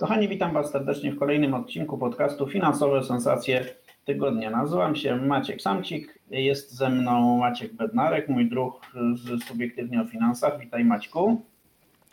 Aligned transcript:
Kochani, 0.00 0.28
witam 0.28 0.52
Was 0.52 0.70
serdecznie 0.70 1.12
w 1.12 1.18
kolejnym 1.18 1.54
odcinku 1.54 1.98
podcastu 1.98 2.46
Finansowe 2.46 3.02
Sensacje 3.02 3.64
Tygodnia. 4.04 4.50
Nazywam 4.50 4.96
się 4.96 5.16
Maciek 5.16 5.62
Samcik, 5.62 6.18
jest 6.30 6.72
ze 6.74 6.88
mną 6.88 7.38
Maciek 7.38 7.74
Bednarek, 7.74 8.28
mój 8.28 8.48
druh 8.48 8.80
z 9.14 9.44
Subiektywnie 9.44 10.00
o 10.00 10.04
Finansach. 10.04 10.60
Witaj 10.60 10.84
Maćku. 10.84 11.42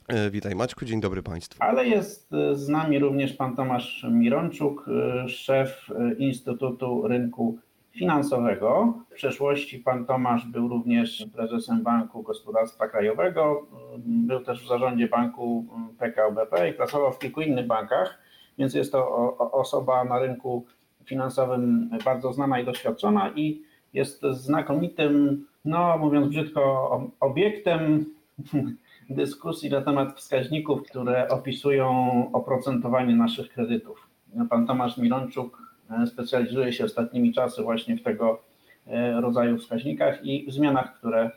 E, 0.08 0.32
witaj 0.32 0.56
Maćku, 0.56 0.86
dzień 0.86 1.02
dobry 1.02 1.24
Państwu. 1.24 1.64
Ale 1.64 1.88
jest 1.88 2.30
z 2.54 2.70
nami 2.70 3.00
również 3.00 3.34
pan 3.34 3.56
Tomasz 3.56 4.06
Mironczuk, 4.12 4.86
szef 5.28 5.88
Instytutu 6.18 7.08
Rynku 7.08 7.60
Finansowego. 7.98 8.94
W 9.10 9.14
przeszłości 9.14 9.80
pan 9.80 10.06
Tomasz 10.06 10.46
był 10.46 10.68
również 10.68 11.26
prezesem 11.34 11.84
Banku 11.84 12.24
Gospodarstwa 12.24 12.88
Krajowego, 12.88 13.68
był 13.98 14.40
też 14.40 14.64
w 14.64 14.68
zarządzie 14.68 15.08
banku 15.08 15.66
PKO 16.00 16.32
BP 16.32 16.70
i 16.70 16.74
pracował 16.74 17.12
w 17.12 17.20
kilku 17.20 17.42
innych 17.42 17.68
bankach, 17.68 18.20
więc 18.58 18.74
jest 18.74 18.92
to 18.92 19.38
osoba 19.38 20.04
na 20.04 20.20
rynku 20.20 20.66
finansowym 21.06 21.90
bardzo 22.06 22.34
znana 22.34 22.60
i 22.60 22.66
doświadczona 22.66 23.32
i 23.36 23.62
jest 23.94 24.22
znakomitym, 24.32 25.46
no 25.66 25.98
mówiąc 25.98 26.28
brzydko, 26.28 27.12
obiektem 27.20 28.06
dyskusji 29.10 29.70
na 29.70 29.82
temat 29.82 30.14
wskaźników, 30.14 30.84
które 30.84 31.30
opisują 31.30 32.30
oprocentowanie 32.34 33.16
naszych 33.16 33.54
kredytów. 33.54 34.08
Pan 34.50 34.68
Tomasz 34.68 34.98
Mironczuk 34.98 35.67
specjalizuje 36.06 36.74
się 36.74 36.86
ostatnimi 36.86 37.34
czasy 37.34 37.62
właśnie 37.62 37.98
w 37.98 38.04
tego 38.04 38.42
e, 38.88 39.22
rodzaju 39.22 39.58
wskaźnikach 39.58 40.26
i 40.26 40.46
zmianach, 40.52 40.98
które 41.00 41.32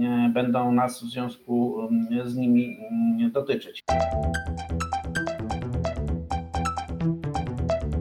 e, 0.00 0.30
będą 0.34 0.72
nas 0.72 1.04
w 1.04 1.06
związku 1.06 1.80
mm, 1.80 2.28
z 2.28 2.36
nimi 2.36 2.78
mm, 2.90 3.30
dotyczyć. 3.30 3.82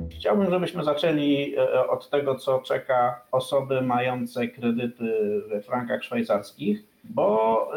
Chciałbym, 0.09 0.49
żebyśmy 0.49 0.83
zaczęli 0.83 1.55
e, 1.57 1.87
od 1.89 2.09
tego, 2.09 2.35
co 2.35 2.59
czeka 2.59 3.21
osoby 3.31 3.81
mające 3.81 4.47
kredyty 4.47 5.41
we 5.49 5.61
frankach 5.61 6.03
szwajcarskich, 6.03 6.83
bo 7.03 7.71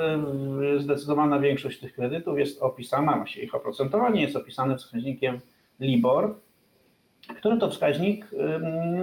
zdecydowana 0.79 1.39
większość 1.39 1.81
tych 1.81 1.95
kredytów 1.95 2.39
jest 2.39 2.63
opisana, 2.63 3.17
właściwie 3.17 3.47
ich 3.47 3.55
oprocentowanie 3.55 4.23
jest 4.23 4.37
opisane 4.37 4.77
wskaźnikiem 4.77 5.41
LIBOR, 5.81 6.35
który 7.37 7.57
to 7.57 7.71
wskaźnik 7.71 8.27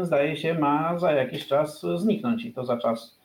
zdaje 0.01 0.37
się 0.37 0.53
ma 0.53 0.99
za 0.99 1.11
jakiś 1.11 1.47
czas 1.47 1.85
zniknąć 1.95 2.45
i 2.45 2.53
to 2.53 2.65
za 2.65 2.77
czas 2.77 3.19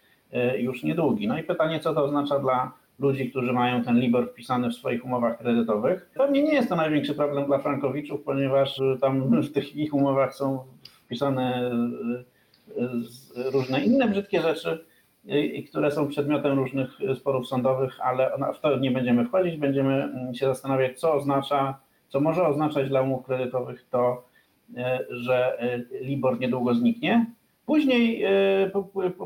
y, 0.54 0.60
już 0.60 0.82
niedługi. 0.82 1.28
No 1.28 1.38
i 1.38 1.42
pytanie, 1.42 1.80
co 1.80 1.94
to 1.94 2.04
oznacza 2.04 2.38
dla 2.38 2.72
ludzi, 2.98 3.30
którzy 3.30 3.52
mają 3.52 3.84
ten 3.84 4.00
LIBOR 4.00 4.30
wpisany 4.30 4.70
w 4.70 4.74
swoich 4.74 5.04
umowach 5.04 5.38
kredytowych. 5.38 6.10
Pewnie 6.14 6.42
nie 6.42 6.54
jest 6.54 6.68
to 6.68 6.76
największy 6.76 7.14
problem 7.14 7.46
dla 7.46 7.58
frankowiczów, 7.58 8.22
ponieważ 8.22 8.78
y, 8.78 8.98
tam 9.00 9.42
w 9.42 9.52
tych 9.52 9.76
ich 9.76 9.94
umowach 9.94 10.34
są 10.34 10.64
wpisane 11.04 11.72
y, 12.76 13.50
różne 13.52 13.84
inne 13.84 14.08
brzydkie 14.08 14.40
rzeczy, 14.40 14.84
które 15.68 15.90
są 15.90 16.08
przedmiotem 16.08 16.58
różnych 16.58 16.90
sporów 17.14 17.48
sądowych, 17.48 18.00
ale 18.00 18.30
w 18.54 18.60
to 18.60 18.78
nie 18.78 18.90
będziemy 18.90 19.24
wchodzić, 19.24 19.56
będziemy 19.56 20.04
mm, 20.04 20.34
się 20.34 20.46
zastanawiać, 20.46 21.00
co 21.00 21.14
oznacza, 21.14 21.78
co 22.08 22.20
może 22.20 22.46
oznaczać 22.46 22.88
dla 22.88 23.02
umów 23.02 23.26
kredytowych 23.26 23.86
to, 23.90 24.29
że 25.10 25.60
e, 25.60 25.84
Libor 26.00 26.40
niedługo 26.40 26.74
zniknie. 26.74 27.26
Później 27.66 28.24
e, 28.24 28.70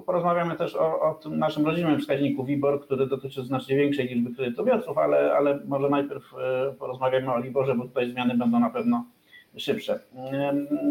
porozmawiamy 0.07 0.57
też 0.57 0.75
o, 0.75 1.01
o 1.01 1.15
tym 1.15 1.39
naszym 1.39 1.67
rodzimym 1.67 2.01
wskaźniku 2.01 2.45
WIBOR, 2.45 2.81
który 2.81 3.07
dotyczy 3.07 3.45
znacznie 3.45 3.77
większej 3.77 4.09
liczby 4.09 4.35
kredytobiorców, 4.35 4.99
ale, 4.99 5.35
ale 5.37 5.61
może 5.67 5.89
najpierw 5.89 6.35
porozmawiamy 6.79 7.33
o 7.33 7.41
Liborze, 7.41 7.75
bo 7.75 7.85
tutaj 7.85 8.11
zmiany 8.11 8.39
będą 8.39 8.61
na 8.61 8.71
pewno 8.71 9.05
szybsze. 9.57 10.01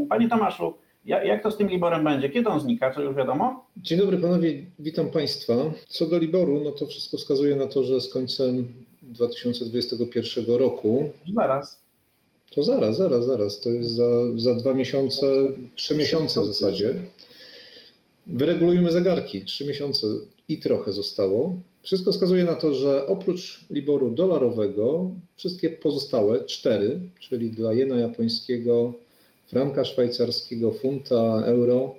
Panie 0.09 0.29
Tomaszu, 0.29 0.73
jak 1.05 1.43
to 1.43 1.51
z 1.51 1.57
tym 1.57 1.69
Liborem 1.69 2.03
będzie? 2.03 2.29
Kiedy 2.29 2.49
on 2.49 2.59
znika? 2.59 2.91
Co 2.91 3.01
już 3.01 3.15
wiadomo? 3.15 3.65
Dzień 3.77 3.99
dobry 3.99 4.17
panowie, 4.17 4.65
witam 4.79 5.09
państwa. 5.09 5.53
Co 5.87 6.05
do 6.05 6.17
Liboru, 6.17 6.61
no 6.63 6.71
to 6.71 6.85
wszystko 6.85 7.17
wskazuje 7.17 7.55
na 7.55 7.67
to, 7.67 7.83
że 7.83 8.01
z 8.01 8.13
końcem 8.13 8.67
2021 9.01 10.55
roku. 10.55 11.09
Zaraz. 11.35 11.82
To 12.55 12.63
zaraz, 12.63 12.97
zaraz, 12.97 13.25
zaraz. 13.25 13.59
To 13.59 13.69
jest 13.69 13.89
za, 13.89 14.37
za 14.37 14.55
dwa 14.55 14.73
miesiące, 14.73 15.27
trzy 15.75 15.95
miesiące 15.95 16.41
w 16.41 16.45
zasadzie. 16.45 16.95
Wyregulujemy 18.27 18.91
zegarki. 18.91 19.41
Trzy 19.41 19.65
miesiące 19.65 20.07
i 20.49 20.57
trochę 20.57 20.93
zostało. 20.93 21.55
Wszystko 21.83 22.11
wskazuje 22.11 22.43
na 22.43 22.55
to, 22.55 22.73
że 22.73 23.07
oprócz 23.07 23.65
Liboru 23.69 24.09
dolarowego, 24.09 25.11
wszystkie 25.35 25.69
pozostałe 25.69 26.45
cztery, 26.45 26.99
czyli 27.19 27.51
dla 27.51 27.73
jena 27.73 27.99
japońskiego, 27.99 28.93
franka 29.47 29.85
szwajcarskiego, 29.85 30.71
funta, 30.71 31.43
euro, 31.45 31.95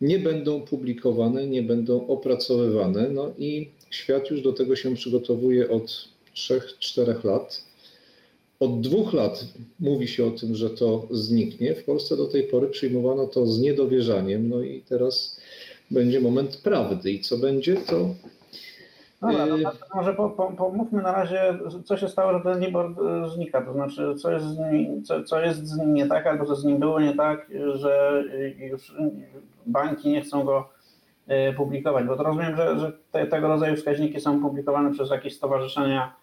nie 0.00 0.18
będą 0.18 0.60
publikowane, 0.60 1.46
nie 1.46 1.62
będą 1.62 2.06
opracowywane. 2.06 3.10
No 3.10 3.32
i 3.38 3.70
świat 3.90 4.30
już 4.30 4.42
do 4.42 4.52
tego 4.52 4.76
się 4.76 4.94
przygotowuje 4.94 5.70
od 5.70 6.08
3-4 6.34 7.24
lat. 7.24 7.69
Od 8.60 8.80
dwóch 8.80 9.12
lat 9.12 9.44
mówi 9.80 10.08
się 10.08 10.24
o 10.24 10.30
tym, 10.30 10.54
że 10.54 10.70
to 10.70 11.06
zniknie. 11.10 11.74
W 11.74 11.84
Polsce 11.84 12.16
do 12.16 12.26
tej 12.26 12.42
pory 12.42 12.68
przyjmowano 12.68 13.26
to 13.26 13.46
z 13.46 13.60
niedowierzaniem, 13.60 14.48
no 14.48 14.62
i 14.62 14.82
teraz 14.88 15.40
będzie 15.90 16.20
moment 16.20 16.56
prawdy. 16.56 17.10
I 17.10 17.20
co 17.20 17.38
będzie, 17.38 17.76
to. 17.76 18.08
Dobra, 19.20 19.46
no, 19.46 19.56
no 19.56 19.72
może 19.94 20.14
po, 20.14 20.30
po, 20.30 20.52
pomówmy 20.52 21.02
na 21.02 21.12
razie, 21.12 21.58
co 21.84 21.96
się 21.96 22.08
stało, 22.08 22.32
że 22.32 22.44
ten 22.44 22.60
LIBOR 22.60 22.86
e, 22.86 23.30
znika. 23.30 23.62
To 23.62 23.72
znaczy, 23.72 24.14
co 24.14 24.32
jest, 24.32 24.46
co, 25.04 25.24
co 25.24 25.40
jest 25.40 25.66
z 25.66 25.78
nim 25.78 25.94
nie 25.94 26.06
tak, 26.06 26.26
albo 26.26 26.46
co 26.46 26.56
z 26.56 26.64
nim 26.64 26.78
było 26.78 27.00
nie 27.00 27.14
tak, 27.16 27.50
że 27.74 28.24
już 28.70 28.94
banki 29.66 30.08
nie 30.08 30.20
chcą 30.20 30.44
go 30.44 30.68
publikować. 31.56 32.06
Bo 32.06 32.16
to 32.16 32.22
rozumiem, 32.22 32.56
że, 32.56 32.78
że 32.78 32.92
te, 33.12 33.26
tego 33.26 33.48
rodzaju 33.48 33.76
wskaźniki 33.76 34.20
są 34.20 34.42
publikowane 34.42 34.92
przez 34.92 35.10
jakieś 35.10 35.36
stowarzyszenia 35.36 36.19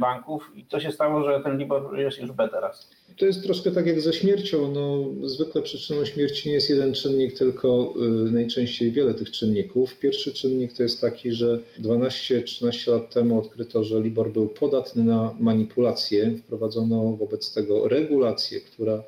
banków 0.00 0.52
i 0.54 0.66
co 0.66 0.80
się 0.80 0.92
stało, 0.92 1.24
że 1.24 1.40
ten 1.44 1.58
LIBOR 1.58 1.98
jest 1.98 2.18
już 2.18 2.32
B 2.32 2.48
teraz? 2.52 2.90
To 3.16 3.26
jest 3.26 3.42
troszkę 3.42 3.70
tak 3.70 3.86
jak 3.86 4.00
ze 4.00 4.12
śmiercią. 4.12 4.72
No, 4.72 5.04
zwykle 5.28 5.62
przyczyną 5.62 6.04
śmierci 6.04 6.48
nie 6.48 6.54
jest 6.54 6.70
jeden 6.70 6.94
czynnik, 6.94 7.38
tylko 7.38 7.94
y, 7.96 8.32
najczęściej 8.32 8.92
wiele 8.92 9.14
tych 9.14 9.30
czynników. 9.30 9.98
Pierwszy 9.98 10.32
czynnik 10.32 10.72
to 10.72 10.82
jest 10.82 11.00
taki, 11.00 11.32
że 11.32 11.58
12-13 11.80 12.92
lat 12.92 13.14
temu 13.14 13.38
odkryto, 13.38 13.84
że 13.84 14.00
LIBOR 14.00 14.32
był 14.32 14.48
podatny 14.48 15.04
na 15.04 15.34
manipulacje. 15.40 16.36
Wprowadzono 16.38 17.16
wobec 17.16 17.54
tego 17.54 17.88
regulację, 17.88 18.60
która 18.60 19.02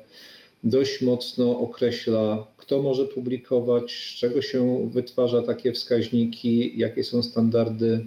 dość 0.63 1.01
mocno 1.01 1.59
określa, 1.59 2.47
kto 2.57 2.81
może 2.81 3.05
publikować, 3.05 3.91
z 3.91 4.19
czego 4.19 4.41
się 4.41 4.89
wytwarza 4.89 5.41
takie 5.41 5.73
wskaźniki, 5.73 6.79
jakie 6.79 7.03
są 7.03 7.23
standardy 7.23 8.05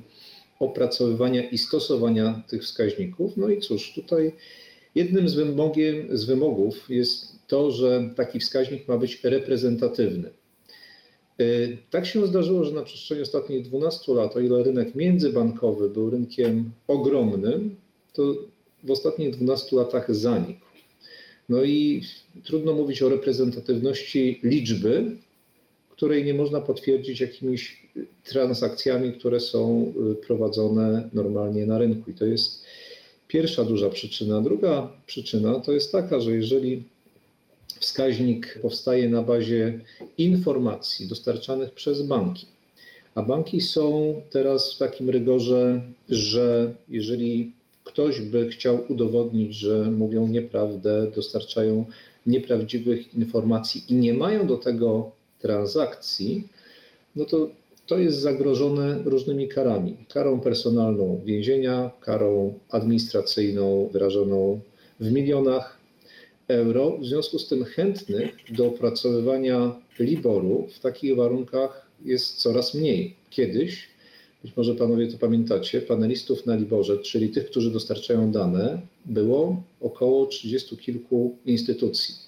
opracowywania 0.59 1.51
i 1.51 1.59
stosowania 1.59 2.43
tych 2.49 2.63
wskaźników. 2.63 3.37
No 3.37 3.49
i 3.49 3.61
cóż, 3.61 3.93
tutaj 3.95 4.33
jednym 4.95 5.29
z, 5.29 5.35
wymogiem, 5.35 6.19
z 6.19 6.25
wymogów 6.25 6.91
jest 6.91 7.47
to, 7.47 7.71
że 7.71 8.11
taki 8.17 8.41
wskaźnik 8.41 8.88
ma 8.88 8.99
być 8.99 9.25
reprezentatywny. 9.25 10.31
E, 11.38 11.44
tak 11.91 12.06
się 12.06 12.27
zdarzyło, 12.27 12.65
że 12.65 12.73
na 12.73 12.82
przestrzeni 12.82 13.23
ostatnich 13.23 13.62
12 13.62 14.15
lat, 14.15 14.37
o 14.37 14.41
ile 14.41 14.62
rynek 14.62 14.94
międzybankowy 14.94 15.91
był 15.91 16.11
rynkiem 16.11 16.71
ogromnym, 16.87 17.77
to 18.12 18.35
w 18.85 18.91
ostatnich 18.91 19.31
12 19.31 19.77
latach 19.77 20.15
zanikł. 20.15 20.67
No 21.49 21.62
i 21.62 22.03
trudno 22.44 22.73
mówić 22.73 23.03
o 23.03 23.09
reprezentatywności 23.09 24.41
liczby, 24.43 25.17
której 25.91 26.25
nie 26.25 26.35
można 26.35 26.61
potwierdzić 26.61 27.21
jakimiś 27.21 27.88
transakcjami, 28.25 29.12
które 29.12 29.41
są 29.41 29.93
y, 30.12 30.15
prowadzone 30.15 31.09
normalnie 31.12 31.67
na 31.67 31.79
rynku. 31.79 32.11
I 32.11 32.15
to 32.15 32.27
jest 32.27 32.65
pierwsza 33.29 33.65
duża 33.65 33.91
przyczyna. 33.91 34.41
Druga 34.41 34.93
przyczyna 35.06 35.61
to 35.61 35.73
jest 35.73 35.93
taka, 35.93 36.21
że 36.21 36.31
jeżeli 36.31 36.83
wskaźnik 37.81 38.59
powstaje 38.62 39.09
na 39.09 39.23
bazie 39.23 39.81
informacji 40.19 41.09
dostarczanych 41.09 41.71
przez 41.71 42.03
banki, 42.03 42.47
a 43.15 43.23
banki 43.23 43.61
są 43.61 44.15
teraz 44.31 44.75
w 44.75 44.79
takim 44.79 45.11
rygorze, 45.11 45.83
że 46.09 46.75
jeżeli 46.89 47.53
ktoś 47.85 48.21
by 48.21 48.49
chciał 48.49 48.85
udowodnić, 48.89 49.55
że 49.55 49.91
mówią 49.91 50.29
nieprawdę, 50.29 51.11
dostarczają 51.15 51.85
nieprawdziwych 52.27 53.15
informacji 53.15 53.85
i 53.89 53.94
nie 53.94 54.15
mają 54.15 54.47
do 54.47 54.56
tego 54.56 55.11
transakcji, 55.39 56.49
no 57.17 57.25
to 57.25 57.49
to 57.88 57.99
jest 57.99 58.19
zagrożone 58.19 59.02
różnymi 59.05 59.49
karami. 59.49 59.96
Karą 60.08 60.40
personalną 60.40 61.20
więzienia, 61.25 61.90
karą 62.00 62.58
administracyjną 62.70 63.88
wyrażoną 63.93 64.61
w 65.00 65.12
milionach 65.12 65.79
euro. 66.49 66.99
W 66.99 67.06
związku 67.06 67.38
z 67.38 67.49
tym 67.49 67.64
chętnych 67.64 68.37
do 68.50 68.67
opracowywania 68.67 69.75
Liboru 69.99 70.69
w 70.75 70.81
takich 70.81 71.17
warunkach 71.17 71.87
jest 72.05 72.37
coraz 72.37 72.75
mniej. 72.75 73.14
Kiedyś, 73.31 73.88
być 74.43 74.56
może 74.56 74.75
panowie 74.75 75.06
to 75.06 75.19
pamiętacie, 75.19 75.81
panelistów 75.81 76.46
na 76.46 76.56
Liborze, 76.56 76.99
czyli 76.99 77.29
tych, 77.29 77.50
którzy 77.50 77.70
dostarczają 77.70 78.32
dane, 78.32 78.81
było 79.06 79.62
około 79.81 80.26
30 80.26 80.76
kilku 80.76 81.37
instytucji. 81.46 82.28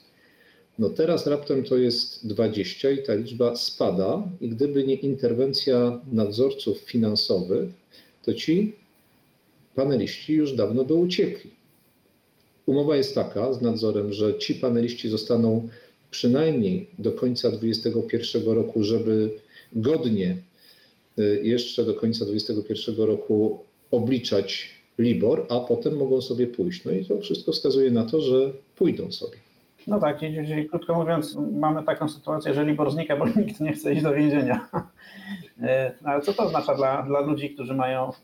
No 0.81 0.91
teraz 0.91 1.27
raptem 1.27 1.65
to 1.65 1.77
jest 1.77 2.27
20 2.27 2.91
i 2.91 3.03
ta 3.03 3.15
liczba 3.15 3.57
spada 3.57 4.29
i 4.41 4.49
gdyby 4.49 4.85
nie 4.85 4.95
interwencja 4.95 6.01
nadzorców 6.13 6.79
finansowych, 6.79 7.69
to 8.23 8.35
ci 8.35 8.77
paneliści 9.75 10.33
już 10.33 10.53
dawno 10.53 10.85
by 10.85 10.95
uciekli. 10.95 11.51
Umowa 12.67 12.97
jest 12.97 13.15
taka 13.15 13.53
z 13.53 13.63
nadzorem, 13.63 14.13
że 14.13 14.39
ci 14.39 14.55
paneliści 14.55 15.09
zostaną 15.09 15.69
przynajmniej 16.11 16.87
do 16.99 17.13
końca 17.13 17.51
2021 17.51 18.55
roku, 18.55 18.85
żeby 18.85 19.31
godnie 19.73 20.37
y, 21.19 21.41
jeszcze 21.45 21.85
do 21.85 21.95
końca 21.95 22.25
2021 22.25 23.07
roku 23.07 23.59
obliczać 23.91 24.69
Libor, 24.99 25.47
a 25.49 25.61
potem 25.61 25.97
mogą 25.97 26.21
sobie 26.21 26.47
pójść. 26.47 26.85
No 26.85 26.93
i 26.93 27.05
to 27.05 27.21
wszystko 27.21 27.53
wskazuje 27.53 27.91
na 27.91 28.05
to, 28.05 28.21
że 28.21 28.53
pójdą 28.77 29.13
sobie. 29.13 29.50
No 29.87 30.01
tak, 30.01 30.19
czyli, 30.19 30.69
krótko 30.69 30.95
mówiąc, 30.95 31.39
mamy 31.53 31.83
taką 31.83 32.09
sytuację, 32.09 32.55
że 32.55 32.65
Libor 32.65 32.91
znika, 32.91 33.17
bo 33.17 33.27
nikt 33.37 33.61
nie 33.61 33.73
chce 33.73 33.93
iść 33.93 34.03
do 34.03 34.13
więzienia. 34.13 34.61
E, 35.63 35.93
no 36.03 36.11
Ale 36.11 36.21
co 36.21 36.33
to 36.33 36.43
oznacza 36.43 36.75
dla, 36.75 37.03
dla 37.03 37.21
ludzi, 37.21 37.51
którzy 37.51 37.75
mają 37.75 38.13
w, 38.13 38.19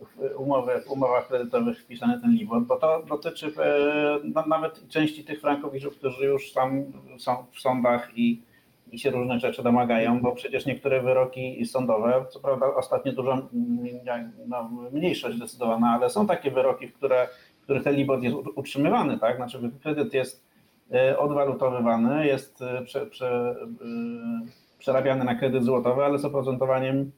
w, 0.00 0.36
umowy, 0.36 0.72
w 0.86 0.90
umowach 0.90 1.28
kredytowych 1.28 1.80
wpisany 1.80 2.20
ten 2.20 2.30
Libor? 2.30 2.62
Bo 2.62 2.76
to 2.76 3.02
dotyczy 3.08 3.46
e, 3.46 4.18
no, 4.24 4.44
nawet 4.46 4.88
części 4.88 5.24
tych 5.24 5.40
frankowiczów, 5.40 5.96
którzy 5.96 6.24
już 6.24 6.52
tam 6.52 6.84
są 7.18 7.46
w 7.52 7.60
sądach 7.60 8.18
i, 8.18 8.42
i 8.92 8.98
się 8.98 9.10
różnych 9.10 9.40
rzeczy 9.40 9.62
domagają, 9.62 10.20
bo 10.20 10.32
przecież 10.32 10.66
niektóre 10.66 11.02
wyroki 11.02 11.66
sądowe, 11.66 12.24
co 12.30 12.40
prawda 12.40 12.66
ostatnio 12.66 13.12
dużo 13.12 13.48
no, 14.46 14.70
mniejszość 14.92 15.36
zdecydowana, 15.36 15.88
ale 15.88 16.10
są 16.10 16.26
takie 16.26 16.50
wyroki, 16.50 16.88
w, 16.88 16.94
które, 16.94 17.28
w 17.60 17.62
których 17.62 17.82
ten 17.82 17.94
Libor 17.94 18.22
jest 18.22 18.36
utrzymywany, 18.54 19.18
tak? 19.18 19.36
Znaczy 19.36 19.70
kredyt 19.82 20.14
jest 20.14 20.45
odwalutowywany, 21.18 22.26
jest 22.26 22.62
e, 22.62 22.82
prze, 22.82 23.06
prze, 23.06 23.56
e, 23.60 24.76
przerabiany 24.78 25.24
na 25.24 25.34
kredyt 25.34 25.64
złotowy, 25.64 26.04
ale 26.04 26.18
z 26.18 26.24
oprocentowaniem 26.24 27.12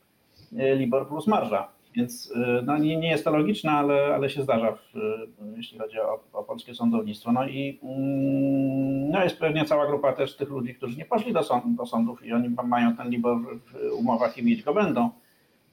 e, 0.58 0.74
Libor 0.74 1.08
plus 1.08 1.26
marża. 1.26 1.68
Więc 1.94 2.32
e, 2.36 2.62
no, 2.62 2.78
nie, 2.78 2.96
nie 2.96 3.10
jest 3.10 3.24
to 3.24 3.30
logiczne, 3.30 3.70
ale, 3.70 4.14
ale 4.14 4.30
się 4.30 4.42
zdarza, 4.42 4.72
w, 4.72 4.96
e, 4.96 5.00
jeśli 5.56 5.78
chodzi 5.78 6.00
o, 6.00 6.20
o 6.32 6.42
polskie 6.44 6.74
sądownictwo. 6.74 7.32
No 7.32 7.48
i 7.48 7.80
mm, 7.82 9.10
no 9.10 9.24
jest 9.24 9.38
pewnie 9.38 9.64
cała 9.64 9.86
grupa 9.86 10.12
też 10.12 10.36
tych 10.36 10.48
ludzi, 10.50 10.74
którzy 10.74 10.98
nie 10.98 11.04
poszli 11.04 11.32
do, 11.32 11.42
sąd, 11.42 11.76
do 11.76 11.86
sądów 11.86 12.26
i 12.26 12.32
oni 12.32 12.48
mają 12.64 12.96
ten 12.96 13.10
Libor 13.10 13.36
w 13.38 13.92
umowach 13.98 14.38
i 14.38 14.44
mieć 14.44 14.62
go 14.62 14.74
będą. 14.74 15.10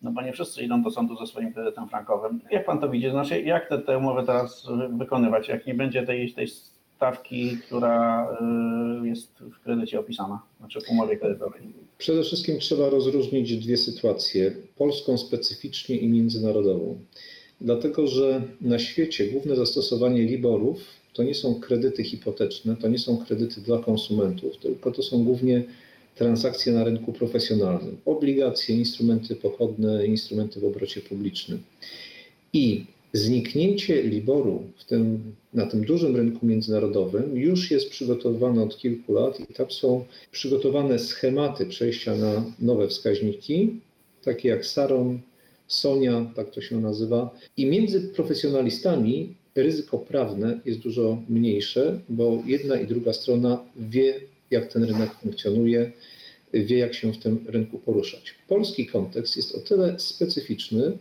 No 0.01 0.11
bo 0.11 0.21
nie 0.21 0.33
wszyscy 0.33 0.63
idą 0.63 0.81
do 0.81 0.91
sądu 0.91 1.15
ze 1.15 1.27
swoim 1.27 1.53
kredytem 1.53 1.87
frankowym. 1.87 2.39
Jak 2.51 2.65
pan 2.65 2.79
to 2.79 2.89
widzi? 2.89 3.09
Znaczy, 3.09 3.41
jak 3.41 3.69
te, 3.69 3.79
te 3.79 3.97
umowy 3.97 4.23
teraz 4.23 4.67
wykonywać, 4.89 5.47
jak 5.47 5.67
nie 5.67 5.73
będzie 5.73 6.03
tej, 6.03 6.33
tej 6.33 6.47
stawki, 7.05 7.57
która 7.67 8.27
y, 9.03 9.07
jest 9.07 9.27
w 9.39 9.63
kredycie 9.63 9.99
opisana, 9.99 10.41
znaczy 10.59 10.81
w 10.81 10.89
umowie 10.89 11.17
kredytowej? 11.17 11.61
Przede 11.97 12.23
wszystkim 12.23 12.59
trzeba 12.59 12.89
rozróżnić 12.89 13.57
dwie 13.57 13.77
sytuacje: 13.77 14.51
polską 14.77 15.17
specyficznie 15.17 15.97
i 15.97 16.07
międzynarodową. 16.07 16.99
Dlatego, 17.61 18.07
że 18.07 18.41
na 18.61 18.79
świecie 18.79 19.27
główne 19.27 19.55
zastosowanie 19.55 20.23
Liborów 20.23 20.77
to 21.13 21.23
nie 21.23 21.35
są 21.35 21.55
kredyty 21.55 22.03
hipoteczne, 22.03 22.75
to 22.75 22.87
nie 22.87 22.99
są 22.99 23.17
kredyty 23.17 23.61
dla 23.61 23.79
konsumentów, 23.79 24.57
tylko 24.57 24.91
to 24.91 25.03
są 25.03 25.23
głównie 25.23 25.63
transakcje 26.15 26.73
na 26.73 26.83
rynku 26.83 27.13
profesjonalnym. 27.13 27.97
Obligacje, 28.05 28.75
instrumenty 28.75 29.35
pochodne, 29.35 30.05
instrumenty 30.05 30.59
w 30.59 30.65
obrocie 30.65 31.01
publicznym. 31.01 31.63
I 32.53 32.85
zniknięcie 33.17 34.03
Liboru 34.03 34.63
tym, 34.87 35.35
na 35.53 35.65
tym 35.65 35.85
dużym 35.85 36.15
rynku 36.15 36.45
międzynarodowym 36.45 37.37
już 37.37 37.71
jest 37.71 37.89
przygotowywane 37.89 38.63
od 38.63 38.77
kilku 38.77 39.13
lat 39.13 39.39
i 39.49 39.53
tam 39.53 39.71
są 39.71 40.05
przygotowane 40.31 40.99
schematy 40.99 41.65
przejścia 41.65 42.15
na 42.15 42.45
nowe 42.59 42.87
wskaźniki, 42.87 43.79
takie 44.23 44.49
jak 44.49 44.65
Saron, 44.65 45.19
Sonia, 45.67 46.31
tak 46.35 46.51
to 46.51 46.61
się 46.61 46.81
nazywa. 46.81 47.35
I 47.57 47.65
między 47.65 48.01
profesjonalistami 48.01 49.33
ryzyko 49.55 49.97
prawne 49.97 50.59
jest 50.65 50.79
dużo 50.79 51.17
mniejsze, 51.29 51.99
bo 52.09 52.43
jedna 52.45 52.79
i 52.79 52.87
druga 52.87 53.13
strona 53.13 53.63
wie, 53.75 54.19
jak 54.51 54.73
ten 54.73 54.83
rynek 54.83 55.09
funkcjonuje, 55.13 55.91
wie, 56.53 56.77
jak 56.77 56.93
się 56.93 57.13
w 57.13 57.17
tym 57.17 57.45
rynku 57.47 57.79
poruszać. 57.79 58.35
Polski 58.47 58.87
kontekst 58.87 59.37
jest 59.37 59.55
o 59.55 59.59
tyle 59.59 59.99
specyficzny, 59.99 60.97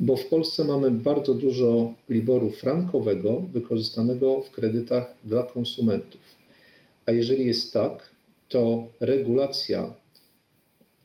bo 0.00 0.16
w 0.16 0.26
Polsce 0.26 0.64
mamy 0.64 0.90
bardzo 0.90 1.34
dużo 1.34 1.94
Liboru 2.08 2.50
frankowego 2.50 3.40
wykorzystanego 3.40 4.40
w 4.40 4.50
kredytach 4.50 5.14
dla 5.24 5.42
konsumentów. 5.42 6.20
A 7.06 7.12
jeżeli 7.12 7.46
jest 7.46 7.72
tak, 7.72 8.10
to 8.48 8.86
regulacja 9.00 9.94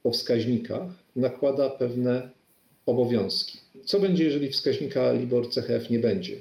o 0.03 0.11
wskaźnikach 0.11 0.91
nakłada 1.15 1.69
pewne 1.69 2.29
obowiązki. 2.85 3.57
Co 3.85 3.99
będzie, 3.99 4.23
jeżeli 4.23 4.49
wskaźnika 4.49 5.11
Libor 5.11 5.49
CHF 5.49 5.89
nie 5.89 5.99
będzie? 5.99 6.37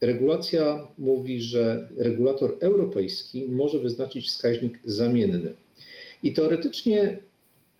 Regulacja 0.00 0.88
mówi, 0.98 1.42
że 1.42 1.88
regulator 1.96 2.56
europejski 2.60 3.44
może 3.48 3.78
wyznaczyć 3.78 4.26
wskaźnik 4.28 4.78
zamienny. 4.84 5.54
I 6.22 6.32
teoretycznie 6.32 7.18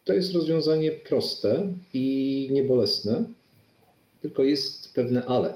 to 0.05 0.12
jest 0.12 0.33
rozwiązanie 0.33 0.93
proste 0.93 1.73
i 1.95 2.49
niebolesne, 2.53 3.25
tylko 4.26 4.44
jest 4.44 4.94
pewne 4.94 5.25
ale. 5.25 5.55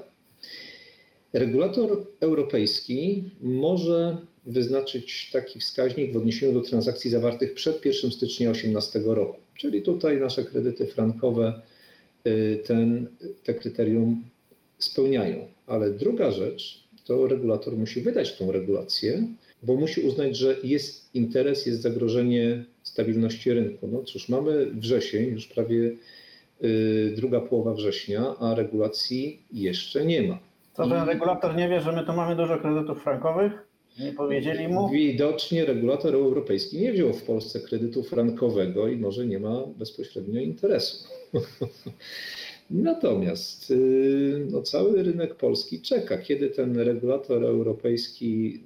Regulator 1.33 2.05
europejski 2.19 3.23
może 3.41 4.17
wyznaczyć 4.45 5.29
taki 5.33 5.59
wskaźnik 5.59 6.13
w 6.13 6.17
odniesieniu 6.17 6.53
do 6.53 6.61
transakcji 6.61 7.11
zawartych 7.11 7.53
przed 7.53 7.85
1 7.85 8.11
stycznia 8.11 8.47
2018 8.47 9.01
roku. 9.05 9.39
Czyli 9.55 9.81
tutaj 9.81 10.19
nasze 10.19 10.43
kredyty 10.43 10.85
frankowe 10.85 11.61
y, 12.27 12.59
ten, 12.65 13.07
te 13.43 13.53
kryterium 13.53 14.23
spełniają. 14.79 15.47
Ale 15.67 15.89
druga 15.89 16.31
rzecz, 16.31 16.83
to 17.05 17.27
regulator 17.27 17.77
musi 17.77 18.01
wydać 18.01 18.37
tą 18.37 18.51
regulację, 18.51 19.27
bo 19.63 19.75
musi 19.75 20.01
uznać, 20.01 20.37
że 20.37 20.55
jest 20.63 21.15
interes, 21.15 21.65
jest 21.65 21.81
zagrożenie 21.81 22.65
stabilności 22.83 23.53
rynku. 23.53 23.87
No 23.87 24.03
cóż, 24.03 24.29
mamy 24.29 24.65
wrzesień, 24.65 25.29
już 25.29 25.47
prawie 25.47 25.91
druga 27.15 27.39
połowa 27.41 27.73
września, 27.73 28.35
a 28.39 28.55
regulacji 28.55 29.41
jeszcze 29.53 30.05
nie 30.05 30.21
ma. 30.21 30.39
Co 30.73 30.87
ten 30.89 31.03
I- 31.03 31.07
regulator 31.07 31.55
nie 31.55 31.69
wie, 31.69 31.81
że 31.81 31.91
my 31.91 32.05
tu 32.05 32.13
mamy 32.13 32.35
dużo 32.35 32.57
kredytów 32.57 33.03
frankowych? 33.03 33.51
Nie 33.99 34.11
powiedzieli 34.13 34.67
mu? 34.67 34.89
Widocznie 34.89 35.65
regulator 35.65 36.15
europejski 36.15 36.77
nie 36.81 36.93
wziął 36.93 37.13
w 37.13 37.23
Polsce 37.23 37.59
kredytu 37.59 38.03
frankowego 38.03 38.87
i 38.87 38.97
może 38.97 39.25
nie 39.25 39.39
ma 39.39 39.63
bezpośrednio 39.77 40.41
interesu. 40.41 41.07
Natomiast 42.71 43.71
y, 43.71 44.47
no, 44.51 44.61
cały 44.61 45.03
rynek 45.03 45.35
polski 45.35 45.81
czeka, 45.81 46.17
kiedy 46.17 46.49
ten 46.49 46.77
regulator 46.79 47.43
europejski 47.43 48.59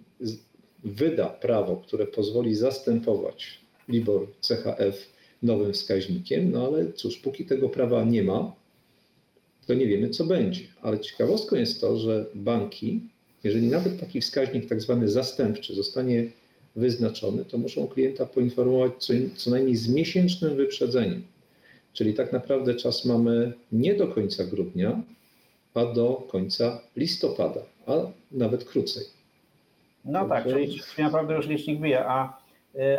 wyda 0.84 1.26
prawo, 1.30 1.76
które 1.78 2.08
pozwoli 2.08 2.56
zastępować 2.56 3.60
Libor 3.90 4.28
CHF 4.48 5.15
nowym 5.44 5.74
wskaźnikiem, 5.74 6.52
no 6.52 6.66
ale 6.68 6.94
cóż, 6.94 7.18
póki 7.18 7.46
tego 7.46 7.70
prawa 7.70 8.04
nie 8.04 8.24
ma, 8.24 8.52
to 9.68 9.74
nie 9.74 9.88
wiemy, 9.88 10.10
co 10.10 10.26
będzie. 10.26 10.62
Ale 10.82 11.00
ciekawostką 11.00 11.56
jest 11.56 11.82
to, 11.82 11.98
że 11.98 12.26
banki, 12.36 13.02
jeżeli 13.44 13.68
nawet 13.68 14.00
taki 14.00 14.22
wskaźnik 14.22 14.70
tak 14.70 14.82
zwany 14.82 15.08
zastępczy 15.08 15.76
zostanie 15.76 16.26
wyznaczony, 16.76 17.46
to 17.46 17.58
muszą 17.58 17.88
klienta 17.88 18.26
poinformować 18.26 18.92
co, 18.98 19.14
co 19.36 19.52
najmniej 19.52 19.76
z 19.76 19.90
miesięcznym 19.90 20.56
wyprzedzeniem. 20.56 21.24
Czyli 21.94 22.14
tak 22.14 22.34
naprawdę 22.34 22.76
czas 22.76 23.06
mamy 23.06 23.54
nie 23.72 23.96
do 23.96 24.08
końca 24.08 24.44
grudnia, 24.44 25.02
a 25.74 25.86
do 25.86 26.28
końca 26.32 26.82
listopada, 26.96 27.62
a 27.86 27.94
nawet 28.32 28.66
krócej. 28.66 29.04
No 30.06 30.30
tak, 30.30 30.44
Dobrze. 30.44 30.60
czyli 30.60 30.80
czyli 30.80 31.04
naprawdę 31.04 31.36
już 31.36 31.48
licznik 31.48 31.82
bije. 31.82 32.06
A, 32.06 32.45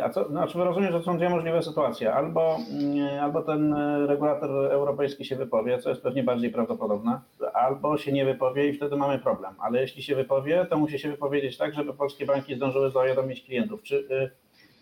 a 0.03 0.09
co, 0.09 0.29
znaczy 0.29 0.57
rozumiem, 0.57 0.91
że 0.91 1.03
są 1.03 1.17
dwie 1.17 1.29
możliwe 1.29 1.63
sytuacje. 1.63 2.13
Albo, 2.13 2.57
mm, 2.71 3.19
albo 3.19 3.41
ten 3.41 3.73
y, 3.73 4.07
regulator 4.07 4.71
europejski 4.71 5.25
się 5.25 5.35
wypowie, 5.35 5.79
co 5.79 5.89
jest 5.89 6.01
pewnie 6.01 6.23
bardziej 6.23 6.49
prawdopodobne, 6.51 7.19
albo 7.53 7.97
się 7.97 8.11
nie 8.11 8.25
wypowie 8.25 8.69
i 8.69 8.73
wtedy 8.73 8.95
mamy 8.95 9.19
problem. 9.19 9.55
Ale 9.59 9.81
jeśli 9.81 10.03
się 10.03 10.15
wypowie, 10.15 10.65
to 10.69 10.77
musi 10.77 10.99
się 10.99 11.11
wypowiedzieć 11.11 11.57
tak, 11.57 11.73
żeby 11.73 11.93
polskie 11.93 12.25
banki 12.25 12.55
zdążyły 12.55 12.91
zawiadomić 12.91 13.43
klientów. 13.43 13.83
Czy, 13.83 13.95
y, 13.95 14.29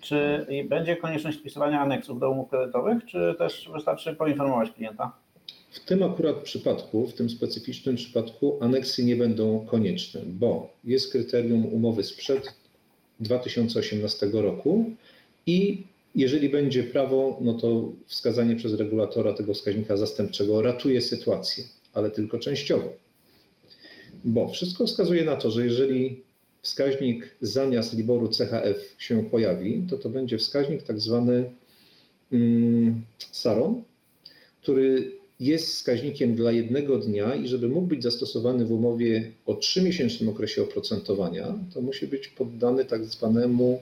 czy 0.02 0.48
będzie 0.70 0.96
konieczność 0.96 1.38
wpisywania 1.38 1.82
aneksów 1.82 2.20
do 2.20 2.30
umów 2.30 2.50
kredytowych, 2.50 3.06
czy 3.06 3.36
też 3.38 3.70
wystarczy 3.74 4.16
poinformować 4.16 4.72
klienta? 4.72 5.12
W 5.72 5.80
tym 5.80 6.04
akurat 6.04 6.36
przypadku, 6.36 7.08
w 7.08 7.14
tym 7.14 7.30
specyficznym 7.30 7.96
przypadku, 7.96 8.58
aneksy 8.62 9.04
nie 9.04 9.16
będą 9.16 9.66
konieczne, 9.66 10.22
bo 10.26 10.70
jest 10.84 11.12
kryterium 11.12 11.66
umowy 11.66 12.04
sprzed 12.04 12.65
2018 13.20 14.30
roku 14.34 14.92
i 15.46 15.84
jeżeli 16.16 16.50
będzie 16.50 16.84
prawo, 16.84 17.38
no 17.42 17.54
to 17.54 17.92
wskazanie 18.06 18.56
przez 18.56 18.74
regulatora 18.74 19.34
tego 19.34 19.54
wskaźnika 19.54 19.98
zastępczego 19.98 20.62
ratuje 20.62 21.02
sytuację, 21.02 21.64
ale 21.94 22.12
tylko 22.12 22.40
częściowo. 22.40 22.94
Bo 24.26 24.48
wszystko 24.48 24.88
wskazuje 24.88 25.26
na 25.26 25.36
to, 25.36 25.52
że 25.52 25.66
jeżeli 25.66 26.22
wskaźnik 26.62 27.36
zamiast 27.42 27.98
Liboru 27.98 28.30
CHF 28.30 28.96
się 28.98 29.24
pojawi, 29.24 29.84
to 29.90 29.98
to 29.98 30.10
będzie 30.10 30.38
wskaźnik 30.38 30.84
tak 30.84 31.00
zwany 31.00 31.52
mm, 32.32 33.02
SARON, 33.32 33.84
który 34.62 35.12
jest 35.40 35.68
wskaźnikiem 35.68 36.36
dla 36.36 36.52
jednego 36.52 36.98
dnia 36.98 37.36
i 37.36 37.48
żeby 37.48 37.68
mógł 37.68 37.88
być 37.88 38.04
zastosowany 38.04 38.66
w 38.66 38.72
umowie 38.72 39.32
o 39.46 39.54
3-miesięcznym 39.54 40.30
okresie 40.30 40.64
oprocentowania, 40.64 41.60
to 41.74 41.82
musi 41.82 42.08
być 42.08 42.28
poddany 42.28 42.86
tak 42.86 43.06
zwanemu 43.06 43.82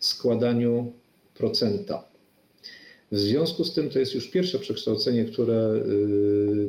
składaniu 0.00 0.92
procenta. 1.34 2.04
W 3.12 3.18
związku 3.18 3.64
z 3.64 3.74
tym 3.74 3.90
to 3.90 3.98
jest 3.98 4.14
już 4.14 4.30
pierwsze 4.30 4.58
przekształcenie, 4.58 5.24
które 5.24 5.82
yy, 5.86 6.68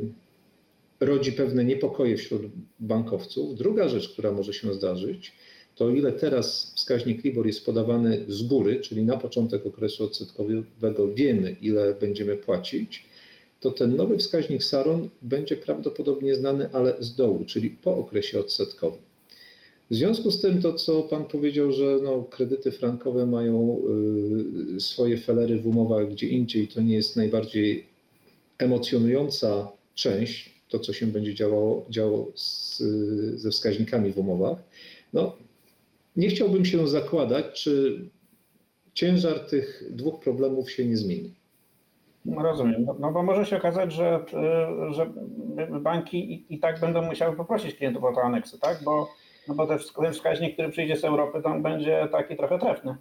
rodzi 1.00 1.32
pewne 1.32 1.64
niepokoje 1.64 2.16
wśród 2.16 2.42
bankowców. 2.80 3.56
Druga 3.56 3.88
rzecz, 3.88 4.08
która 4.08 4.32
może 4.32 4.52
się 4.52 4.74
zdarzyć, 4.74 5.32
to 5.74 5.90
ile 5.90 6.12
teraz 6.12 6.72
wskaźnik 6.76 7.24
LIBOR 7.24 7.46
jest 7.46 7.66
podawany 7.66 8.24
z 8.28 8.42
góry, 8.42 8.80
czyli 8.80 9.04
na 9.04 9.16
początek 9.16 9.66
okresu 9.66 10.04
odsetkowego 10.04 11.14
wiemy, 11.14 11.56
ile 11.60 11.94
będziemy 11.94 12.36
płacić, 12.36 13.04
to 13.64 13.70
ten 13.70 13.96
nowy 13.96 14.18
wskaźnik 14.18 14.64
SARON 14.64 15.08
będzie 15.22 15.56
prawdopodobnie 15.56 16.36
znany, 16.36 16.68
ale 16.72 16.96
z 16.98 17.14
dołu, 17.14 17.44
czyli 17.44 17.70
po 17.70 17.96
okresie 17.96 18.40
odsetkowym. 18.40 19.00
W 19.90 19.94
związku 19.94 20.30
z 20.30 20.40
tym 20.40 20.62
to, 20.62 20.72
co 20.74 21.02
Pan 21.02 21.24
powiedział, 21.24 21.72
że 21.72 21.98
no, 22.02 22.22
kredyty 22.22 22.70
frankowe 22.70 23.26
mają 23.26 23.82
y, 24.76 24.80
swoje 24.80 25.18
felery 25.18 25.58
w 25.58 25.66
umowach 25.66 26.10
gdzie 26.10 26.28
indziej, 26.28 26.68
to 26.68 26.80
nie 26.80 26.94
jest 26.94 27.16
najbardziej 27.16 27.86
emocjonująca 28.58 29.72
część, 29.94 30.54
to 30.68 30.78
co 30.78 30.92
się 30.92 31.06
będzie 31.06 31.34
działo, 31.34 31.86
działo 31.90 32.32
z, 32.34 32.78
ze 33.34 33.50
wskaźnikami 33.50 34.12
w 34.12 34.18
umowach. 34.18 34.58
No, 35.12 35.36
nie 36.16 36.28
chciałbym 36.28 36.64
się 36.64 36.88
zakładać, 36.88 37.62
czy 37.62 38.00
ciężar 38.94 39.40
tych 39.40 39.84
dwóch 39.90 40.20
problemów 40.20 40.70
się 40.70 40.86
nie 40.86 40.96
zmieni. 40.96 41.43
Rozumiem. 42.26 42.84
No, 42.84 42.96
no 43.00 43.12
bo 43.12 43.22
może 43.22 43.46
się 43.46 43.56
okazać, 43.56 43.92
że, 43.92 44.24
y, 44.90 44.94
że 44.94 45.12
banki 45.80 46.34
i, 46.34 46.54
i 46.54 46.58
tak 46.58 46.80
będą 46.80 47.02
musiały 47.02 47.36
poprosić 47.36 47.74
klientów 47.74 48.04
o 48.04 48.12
te 48.12 48.20
aneksy, 48.20 48.58
tak? 48.60 48.80
Bo, 48.84 49.08
no 49.48 49.54
bo 49.54 49.66
ten 49.66 50.12
wskaźnik, 50.12 50.52
który 50.52 50.68
przyjdzie 50.68 50.96
z 50.96 51.04
Europy, 51.04 51.42
tam 51.42 51.62
będzie 51.62 52.08
taki 52.12 52.36
trochę 52.36 52.58
trefny. 52.58 52.96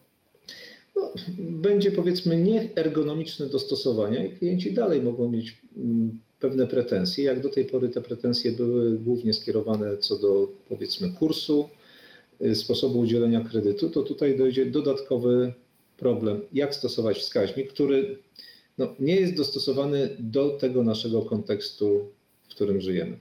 No, 0.95 1.13
będzie 1.39 1.91
powiedzmy 1.91 2.37
nieergonomiczne 2.37 3.45
dostosowania 3.45 4.25
i 4.25 4.31
klienci 4.31 4.73
dalej 4.73 5.01
mogą 5.01 5.29
mieć 5.29 5.61
mm, 5.77 6.19
pewne 6.39 6.67
pretensje. 6.67 7.23
Jak 7.23 7.39
do 7.39 7.49
tej 7.49 7.65
pory 7.65 7.89
te 7.89 8.01
pretensje 8.01 8.51
były 8.51 8.97
głównie 8.97 9.33
skierowane 9.33 9.97
co 9.97 10.17
do 10.17 10.47
powiedzmy 10.69 11.11
kursu, 11.11 11.69
y, 12.41 12.55
sposobu 12.55 12.99
udzielenia 12.99 13.41
kredytu, 13.41 13.89
to 13.89 14.03
tutaj 14.03 14.37
dojdzie 14.37 14.65
dodatkowy 14.65 15.53
problem, 15.97 16.41
jak 16.53 16.75
stosować 16.75 17.17
wskaźnik, 17.17 17.73
który 17.73 18.17
no, 18.77 18.95
nie 18.99 19.15
jest 19.15 19.35
dostosowany 19.35 20.17
do 20.19 20.57
tego 20.57 20.83
naszego 20.83 21.21
kontekstu, 21.21 22.11
w 22.43 22.49
którym 22.49 22.81
żyjemy. 22.81 23.19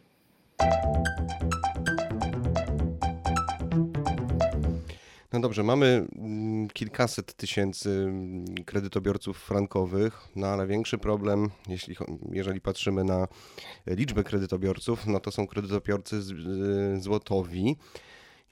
No 5.32 5.40
dobrze, 5.40 5.62
mamy 5.62 6.06
mm, 6.16 6.68
kilkaset 6.68 7.34
tysięcy 7.34 7.90
mm, 7.90 8.44
kredytobiorców 8.64 9.38
frankowych, 9.38 10.28
no 10.36 10.46
ale 10.46 10.66
większy 10.66 10.98
problem, 10.98 11.50
jeśli, 11.68 11.96
jeżeli 12.32 12.60
patrzymy 12.60 13.04
na 13.04 13.28
liczbę 13.86 14.24
kredytobiorców, 14.24 15.06
no 15.06 15.20
to 15.20 15.30
są 15.30 15.46
kredytobiorcy 15.46 16.20
złotowi, 16.98 17.76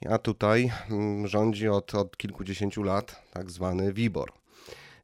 a 0.09 0.17
tutaj 0.17 0.71
mm, 0.89 1.27
rządzi 1.27 1.67
od, 1.67 1.95
od 1.95 2.17
kilkudziesięciu 2.17 2.83
lat 2.83 3.21
tak 3.33 3.51
zwany 3.51 3.93
WIBOR. 3.93 4.40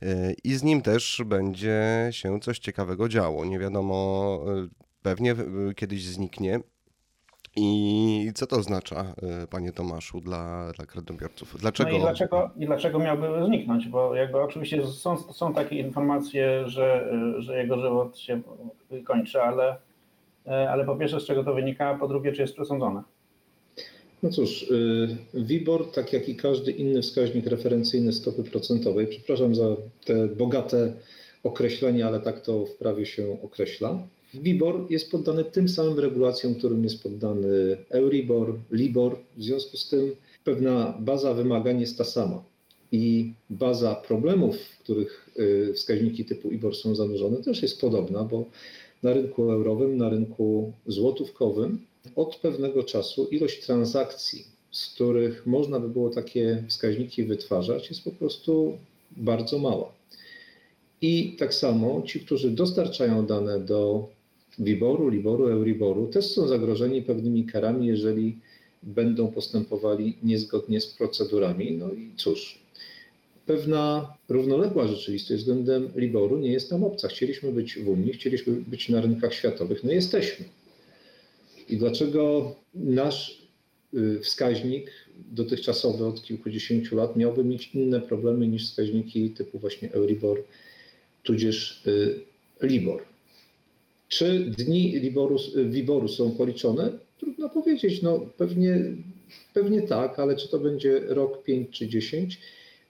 Y, 0.04 0.36
I 0.44 0.54
z 0.54 0.64
nim 0.64 0.82
też 0.82 1.22
będzie 1.26 2.08
się 2.12 2.40
coś 2.40 2.60
ciekawego 2.60 3.10
działo. 3.10 3.46
Nie 3.46 3.60
wiadomo, 3.60 4.40
y, 4.66 4.70
pewnie 5.02 5.32
y, 5.32 5.74
kiedyś 5.76 6.04
zniknie. 6.04 6.60
I 7.60 8.32
co 8.36 8.48
to 8.48 8.56
oznacza, 8.56 9.14
panie 9.50 9.72
Tomaszu, 9.72 10.22
dla, 10.22 10.72
dla 10.76 10.86
kredytobiorców? 10.86 11.56
Dlaczego? 11.60 11.90
No 11.92 11.98
i 11.98 12.02
dlaczego, 12.02 12.50
i 12.58 12.66
dlaczego 12.66 13.00
miałby 13.00 13.28
zniknąć? 13.46 13.88
Bo 13.88 14.16
jakby 14.16 14.42
oczywiście 14.42 14.88
są, 14.88 15.18
są 15.18 15.54
takie 15.54 15.76
informacje, 15.76 16.70
że, 16.70 17.14
że 17.38 17.58
jego 17.58 17.80
żywot 17.80 18.18
się 18.18 18.42
kończy, 19.06 19.42
ale, 19.42 19.78
ale 20.46 20.86
po 20.86 20.96
pierwsze 20.96 21.20
z 21.20 21.26
czego 21.26 21.44
to 21.44 21.54
wynika, 21.54 21.96
po 21.96 22.08
drugie 22.08 22.32
czy 22.32 22.42
jest 22.42 22.54
przesądzone. 22.54 23.04
No 24.24 24.30
cóż, 24.30 24.64
y, 24.64 25.18
WIBOR, 25.34 25.92
tak 25.92 26.14
jak 26.14 26.30
i 26.30 26.36
każdy 26.36 26.72
inny 26.72 27.02
wskaźnik 27.02 27.46
referencyjny 27.46 28.14
stopy 28.14 28.44
procentowej, 28.44 29.08
przepraszam 29.08 29.56
za 29.56 29.76
te 30.06 30.28
bogate 30.28 30.94
określenia, 31.44 32.08
ale 32.08 32.20
tak 32.20 32.42
to 32.42 32.66
w 32.66 32.76
prawie 32.76 33.06
się 33.06 33.38
określa. 33.44 34.08
WIBOR 34.34 34.86
jest 34.90 35.12
poddany 35.12 35.44
tym 35.44 35.70
samym 35.70 36.00
regulacjom, 36.00 36.56
którym 36.56 36.84
jest 36.84 37.04
poddany 37.04 37.78
Euribor, 37.90 38.56
LIBOR. 38.72 39.18
W 39.38 39.44
związku 39.44 39.78
z 39.78 39.90
tym 39.90 40.16
pewna 40.44 40.98
baza 41.00 41.34
wymagań 41.34 41.82
jest 41.82 41.98
ta 41.98 42.04
sama. 42.04 42.44
I 42.92 43.34
baza 43.50 43.96
problemów, 43.96 44.58
w 44.58 44.80
których 44.80 45.30
y, 45.40 45.74
wskaźniki 45.74 46.26
typu 46.26 46.52
IBOR 46.52 46.76
są 46.76 46.96
zanurzone, 46.96 47.38
też 47.38 47.62
jest 47.62 47.82
podobna, 47.82 48.24
bo 48.24 48.46
na 49.04 49.14
rynku 49.14 49.52
eurowym, 49.52 49.98
na 49.98 50.10
rynku 50.10 50.74
złotówkowym 50.88 51.80
od 52.16 52.36
pewnego 52.36 52.84
czasu 52.84 53.28
ilość 53.32 53.66
transakcji, 53.66 54.46
z 54.72 54.94
których 54.94 55.46
można 55.46 55.80
by 55.80 55.90
było 55.90 56.10
takie 56.10 56.64
wskaźniki 56.68 57.24
wytwarzać, 57.24 57.90
jest 57.90 58.04
po 58.04 58.12
prostu 58.12 58.78
bardzo 59.12 59.60
mała. 59.60 59.92
I 61.02 61.36
tak 61.40 61.54
samo 61.54 62.02
ci, 62.02 62.20
którzy 62.20 62.52
dostarczają 62.52 63.26
dane 63.26 63.60
do 63.60 64.10
WIBOR-u, 64.60 65.10
LIBOR-u, 65.10 65.48
Euriboru, 65.48 66.08
też 66.08 66.26
są 66.26 66.48
zagrożeni 66.48 67.02
pewnymi 67.02 67.46
karami, 67.46 67.88
jeżeli 67.88 68.38
będą 68.84 69.28
postępowali 69.28 70.18
niezgodnie 70.24 70.82
z 70.82 70.88
procedurami. 70.88 71.72
No 71.72 71.92
i 71.92 72.12
cóż, 72.18 72.60
pewna 73.46 74.14
równoległa 74.30 74.88
rzeczywistość 74.88 75.42
względem 75.42 75.90
LIBOR-u 75.96 76.38
nie 76.38 76.52
jest 76.52 76.72
nam 76.72 76.84
obca. 76.84 77.08
Chcieliśmy 77.08 77.52
być 77.52 77.80
w 77.80 77.90
Unii, 77.90 78.14
chcieliśmy 78.14 78.54
być 78.54 78.90
na 78.90 79.02
rynkach 79.02 79.34
światowych, 79.34 79.84
no 79.84 79.92
jesteśmy. 79.92 80.46
I 81.70 81.78
dlaczego 81.78 82.56
nasz 82.74 83.42
y, 83.94 84.20
wskaźnik 84.20 84.92
dotychczasowy 85.32 86.06
od 86.06 86.24
kilkudziesięciu 86.24 86.96
lat 86.96 87.16
miałby 87.16 87.44
mieć 87.44 87.76
inne 87.76 88.02
problemy 88.02 88.48
niż 88.48 88.66
wskaźniki 88.70 89.30
typu 89.30 89.60
właśnie 89.60 89.94
Euribor, 89.94 90.44
tudzież 91.24 91.88
y, 91.88 92.20
Libor? 92.62 93.04
Czy 94.08 94.40
dni 94.58 95.00
Liboru, 95.00 95.38
Wiboru 95.70 96.08
są 96.08 96.32
policzone? 96.32 96.92
Trudno 97.20 97.50
powiedzieć. 97.50 98.02
No, 98.02 98.20
pewnie, 98.38 98.82
pewnie 99.54 99.82
tak, 99.82 100.20
ale 100.20 100.36
czy 100.36 100.48
to 100.48 100.60
będzie 100.60 101.00
rok, 101.00 101.44
pięć 101.44 101.70
czy 101.70 101.88
dziesięć? 101.88 102.40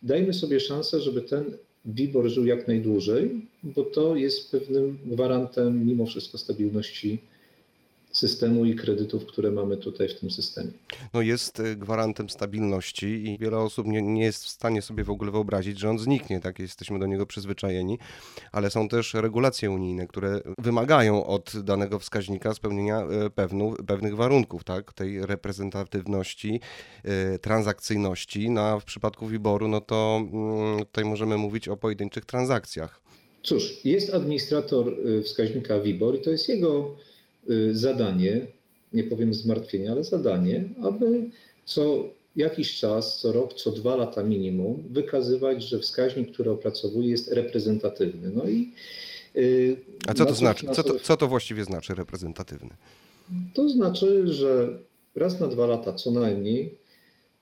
Dajmy 0.03 0.33
sobie 0.33 0.59
szansę, 0.59 0.99
żeby 1.01 1.21
ten 1.21 1.57
Wibor 1.85 2.29
żył 2.29 2.45
jak 2.45 2.67
najdłużej, 2.67 3.41
bo 3.63 3.83
to 3.83 4.15
jest 4.15 4.51
pewnym 4.51 4.97
gwarantem 5.05 5.87
mimo 5.87 6.05
wszystko 6.05 6.37
stabilności 6.37 7.19
systemu 8.17 8.65
i 8.65 8.75
kredytów, 8.75 9.25
które 9.25 9.51
mamy 9.51 9.77
tutaj 9.77 10.09
w 10.09 10.19
tym 10.19 10.31
systemie. 10.31 10.71
No 11.13 11.21
jest 11.21 11.59
y, 11.59 11.75
gwarantem 11.75 12.29
stabilności 12.29 13.05
i 13.05 13.37
wiele 13.37 13.57
osób 13.57 13.87
nie, 13.87 14.01
nie 14.01 14.23
jest 14.23 14.43
w 14.43 14.49
stanie 14.49 14.81
sobie 14.81 15.03
w 15.03 15.09
ogóle 15.09 15.31
wyobrazić, 15.31 15.79
że 15.79 15.89
on 15.89 15.99
zniknie, 15.99 16.39
tak 16.39 16.59
jesteśmy 16.59 16.99
do 16.99 17.05
niego 17.05 17.25
przyzwyczajeni, 17.25 17.99
ale 18.51 18.69
są 18.69 18.89
też 18.89 19.13
regulacje 19.13 19.71
unijne, 19.71 20.07
które 20.07 20.41
wymagają 20.57 21.25
od 21.25 21.53
danego 21.63 21.99
wskaźnika 21.99 22.53
spełnienia 22.53 23.07
y, 23.25 23.29
pewnu, 23.29 23.75
pewnych 23.87 24.15
warunków, 24.15 24.63
tak, 24.63 24.93
tej 24.93 25.25
reprezentatywności, 25.25 26.59
y, 27.35 27.39
transakcyjności, 27.39 28.49
no 28.49 28.61
a 28.61 28.79
w 28.79 28.85
przypadku 28.85 29.25
wyboru, 29.25 29.67
no 29.67 29.81
to 29.81 30.21
mm, 30.33 30.79
tutaj 30.79 31.05
możemy 31.05 31.37
mówić 31.37 31.67
o 31.67 31.77
pojedynczych 31.77 32.25
transakcjach. 32.25 33.01
Cóż, 33.43 33.85
jest 33.85 34.13
administrator 34.13 34.93
wskaźnika 35.23 35.79
WIBOR 35.79 36.15
i 36.15 36.21
to 36.21 36.29
jest 36.29 36.49
jego 36.49 36.95
zadanie 37.71 38.47
nie 38.93 39.03
powiem 39.03 39.33
zmartwienie, 39.33 39.91
ale 39.91 40.03
zadanie, 40.03 40.63
aby 40.83 41.29
co 41.65 42.09
jakiś 42.35 42.79
czas, 42.79 43.19
co 43.19 43.31
rok, 43.31 43.53
co 43.53 43.71
dwa 43.71 43.95
lata 43.95 44.23
minimum, 44.23 44.83
wykazywać, 44.89 45.63
że 45.63 45.79
wskaźnik, 45.79 46.33
który 46.33 46.51
opracowuje, 46.51 47.09
jest 47.09 47.31
reprezentatywny. 47.31 48.29
No 48.29 48.49
i 48.49 48.71
yy, 49.35 49.77
A 50.07 50.13
co 50.13 50.25
to 50.25 50.33
znaczy? 50.33 50.67
Co 50.73 50.83
to, 50.83 50.99
co 50.99 51.17
to 51.17 51.27
właściwie 51.27 51.63
znaczy 51.63 51.95
reprezentatywny? 51.95 52.69
To 53.53 53.69
znaczy, 53.69 54.33
że 54.33 54.79
raz 55.15 55.39
na 55.39 55.47
dwa 55.47 55.67
lata 55.67 55.93
co 55.93 56.11
najmniej 56.11 56.77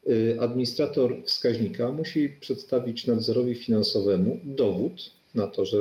y, 0.09 0.37
administrator 0.39 1.15
wskaźnika 1.25 1.91
musi 1.91 2.29
przedstawić 2.29 3.07
nadzorowi 3.07 3.55
finansowemu 3.55 4.39
dowód 4.43 5.11
na 5.35 5.47
to, 5.47 5.65
że 5.65 5.77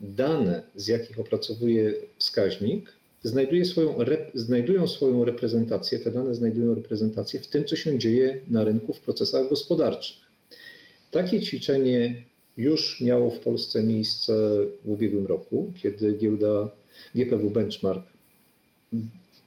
dane, 0.00 0.62
z 0.76 0.88
jakich 0.88 1.20
opracowuje 1.20 1.94
wskaźnik, 2.18 2.92
znajduje 3.24 3.64
swoją, 3.64 3.98
rep- 3.98 4.30
znajdują 4.34 4.86
swoją 4.88 5.24
reprezentację, 5.24 5.98
te 5.98 6.10
dane 6.10 6.34
znajdują 6.34 6.74
reprezentację 6.74 7.40
w 7.40 7.46
tym, 7.46 7.64
co 7.64 7.76
się 7.76 7.98
dzieje 7.98 8.40
na 8.50 8.64
rynku 8.64 8.92
w 8.92 9.00
procesach 9.00 9.48
gospodarczych. 9.48 10.16
Takie 11.10 11.40
ćwiczenie 11.40 12.24
już 12.56 13.00
miało 13.00 13.30
w 13.30 13.38
Polsce 13.38 13.82
miejsce 13.82 14.32
w 14.84 14.90
ubiegłym 14.90 15.26
roku, 15.26 15.72
kiedy 15.82 16.12
giełda 16.12 16.68
GPW 17.14 17.50
Benchmark 17.50 18.02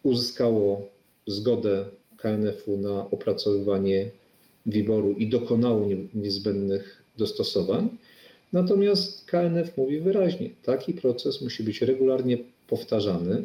uzyskało 0.04 0.90
zgodę 1.28 1.86
KNF-u 2.18 2.78
na 2.78 3.12
opracowywanie 3.12 4.10
WIBOR-u 4.66 5.12
i 5.12 5.28
dokonało 5.28 5.88
nie- 5.88 6.08
niezbędnych 6.14 7.04
dostosowań. 7.18 7.90
Natomiast 8.54 9.26
KNF 9.26 9.78
mówi 9.78 10.00
wyraźnie, 10.00 10.50
taki 10.64 10.94
proces 10.94 11.42
musi 11.42 11.64
być 11.64 11.82
regularnie 11.82 12.38
powtarzany, 12.68 13.44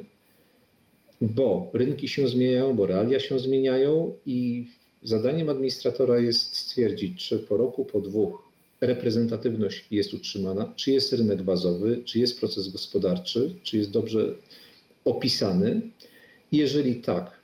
bo 1.23 1.71
rynki 1.73 2.09
się 2.09 2.29
zmieniają, 2.29 2.76
bo 2.76 2.87
realia 2.87 3.21
się 3.21 3.38
zmieniają 3.38 4.14
i 4.26 4.67
zadaniem 5.02 5.49
administratora 5.49 6.19
jest 6.19 6.57
stwierdzić, 6.57 7.29
czy 7.29 7.38
po 7.38 7.57
roku, 7.57 7.85
po 7.85 8.00
dwóch 8.00 8.43
reprezentatywność 8.81 9.87
jest 9.91 10.14
utrzymana, 10.14 10.73
czy 10.76 10.93
jest 10.93 11.12
rynek 11.12 11.43
bazowy, 11.43 12.02
czy 12.05 12.19
jest 12.19 12.41
proces 12.41 12.69
gospodarczy, 12.69 13.55
czy 13.62 13.76
jest 13.76 13.91
dobrze 13.91 14.35
opisany. 15.05 15.81
Jeżeli 16.52 16.95
tak, 16.95 17.41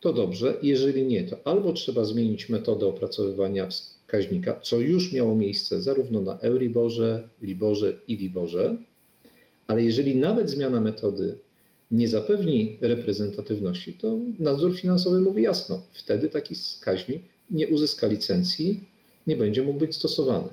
to 0.00 0.12
dobrze. 0.12 0.58
Jeżeli 0.62 1.02
nie, 1.02 1.24
to 1.24 1.36
albo 1.44 1.72
trzeba 1.72 2.04
zmienić 2.04 2.48
metodę 2.48 2.86
opracowywania 2.86 3.66
wskaźnika, 3.66 4.60
co 4.60 4.80
już 4.80 5.12
miało 5.12 5.34
miejsce 5.34 5.82
zarówno 5.82 6.20
na 6.20 6.38
Euriborze, 6.38 7.28
Liborze 7.42 7.98
i 8.08 8.16
Liborze, 8.16 8.76
ale 9.66 9.82
jeżeli 9.82 10.16
nawet 10.16 10.50
zmiana 10.50 10.80
metody 10.80 11.38
nie 11.90 12.08
zapewni 12.08 12.78
reprezentatywności, 12.80 13.92
to 13.92 14.18
nadzór 14.38 14.76
finansowy 14.76 15.20
mówi 15.20 15.42
jasno, 15.42 15.82
wtedy 15.92 16.28
taki 16.28 16.54
wskaźnik 16.54 17.22
nie 17.50 17.68
uzyska 17.68 18.06
licencji, 18.06 18.80
nie 19.26 19.36
będzie 19.36 19.62
mógł 19.62 19.78
być 19.78 19.96
stosowany. 19.96 20.48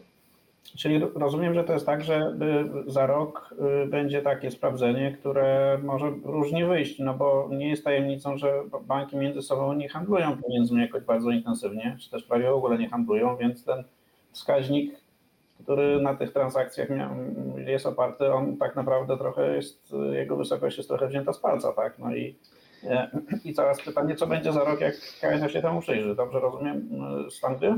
Czyli 0.77 0.99
rozumiem, 1.15 1.53
że 1.53 1.63
to 1.63 1.73
jest 1.73 1.85
tak, 1.85 2.03
że 2.03 2.37
y, 2.87 2.91
za 2.91 3.05
rok 3.05 3.55
y, 3.83 3.87
będzie 3.87 4.21
takie 4.21 4.51
sprawdzenie, 4.51 5.17
które 5.19 5.79
może 5.83 6.13
różnie 6.23 6.65
wyjść, 6.65 6.99
no 6.99 7.13
bo 7.13 7.49
nie 7.51 7.69
jest 7.69 7.83
tajemnicą, 7.83 8.37
że 8.37 8.63
banki 8.87 9.17
między 9.17 9.41
sobą 9.41 9.73
nie 9.73 9.89
handlują 9.89 10.37
pieniędzmi 10.37 10.81
jakoś 10.81 11.03
bardzo 11.03 11.31
intensywnie, 11.31 11.97
czy 11.99 12.09
też 12.09 12.23
prawie 12.23 12.49
w 12.49 12.53
ogóle 12.53 12.77
nie 12.77 12.89
handlują, 12.89 13.37
więc 13.37 13.63
ten 13.63 13.83
wskaźnik, 14.31 14.95
który 15.65 16.01
na 16.01 16.15
tych 16.15 16.33
transakcjach 16.33 16.89
mia- 16.89 17.15
jest 17.67 17.85
oparty, 17.85 18.25
on 18.25 18.57
tak 18.57 18.75
naprawdę 18.75 19.17
trochę 19.17 19.55
jest, 19.55 19.93
jego 20.13 20.35
wysokość 20.37 20.77
jest 20.77 20.89
trochę 20.89 21.07
wzięta 21.07 21.33
z 21.33 21.39
palca, 21.39 21.73
tak? 21.73 21.99
No 21.99 22.15
i, 22.15 22.35
e, 22.83 23.09
i 23.45 23.53
teraz 23.53 23.81
pytanie, 23.81 24.15
co 24.15 24.27
będzie 24.27 24.53
za 24.53 24.63
rok, 24.63 24.81
jak 24.81 24.95
KNF 25.21 25.51
się 25.51 25.61
temu 25.61 25.81
przyjrzy? 25.81 26.15
Dobrze 26.15 26.39
rozumiem 26.39 26.89
y, 27.27 27.31
stan 27.31 27.57
gry? 27.57 27.73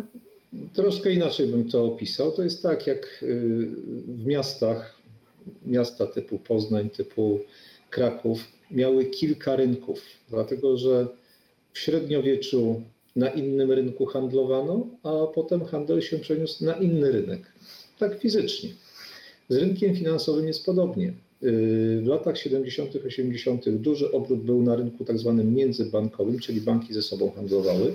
Troszkę 0.73 1.11
inaczej 1.11 1.47
bym 1.47 1.69
to 1.69 1.85
opisał. 1.85 2.31
To 2.31 2.43
jest 2.43 2.63
tak, 2.63 2.87
jak 2.87 3.23
y, 3.23 3.67
w 4.07 4.25
miastach, 4.25 4.95
miasta 5.65 6.07
typu 6.07 6.39
Poznań, 6.39 6.89
typu 6.89 7.39
Kraków, 7.89 8.39
miały 8.71 9.05
kilka 9.05 9.55
rynków, 9.55 10.01
dlatego 10.29 10.77
że 10.77 11.07
w 11.73 11.79
średniowieczu 11.79 12.81
na 13.15 13.29
innym 13.29 13.71
rynku 13.71 14.05
handlowano, 14.05 14.87
a 15.03 15.09
potem 15.33 15.65
handel 15.65 16.01
się 16.01 16.19
przeniósł 16.19 16.65
na 16.65 16.73
inny 16.73 17.11
rynek, 17.11 17.51
tak 17.99 18.19
fizycznie. 18.19 18.69
Z 19.49 19.55
rynkiem 19.55 19.95
finansowym 19.95 20.47
jest 20.47 20.65
podobnie. 20.65 21.13
Y, 21.43 22.01
W 22.03 22.07
latach 22.07 22.37
70., 22.37 22.95
80. 22.95 23.69
duży 23.69 24.11
obrót 24.11 24.39
był 24.43 24.61
na 24.61 24.75
rynku 24.75 25.05
tak 25.05 25.19
zwanym 25.19 25.53
międzybankowym, 25.55 26.39
czyli 26.39 26.61
banki 26.61 26.93
ze 26.93 27.01
sobą 27.01 27.31
handlowały. 27.31 27.93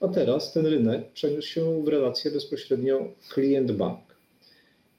A 0.00 0.08
teraz 0.08 0.52
ten 0.52 0.66
rynek 0.66 1.12
przeniósł 1.12 1.48
się 1.48 1.84
w 1.84 1.88
relację 1.88 2.30
bezpośrednio 2.30 3.12
klient-bank. 3.34 3.98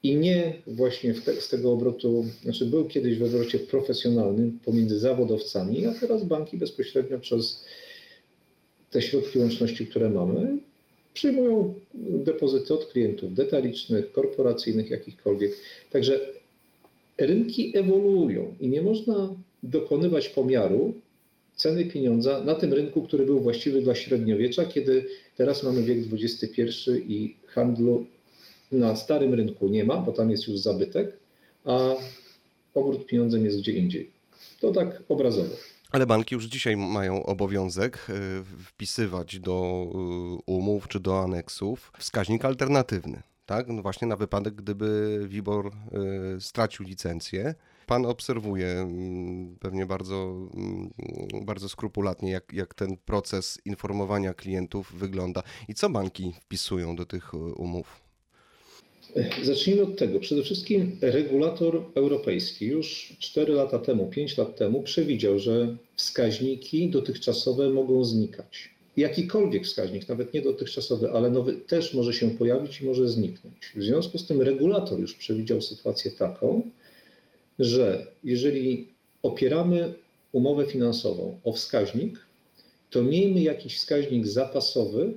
I 0.02 0.16
nie 0.16 0.52
właśnie 0.66 1.14
te, 1.14 1.40
z 1.40 1.48
tego 1.48 1.72
obrotu, 1.72 2.26
znaczy 2.42 2.66
był 2.66 2.84
kiedyś 2.84 3.18
w 3.18 3.22
obrocie 3.22 3.58
profesjonalnym 3.58 4.58
pomiędzy 4.64 4.98
zawodowcami, 4.98 5.86
a 5.86 5.94
teraz 5.94 6.24
banki 6.24 6.56
bezpośrednio 6.56 7.18
przez 7.18 7.64
te 8.90 9.02
środki 9.02 9.38
łączności, 9.38 9.86
które 9.86 10.10
mamy, 10.10 10.58
przyjmują 11.18 11.74
depozyty 11.94 12.74
od 12.74 12.86
klientów 12.86 13.34
detalicznych, 13.34 14.12
korporacyjnych, 14.12 14.90
jakichkolwiek. 14.90 15.52
Także 15.90 16.20
rynki 17.18 17.78
ewoluują 17.78 18.54
i 18.60 18.68
nie 18.68 18.82
można 18.82 19.34
dokonywać 19.62 20.28
pomiaru 20.28 20.94
ceny 21.56 21.84
pieniądza 21.84 22.44
na 22.44 22.54
tym 22.54 22.72
rynku, 22.72 23.02
który 23.02 23.26
był 23.26 23.40
właściwy 23.40 23.82
dla 23.82 23.94
średniowiecza, 23.94 24.64
kiedy 24.64 25.06
teraz 25.36 25.62
mamy 25.62 25.82
wiek 25.82 25.98
XXI 26.12 26.62
i 27.08 27.36
handlu 27.46 28.06
na 28.72 28.96
starym 28.96 29.34
rynku 29.34 29.68
nie 29.68 29.84
ma, 29.84 29.96
bo 29.96 30.12
tam 30.12 30.30
jest 30.30 30.48
już 30.48 30.58
zabytek, 30.58 31.16
a 31.64 31.96
obrót 32.74 33.06
pieniądzem 33.06 33.44
jest 33.44 33.58
gdzie 33.58 33.72
indziej. 33.72 34.10
To 34.60 34.72
tak 34.72 35.02
obrazowo. 35.08 35.56
Ale 35.92 36.06
banki 36.06 36.34
już 36.34 36.44
dzisiaj 36.44 36.76
mają 36.76 37.22
obowiązek 37.22 38.06
y, 38.10 38.44
wpisywać 38.64 39.40
do 39.40 39.86
y, 40.38 40.42
umów 40.46 40.88
czy 40.88 41.00
do 41.00 41.22
aneksów 41.22 41.92
wskaźnik 41.98 42.44
alternatywny. 42.44 43.22
Tak? 43.46 43.68
No 43.68 43.82
właśnie 43.82 44.08
na 44.08 44.16
wypadek, 44.16 44.54
gdyby 44.54 45.20
WIBOR 45.28 45.66
y, 45.66 46.40
stracił 46.40 46.86
licencję. 46.86 47.54
Pan 47.86 48.06
obserwuje 48.06 48.68
mm, 48.68 49.56
pewnie 49.60 49.86
bardzo, 49.86 50.48
mm, 50.54 50.90
bardzo 51.44 51.68
skrupulatnie, 51.68 52.30
jak, 52.30 52.52
jak 52.52 52.74
ten 52.74 52.96
proces 52.96 53.58
informowania 53.64 54.34
klientów 54.34 54.92
wygląda 54.94 55.42
i 55.68 55.74
co 55.74 55.90
banki 55.90 56.34
wpisują 56.40 56.96
do 56.96 57.06
tych 57.06 57.34
umów. 57.34 58.07
Zacznijmy 59.42 59.82
od 59.82 59.96
tego. 59.96 60.20
Przede 60.20 60.42
wszystkim 60.42 60.98
regulator 61.00 61.84
europejski 61.94 62.66
już 62.66 63.16
4 63.18 63.52
lata 63.52 63.78
temu, 63.78 64.06
5 64.06 64.38
lat 64.38 64.56
temu 64.56 64.82
przewidział, 64.82 65.38
że 65.38 65.76
wskaźniki 65.96 66.90
dotychczasowe 66.90 67.70
mogą 67.70 68.04
znikać. 68.04 68.70
Jakikolwiek 68.96 69.64
wskaźnik, 69.64 70.08
nawet 70.08 70.34
nie 70.34 70.42
dotychczasowy, 70.42 71.10
ale 71.10 71.30
nowy, 71.30 71.52
też 71.54 71.94
może 71.94 72.12
się 72.12 72.30
pojawić 72.30 72.80
i 72.80 72.84
może 72.84 73.08
zniknąć. 73.08 73.72
W 73.76 73.82
związku 73.82 74.18
z 74.18 74.26
tym 74.26 74.42
regulator 74.42 75.00
już 75.00 75.14
przewidział 75.14 75.62
sytuację 75.62 76.10
taką, 76.10 76.70
że 77.58 78.06
jeżeli 78.24 78.88
opieramy 79.22 79.94
umowę 80.32 80.66
finansową 80.66 81.40
o 81.44 81.52
wskaźnik, 81.52 82.18
to 82.90 83.02
miejmy 83.02 83.40
jakiś 83.40 83.76
wskaźnik 83.76 84.26
zapasowy, 84.26 85.12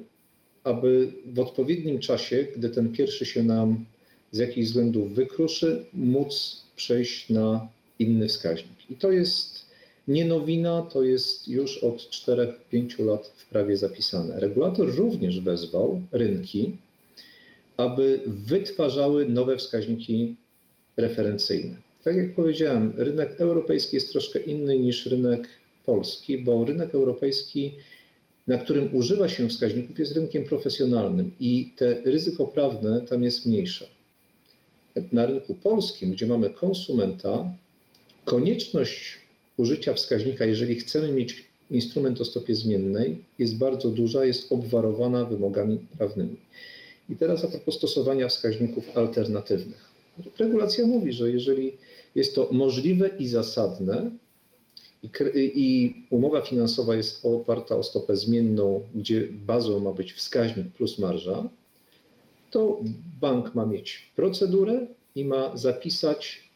aby 0.63 1.13
w 1.25 1.39
odpowiednim 1.39 1.99
czasie, 1.99 2.47
gdy 2.55 2.69
ten 2.69 2.91
pierwszy 2.91 3.25
się 3.25 3.43
nam 3.43 3.85
z 4.31 4.37
jakichś 4.37 4.67
względów 4.67 5.13
wykruszy, 5.13 5.85
móc 5.93 6.61
przejść 6.75 7.29
na 7.29 7.67
inny 7.99 8.27
wskaźnik. 8.27 8.89
I 8.89 8.95
to 8.95 9.11
jest 9.11 9.65
nie 10.07 10.25
nowina, 10.25 10.81
to 10.81 11.03
jest 11.03 11.47
już 11.47 11.77
od 11.77 11.97
4-5 11.97 13.05
lat 13.05 13.31
w 13.35 13.49
prawie 13.49 13.77
zapisane. 13.77 14.39
Regulator 14.39 14.95
również 14.95 15.39
wezwał 15.39 16.01
rynki, 16.11 16.77
aby 17.77 18.19
wytwarzały 18.25 19.25
nowe 19.25 19.57
wskaźniki 19.57 20.35
referencyjne. 20.97 21.75
Tak 22.03 22.15
jak 22.15 22.35
powiedziałem, 22.35 22.93
rynek 22.97 23.41
europejski 23.41 23.95
jest 23.95 24.11
troszkę 24.11 24.39
inny 24.39 24.79
niż 24.79 25.05
rynek 25.05 25.47
polski, 25.85 26.37
bo 26.37 26.65
rynek 26.65 26.95
europejski 26.95 27.71
na 28.47 28.57
którym 28.57 28.95
używa 28.95 29.29
się 29.29 29.49
wskaźników, 29.49 29.99
jest 29.99 30.11
rynkiem 30.11 30.43
profesjonalnym 30.43 31.31
i 31.39 31.73
te 31.75 32.01
ryzyko 32.05 32.47
prawne 32.47 33.01
tam 33.01 33.23
jest 33.23 33.45
mniejsze. 33.45 33.87
Na 35.11 35.25
rynku 35.25 35.55
polskim, 35.55 36.11
gdzie 36.11 36.27
mamy 36.27 36.49
konsumenta, 36.49 37.53
konieczność 38.25 39.17
użycia 39.57 39.93
wskaźnika, 39.93 40.45
jeżeli 40.45 40.75
chcemy 40.75 41.11
mieć 41.11 41.45
instrument 41.71 42.21
o 42.21 42.25
stopie 42.25 42.55
zmiennej, 42.55 43.23
jest 43.39 43.57
bardzo 43.57 43.89
duża, 43.89 44.25
jest 44.25 44.51
obwarowana 44.51 45.25
wymogami 45.25 45.79
prawnymi. 45.97 46.35
I 47.09 47.15
teraz 47.15 47.43
a 47.43 47.47
propos 47.47 47.75
stosowania 47.75 48.27
wskaźników 48.27 48.97
alternatywnych. 48.97 49.91
Regulacja 50.39 50.85
mówi, 50.85 51.13
że 51.13 51.31
jeżeli 51.31 51.73
jest 52.15 52.35
to 52.35 52.49
możliwe 52.51 53.09
i 53.19 53.27
zasadne, 53.27 54.11
i, 55.35 55.95
umowa 56.09 56.41
finansowa 56.41 56.95
jest 56.95 57.25
oparta 57.25 57.75
o 57.75 57.83
stopę 57.83 58.17
zmienną, 58.17 58.81
gdzie 58.95 59.27
bazą 59.31 59.79
ma 59.79 59.91
być 59.91 60.13
wskaźnik 60.13 60.67
plus 60.67 60.99
marża, 60.99 61.49
to 62.51 62.81
bank 63.21 63.55
ma 63.55 63.65
mieć 63.65 64.11
procedurę 64.15 64.87
i 65.15 65.25
ma 65.25 65.57
zapisać 65.57 66.49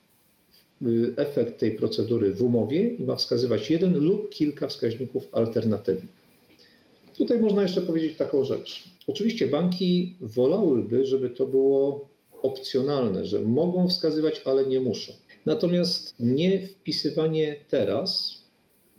y, 0.82 1.14
efekt 1.18 1.60
tej 1.60 1.72
procedury 1.72 2.34
w 2.34 2.42
umowie 2.42 2.90
i 2.90 3.04
ma 3.04 3.16
wskazywać 3.16 3.72
jeden 3.72 4.00
lub 4.00 4.30
kilka 4.30 4.68
wskaźników 4.68 5.28
alternatywnych. 5.32 6.26
Tutaj 7.18 7.40
można 7.40 7.62
jeszcze 7.62 7.82
powiedzieć 7.82 8.18
taką 8.18 8.44
rzecz. 8.44 8.84
Oczywiście 9.08 9.48
banki 9.48 10.16
wolałyby, 10.22 11.06
żeby 11.06 11.30
to 11.30 11.46
było 11.46 12.10
opcjonalne, 12.42 13.26
że 13.26 13.42
mogą 13.42 13.88
wskazywać, 13.88 14.42
ale 14.46 14.66
nie 14.66 14.80
muszą. 14.80 15.14
Natomiast 15.46 16.16
nie 16.20 16.68
wpisywanie 16.68 17.56
teraz 17.70 18.38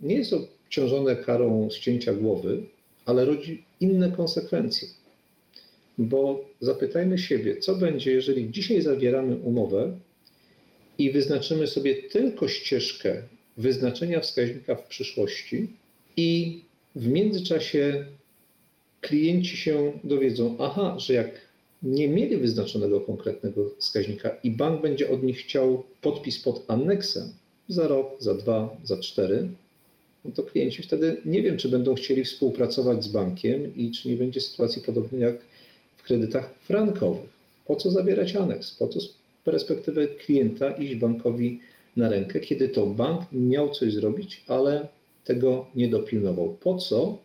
nie 0.01 0.15
jest 0.15 0.33
obciążone 0.33 1.15
karą 1.15 1.69
ścięcia 1.69 2.13
głowy, 2.13 2.63
ale 3.05 3.25
rodzi 3.25 3.65
inne 3.79 4.11
konsekwencje. 4.11 4.87
Bo 5.97 6.45
zapytajmy 6.59 7.17
siebie, 7.17 7.57
co 7.57 7.75
będzie, 7.75 8.11
jeżeli 8.11 8.51
dzisiaj 8.51 8.81
zawieramy 8.81 9.35
umowę 9.35 9.97
i 10.97 11.11
wyznaczymy 11.11 11.67
sobie 11.67 11.95
tylko 11.95 12.47
ścieżkę 12.47 13.21
wyznaczenia 13.57 14.19
wskaźnika 14.19 14.75
w 14.75 14.87
przyszłości 14.87 15.67
i 16.17 16.61
w 16.95 17.07
międzyczasie 17.07 18.05
klienci 19.01 19.57
się 19.57 19.99
dowiedzą, 20.03 20.55
aha, 20.59 20.95
że 20.99 21.13
jak 21.13 21.31
nie 21.83 22.07
mieli 22.07 22.37
wyznaczonego 22.37 23.01
konkretnego 23.01 23.69
wskaźnika 23.79 24.29
i 24.43 24.51
bank 24.51 24.81
będzie 24.81 25.09
od 25.09 25.23
nich 25.23 25.37
chciał 25.37 25.83
podpis 26.01 26.39
pod 26.39 26.65
aneksem 26.67 27.33
za 27.67 27.87
rok, 27.87 28.15
za 28.19 28.33
dwa, 28.33 28.77
za 28.83 28.97
cztery, 28.97 29.47
no 30.25 30.31
to 30.31 30.43
klienci 30.43 30.83
wtedy 30.83 31.17
nie 31.25 31.41
wiem, 31.41 31.57
czy 31.57 31.69
będą 31.69 31.95
chcieli 31.95 32.23
współpracować 32.23 33.03
z 33.03 33.07
bankiem 33.07 33.75
i 33.75 33.91
czy 33.91 34.09
nie 34.09 34.15
będzie 34.15 34.41
sytuacji 34.41 34.81
podobnej 34.81 35.21
jak 35.21 35.37
kredytach 36.07 36.53
frankowych. 36.53 37.29
Po 37.65 37.75
co 37.75 37.91
zabierać 37.91 38.35
aneks? 38.35 38.75
Po 38.75 38.87
co 38.87 39.01
z 39.01 39.13
perspektywy 39.43 40.07
klienta 40.07 40.71
iść 40.71 40.95
bankowi 40.95 41.59
na 41.95 42.09
rękę, 42.09 42.39
kiedy 42.39 42.69
to 42.69 42.85
bank 42.85 43.21
miał 43.31 43.69
coś 43.69 43.93
zrobić, 43.93 44.43
ale 44.47 44.87
tego 45.25 45.67
nie 45.75 45.87
dopilnował? 45.87 46.57
Po 46.59 46.77
co 46.77 47.17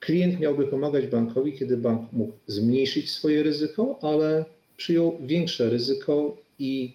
klient 0.00 0.40
miałby 0.40 0.66
pomagać 0.66 1.06
bankowi, 1.06 1.52
kiedy 1.52 1.76
bank 1.76 2.12
mógł 2.12 2.32
zmniejszyć 2.46 3.10
swoje 3.10 3.42
ryzyko, 3.42 3.98
ale 4.02 4.44
przyjął 4.76 5.18
większe 5.20 5.70
ryzyko 5.70 6.36
i 6.58 6.94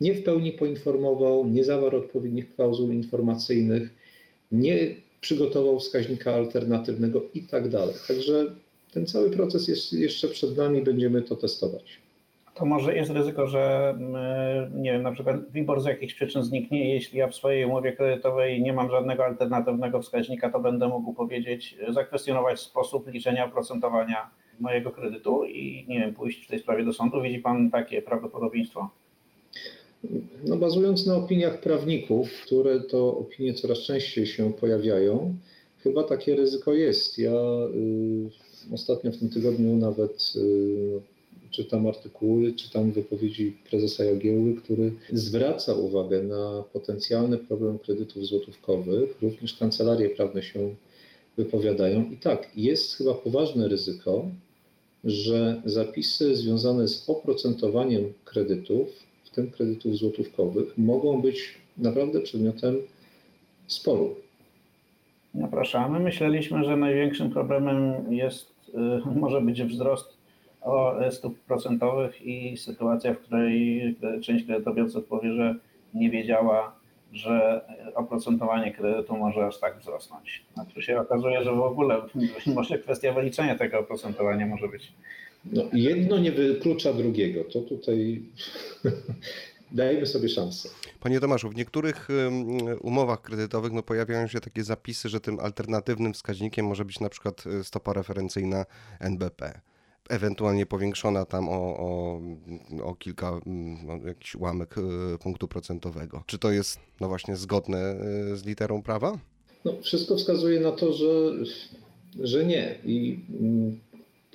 nie 0.00 0.14
w 0.14 0.22
pełni 0.22 0.52
poinformował, 0.52 1.48
nie 1.48 1.64
zawarł 1.64 1.98
odpowiednich 1.98 2.54
klauzul 2.54 2.90
informacyjnych, 2.94 3.90
nie 4.52 4.94
przygotował 5.20 5.80
wskaźnika 5.80 6.34
alternatywnego 6.34 7.22
i 7.34 7.42
tak 7.42 7.68
dalej. 7.68 7.94
Także 8.08 8.54
ten 8.96 9.06
cały 9.06 9.30
proces 9.30 9.68
jest 9.68 9.92
jeszcze 9.92 10.28
przed 10.28 10.56
nami, 10.56 10.82
będziemy 10.82 11.22
to 11.22 11.36
testować. 11.36 12.00
To 12.54 12.66
może 12.66 12.96
jest 12.96 13.10
ryzyko, 13.10 13.46
że 13.46 13.90
mm, 13.90 14.82
nie 14.82 14.92
wiem, 14.92 15.02
na 15.02 15.12
przykład 15.12 15.36
WIBOR 15.52 15.80
z 15.80 15.84
jakichś 15.84 16.14
przyczyn 16.14 16.42
zniknie. 16.42 16.94
Jeśli 16.94 17.18
ja 17.18 17.28
w 17.28 17.34
swojej 17.34 17.64
umowie 17.64 17.92
kredytowej 17.92 18.62
nie 18.62 18.72
mam 18.72 18.90
żadnego 18.90 19.24
alternatywnego 19.24 20.02
wskaźnika, 20.02 20.50
to 20.50 20.60
będę 20.60 20.88
mógł 20.88 21.12
powiedzieć, 21.12 21.76
zakwestionować 21.88 22.60
sposób 22.60 23.08
liczenia 23.08 23.46
oprocentowania 23.46 24.30
mojego 24.60 24.90
kredytu 24.90 25.44
i 25.44 25.84
nie 25.88 26.00
wiem, 26.00 26.14
pójść 26.14 26.44
w 26.44 26.48
tej 26.48 26.58
sprawie 26.58 26.84
do 26.84 26.92
sądu. 26.92 27.22
Widzi 27.22 27.38
Pan 27.38 27.70
takie 27.70 28.02
prawdopodobieństwo? 28.02 28.90
No, 30.44 30.56
bazując 30.56 31.06
na 31.06 31.16
opiniach 31.16 31.60
prawników, 31.60 32.42
które 32.46 32.80
to 32.80 33.18
opinie 33.18 33.54
coraz 33.54 33.78
częściej 33.78 34.26
się 34.26 34.52
pojawiają, 34.52 35.34
chyba 35.82 36.02
takie 36.02 36.36
ryzyko 36.36 36.74
jest. 36.74 37.18
Ja 37.18 37.30
y, 37.30 38.45
ostatnio 38.72 39.12
w 39.12 39.18
tym 39.18 39.28
tygodniu 39.28 39.76
nawet 39.76 40.32
y, 40.36 41.00
czytam 41.50 41.86
artykuły, 41.86 42.52
czytam 42.52 42.92
wypowiedzi 42.92 43.56
prezesa 43.70 44.04
Jagiełły, 44.04 44.54
który 44.54 44.92
zwraca 45.12 45.74
uwagę 45.74 46.22
na 46.22 46.64
potencjalny 46.72 47.38
problem 47.38 47.78
kredytów 47.78 48.26
złotówkowych. 48.26 49.22
Również 49.22 49.54
kancelarie 49.54 50.10
prawne 50.10 50.42
się 50.42 50.74
wypowiadają. 51.36 52.10
I 52.10 52.16
tak, 52.16 52.50
jest 52.56 52.96
chyba 52.96 53.14
poważne 53.14 53.68
ryzyko, 53.68 54.30
że 55.04 55.62
zapisy 55.64 56.36
związane 56.36 56.88
z 56.88 57.10
oprocentowaniem 57.10 58.12
kredytów, 58.24 58.88
w 59.24 59.30
tym 59.30 59.50
kredytów 59.50 59.96
złotówkowych, 59.96 60.78
mogą 60.78 61.22
być 61.22 61.54
naprawdę 61.76 62.20
przedmiotem 62.20 62.76
sporu. 63.66 64.14
No 65.36 65.98
myśleliśmy, 65.98 66.64
że 66.64 66.76
największym 66.76 67.30
problemem 67.30 68.12
jest, 68.12 68.54
y, 68.68 69.18
może 69.20 69.40
być 69.40 69.62
wzrost 69.62 70.16
o 70.62 70.94
stóp 71.10 71.38
procentowych 71.38 72.26
i 72.26 72.56
sytuacja, 72.56 73.14
w 73.14 73.18
której 73.18 73.96
część 74.22 74.46
kredytobiorców 74.46 75.04
powie, 75.04 75.32
że 75.32 75.54
nie 75.94 76.10
wiedziała, 76.10 76.72
że 77.12 77.60
oprocentowanie 77.94 78.72
kredytu 78.72 79.16
może 79.16 79.46
aż 79.46 79.58
tak 79.58 79.78
wzrosnąć. 79.78 80.44
A 80.56 80.64
tu 80.64 80.82
się 80.82 81.00
okazuje, 81.00 81.44
że 81.44 81.52
w 81.52 81.60
ogóle 81.60 82.02
może 82.54 82.78
kwestia 82.78 83.12
wyliczenia 83.12 83.58
tego 83.58 83.78
oprocentowania 83.78 84.46
może 84.46 84.68
być. 84.68 84.92
No, 85.52 85.62
jedno 85.72 86.18
nie 86.18 86.32
wyklucza 86.32 86.92
drugiego. 86.92 87.44
To 87.52 87.60
tutaj 87.60 88.22
dajmy 89.72 90.06
sobie 90.06 90.28
szansę. 90.28 90.68
Panie 91.00 91.20
Tomaszu, 91.20 91.50
w 91.50 91.54
niektórych 91.54 92.08
umowach 92.80 93.22
kredytowych 93.22 93.72
no, 93.72 93.82
pojawiają 93.82 94.26
się 94.26 94.40
takie 94.40 94.64
zapisy, 94.64 95.08
że 95.08 95.20
tym 95.20 95.40
alternatywnym 95.40 96.12
wskaźnikiem 96.12 96.66
może 96.66 96.84
być 96.84 97.00
na 97.00 97.08
przykład 97.08 97.44
y, 97.46 97.64
stopa 97.64 97.92
referencyjna 97.92 98.64
NBP. 99.00 99.60
Ewentualnie 100.08 100.66
powiększona 100.66 101.24
tam 101.24 101.48
o, 101.48 101.78
o, 101.78 102.20
o 102.82 102.94
kilka, 102.94 103.30
o 103.88 104.06
jakiś 104.06 104.34
ułamek 104.34 104.78
y, 104.78 104.82
punktu 105.18 105.48
procentowego. 105.48 106.22
Czy 106.26 106.38
to 106.38 106.50
jest 106.50 106.78
no 107.00 107.08
właśnie 107.08 107.36
zgodne 107.36 107.96
y, 108.32 108.36
z 108.36 108.44
literą 108.44 108.82
prawa? 108.82 109.18
No, 109.64 109.72
wszystko 109.82 110.16
wskazuje 110.16 110.60
na 110.60 110.72
to, 110.72 110.92
że, 110.92 111.32
że 112.20 112.44
nie. 112.44 112.78
I 112.84 113.20
mm, 113.40 113.80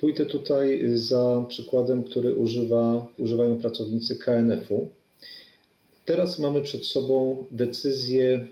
pójdę 0.00 0.26
tutaj 0.26 0.82
za 0.94 1.44
przykładem, 1.48 2.04
który 2.04 2.34
używa, 2.34 3.06
używają 3.18 3.58
pracownicy 3.58 4.16
KNF-u. 4.16 4.88
Teraz 6.04 6.38
mamy 6.38 6.62
przed 6.62 6.86
sobą 6.86 7.44
decyzję 7.50 8.46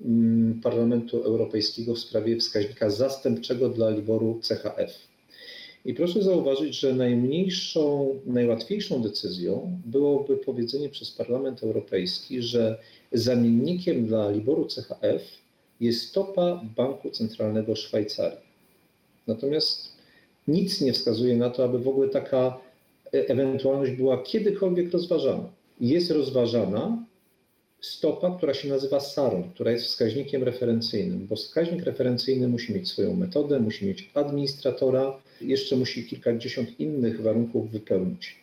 mm, 0.00 0.60
Parlamentu 0.62 1.22
Europejskiego 1.22 1.94
w 1.94 1.98
sprawie 1.98 2.36
wskaźnika 2.36 2.90
zastępczego 2.90 3.68
dla 3.68 3.90
Liboru 3.90 4.40
CHF. 4.48 5.10
I 5.84 5.94
proszę 5.94 6.22
zauważyć, 6.22 6.80
że 6.80 6.94
najmniejszą, 6.94 8.14
najłatwiejszą 8.26 9.02
decyzją 9.02 9.78
byłoby 9.86 10.36
powiedzenie 10.36 10.88
przez 10.88 11.10
Parlament 11.10 11.62
Europejski, 11.62 12.42
że 12.42 12.78
zamiennikiem 13.12 14.06
dla 14.06 14.30
Liboru 14.30 14.68
CHF 14.68 15.22
jest 15.80 16.08
stopa 16.08 16.60
Banku 16.76 17.10
Centralnego 17.10 17.76
Szwajcarii. 17.76 18.38
Natomiast 19.26 19.92
nic 20.48 20.80
nie 20.80 20.92
wskazuje 20.92 21.36
na 21.36 21.50
to, 21.50 21.64
aby 21.64 21.78
w 21.78 21.88
ogóle 21.88 22.08
taka 22.08 22.58
e- 23.14 23.28
ewentualność 23.28 23.92
była 23.92 24.22
kiedykolwiek 24.22 24.92
rozważana. 24.92 25.59
Jest 25.80 26.10
rozważana 26.10 27.06
stopa, 27.80 28.36
która 28.36 28.54
się 28.54 28.68
nazywa 28.68 29.00
SARON, 29.00 29.50
która 29.54 29.72
jest 29.72 29.84
wskaźnikiem 29.84 30.42
referencyjnym, 30.42 31.26
bo 31.26 31.36
wskaźnik 31.36 31.84
referencyjny 31.84 32.48
musi 32.48 32.74
mieć 32.74 32.88
swoją 32.88 33.16
metodę, 33.16 33.60
musi 33.60 33.86
mieć 33.86 34.10
administratora, 34.14 35.22
jeszcze 35.40 35.76
musi 35.76 36.04
kilkadziesiąt 36.04 36.80
innych 36.80 37.22
warunków 37.22 37.70
wypełnić. 37.70 38.36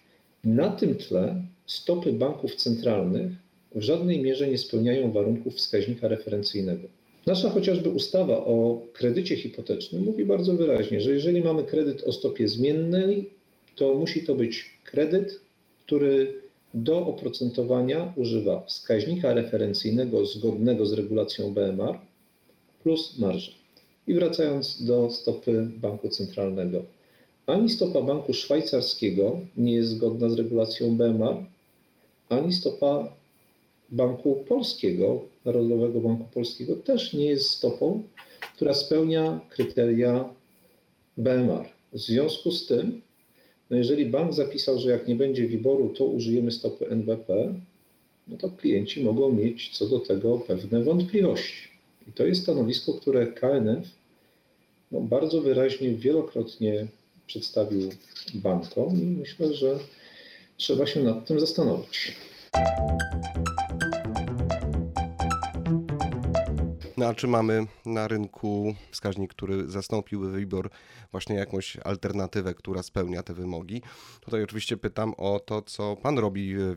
Na 0.43 0.69
tym 0.69 0.95
tle 0.95 1.41
stopy 1.65 2.13
banków 2.13 2.56
centralnych 2.56 3.32
w 3.76 3.82
żadnej 3.82 4.21
mierze 4.21 4.47
nie 4.47 4.58
spełniają 4.58 5.12
warunków 5.12 5.56
wskaźnika 5.56 6.08
referencyjnego. 6.08 6.88
Nasza 7.26 7.50
chociażby 7.50 7.89
ustawa 7.89 8.38
o 8.38 8.82
kredycie 8.93 9.36
hipotecznym 9.36 10.04
mówi 10.04 10.26
bardzo 10.26 10.54
wyraźnie, 10.54 11.02
że 11.02 11.12
jeżeli 11.13 11.41
mamy 11.41 11.63
kredyt 11.63 12.04
o 12.04 12.12
stopie 12.12 12.47
zmiennej, 12.47 13.30
to 13.76 13.93
musi 13.93 14.23
to 14.23 14.36
być 14.36 14.80
kredyt, 14.84 15.39
który 15.86 16.46
do 16.73 17.08
oprocentowania 17.08 18.13
używa 18.15 18.63
wskaźnika 18.67 19.34
referencyjnego 19.34 20.25
zgodnego 20.25 20.86
z 20.86 20.93
regulacją 20.93 21.53
BMR 21.53 21.99
plus 22.84 23.19
marża. 23.19 23.51
I 24.08 24.13
wracając 24.13 24.86
do 24.86 25.10
stopy 25.12 25.67
banku 25.77 26.10
centralnego. 26.10 26.84
Ani 27.45 27.69
stopa 27.69 28.01
banku 28.01 28.34
szwajcarskiego 28.34 29.39
nie 29.58 29.73
jest 29.73 29.89
zgodna 29.89 30.30
z 30.30 30.34
regulacją 30.34 30.97
BMR, 30.97 31.36
ani 32.30 32.53
stopa 32.53 33.13
banku 33.89 34.43
polskiego, 34.47 35.21
Narodowego 35.45 35.99
Banku 35.99 36.23
Polskiego 36.34 36.75
też 36.75 37.13
nie 37.13 37.25
jest 37.25 37.49
stopą, 37.49 38.03
która 38.56 38.73
spełnia 38.73 39.39
kryteria 39.49 40.30
BMR. 41.17 41.65
W 41.93 41.97
związku 41.99 42.51
z 42.51 42.67
tym, 42.67 43.01
no 43.69 43.77
jeżeli 43.77 44.06
bank 44.06 44.34
zapisał, 44.34 44.80
że 44.80 44.89
jak 44.89 45.08
nie 45.08 45.15
będzie 45.15 45.47
wyboru, 45.47 45.89
to 45.89 46.06
użyjemy 46.06 46.51
stopy 46.51 46.89
NBP, 46.89 47.53
no 48.27 48.38
to 48.38 48.49
klienci 48.49 49.03
mogą 49.03 49.32
mieć 49.32 49.77
co 49.77 49.88
do 49.88 49.99
tego 49.99 50.38
pewne 50.38 50.84
wątpliwości. 50.84 51.67
I 52.08 52.12
to 52.12 52.25
jest 52.25 52.43
stanowisko, 52.43 52.93
które 52.93 53.27
KNF 53.27 53.88
no, 54.91 55.01
bardzo 55.01 55.41
wyraźnie, 55.41 55.89
wielokrotnie 55.89 56.88
przedstawił 57.27 57.89
bankom 58.34 59.01
i 59.01 59.06
myślę, 59.06 59.53
że 59.53 59.80
trzeba 60.58 60.86
się 60.86 61.03
nad 61.03 61.25
tym 61.25 61.39
zastanowić. 61.39 62.15
No 66.97 67.07
a 67.07 67.13
czy 67.13 67.27
mamy 67.27 67.67
na 67.86 68.07
rynku 68.07 68.75
wskaźnik, 68.91 69.33
który 69.33 69.69
zastąpił 69.69 70.31
WIBOR 70.31 70.69
właśnie 71.12 71.36
jakąś 71.36 71.77
alternatywę, 71.77 72.53
która 72.53 72.83
spełnia 72.83 73.23
te 73.23 73.33
wymogi? 73.33 73.81
Tutaj 74.21 74.43
oczywiście 74.43 74.77
pytam 74.77 75.13
o 75.17 75.39
to, 75.39 75.62
co 75.62 75.95
Pan 75.95 76.17
robi 76.17 76.55
w, 76.55 76.75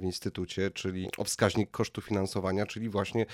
w 0.00 0.04
Instytucie, 0.04 0.70
czyli 0.70 1.08
o 1.18 1.24
wskaźnik 1.24 1.70
kosztu 1.70 2.00
finansowania, 2.00 2.66
czyli 2.66 2.88
właśnie 2.88 3.26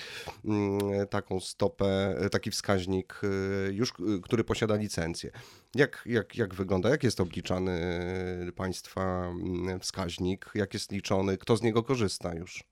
mm, 0.45 0.81
taką 1.11 1.41
stopę, 1.41 2.17
taki 2.33 2.51
wskaźnik 2.51 3.21
y, 3.25 3.73
już, 3.73 3.91
y, 3.91 4.21
który 4.23 4.45
posiada 4.45 4.77
licencję. 4.77 5.31
Jak, 5.75 6.03
jak, 6.07 6.37
jak 6.37 6.55
wygląda, 6.55 6.89
jak 6.89 7.05
jest 7.05 7.21
obliczany 7.21 7.81
Państwa 8.57 9.03
mm, 9.03 9.81
wskaźnik, 9.81 10.51
jak 10.55 10.75
jest 10.75 10.93
liczony, 10.93 11.39
kto 11.39 11.57
z 11.57 11.63
niego 11.63 11.83
korzysta 11.83 12.35
już? 12.35 12.65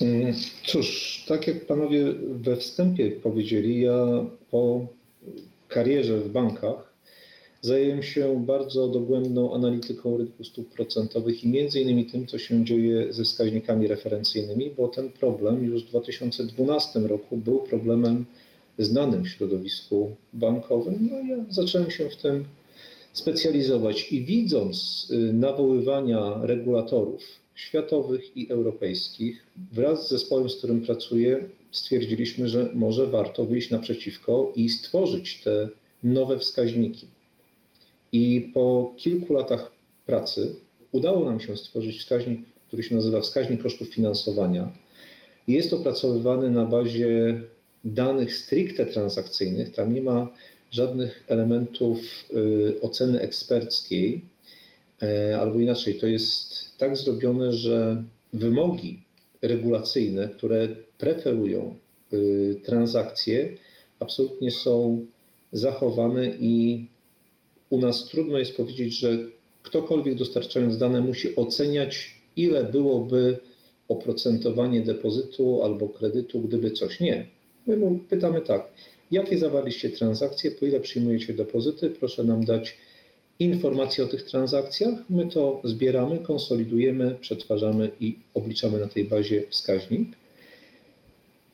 Mm, 0.00 0.34
Cóż, 0.66 1.24
tak 1.28 1.46
jak 1.46 1.66
panowie 1.66 2.04
we 2.30 2.56
wstępie 2.56 3.10
powiedzieli, 3.10 3.80
ja 3.80 4.26
po 4.50 4.86
karierze 5.68 6.18
w 6.18 6.32
bankach 6.32 6.92
zajęłem 7.62 8.02
się 8.02 8.44
bardzo 8.46 8.88
dogłębną 8.88 9.54
analityką 9.54 10.16
rynku 10.16 10.44
stóp 10.44 10.68
procentowych 10.68 11.44
i 11.44 11.48
między 11.48 11.80
innymi 11.80 12.06
tym, 12.06 12.26
co 12.26 12.38
się 12.38 12.64
dzieje 12.64 13.12
ze 13.12 13.24
wskaźnikami 13.24 13.86
referencyjnymi, 13.86 14.70
bo 14.76 14.88
ten 14.88 15.10
problem 15.10 15.64
już 15.64 15.84
w 15.84 15.88
2012 15.88 17.00
roku 17.00 17.36
był 17.36 17.58
problemem 17.58 18.24
znanym 18.78 19.24
w 19.24 19.28
środowisku 19.28 20.16
bankowym. 20.32 21.08
No 21.10 21.36
ja 21.36 21.44
zacząłem 21.50 21.90
się 21.90 22.10
w 22.10 22.16
tym 22.16 22.44
specjalizować 23.12 24.12
i 24.12 24.24
widząc 24.24 25.06
y, 25.10 25.32
nawoływania 25.32 26.40
regulatorów 26.42 27.40
światowych 27.54 28.36
i 28.36 28.50
europejskich, 28.50 29.46
wraz 29.72 30.06
z 30.06 30.10
zespołem, 30.10 30.50
z 30.50 30.56
którym 30.56 30.80
pracuję, 30.80 31.48
stwierdziliśmy, 31.70 32.48
że 32.48 32.70
może 32.74 33.06
warto 33.06 33.44
wyjść 33.44 33.70
naprzeciwko 33.70 34.52
i 34.56 34.68
stworzyć 34.68 35.40
te 35.44 35.68
nowe 36.02 36.38
wskaźniki. 36.38 37.06
I 38.12 38.50
po 38.54 38.94
kilku 38.96 39.32
latach 39.32 39.72
pracy 40.06 40.54
udało 40.92 41.24
nam 41.24 41.40
się 41.40 41.56
stworzyć 41.56 41.98
wskaźnik, 41.98 42.40
który 42.68 42.82
się 42.82 42.94
nazywa 42.94 43.20
wskaźnik 43.20 43.62
kosztów 43.62 43.88
finansowania. 43.88 44.72
Jest 45.48 45.72
opracowywany 45.72 46.50
na 46.50 46.64
bazie 46.64 47.40
danych 47.84 48.36
stricte 48.36 48.86
transakcyjnych. 48.86 49.74
Tam 49.74 49.94
nie 49.94 50.02
ma 50.02 50.28
żadnych 50.70 51.24
elementów 51.28 51.98
y, 52.32 52.80
oceny 52.80 53.20
eksperckiej, 53.20 54.24
e, 55.02 55.40
albo 55.40 55.60
inaczej, 55.60 55.94
to 55.94 56.06
jest 56.06 56.54
tak 56.78 56.96
zrobione, 56.96 57.52
że 57.52 58.04
wymogi 58.32 59.02
regulacyjne, 59.42 60.28
które 60.28 60.68
preferują 60.98 61.76
y, 62.12 62.60
transakcje, 62.64 63.56
absolutnie 64.00 64.50
są 64.50 65.06
zachowane 65.52 66.26
i 66.40 66.86
u 67.70 67.78
nas 67.78 68.04
trudno 68.08 68.38
jest 68.38 68.56
powiedzieć, 68.56 68.98
że 68.98 69.18
ktokolwiek 69.62 70.14
dostarczając 70.14 70.78
dane 70.78 71.00
musi 71.00 71.36
oceniać, 71.36 72.14
ile 72.36 72.64
byłoby 72.64 73.38
oprocentowanie 73.88 74.80
depozytu 74.80 75.62
albo 75.62 75.88
kredytu, 75.88 76.40
gdyby 76.40 76.70
coś 76.70 77.00
nie. 77.00 77.26
My 77.66 77.98
pytamy 78.08 78.40
tak, 78.40 78.72
jakie 79.10 79.38
zawarliście 79.38 79.90
transakcje, 79.90 80.50
po 80.50 80.66
ile 80.66 80.80
przyjmujecie 80.80 81.34
depozyty, 81.34 81.90
proszę 81.90 82.24
nam 82.24 82.44
dać 82.44 82.76
informacje 83.38 84.04
o 84.04 84.06
tych 84.06 84.22
transakcjach. 84.22 84.94
My 85.10 85.26
to 85.26 85.60
zbieramy, 85.64 86.18
konsolidujemy, 86.18 87.16
przetwarzamy 87.20 87.90
i 88.00 88.18
obliczamy 88.34 88.78
na 88.78 88.88
tej 88.88 89.04
bazie 89.04 89.42
wskaźnik. 89.50 90.08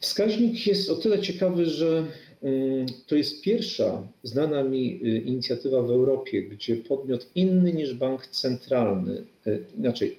Wskaźnik 0.00 0.66
jest 0.66 0.90
o 0.90 0.94
tyle 0.94 1.18
ciekawy, 1.18 1.66
że 1.66 2.06
mm, 2.42 2.86
to 3.06 3.16
jest 3.16 3.42
pierwsza 3.42 4.08
znana 4.22 4.62
mi 4.62 5.00
y, 5.04 5.18
inicjatywa 5.18 5.82
w 5.82 5.90
Europie, 5.90 6.42
gdzie 6.42 6.76
podmiot 6.76 7.26
inny 7.34 7.72
niż 7.72 7.94
bank 7.94 8.26
centralny, 8.26 9.24
y, 9.46 9.64
inaczej, 9.78 10.16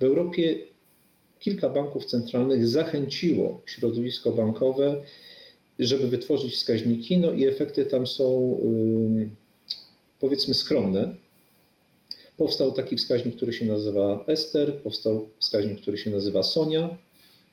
w 0.00 0.02
Europie 0.02 0.58
kilka 1.40 1.68
banków 1.68 2.04
centralnych 2.04 2.68
zachęciło 2.68 3.62
środowisko 3.66 4.32
bankowe, 4.32 5.02
żeby 5.86 6.08
wytworzyć 6.08 6.54
wskaźniki, 6.54 7.18
no 7.18 7.32
i 7.32 7.46
efekty 7.46 7.86
tam 7.86 8.06
są 8.06 8.58
powiedzmy 10.20 10.54
skromne. 10.54 11.14
Powstał 12.36 12.72
taki 12.72 12.96
wskaźnik, 12.96 13.36
który 13.36 13.52
się 13.52 13.66
nazywa 13.66 14.24
Ester, 14.26 14.82
powstał 14.82 15.28
wskaźnik, 15.38 15.80
który 15.80 15.98
się 15.98 16.10
nazywa 16.10 16.42
Sonia, 16.42 16.98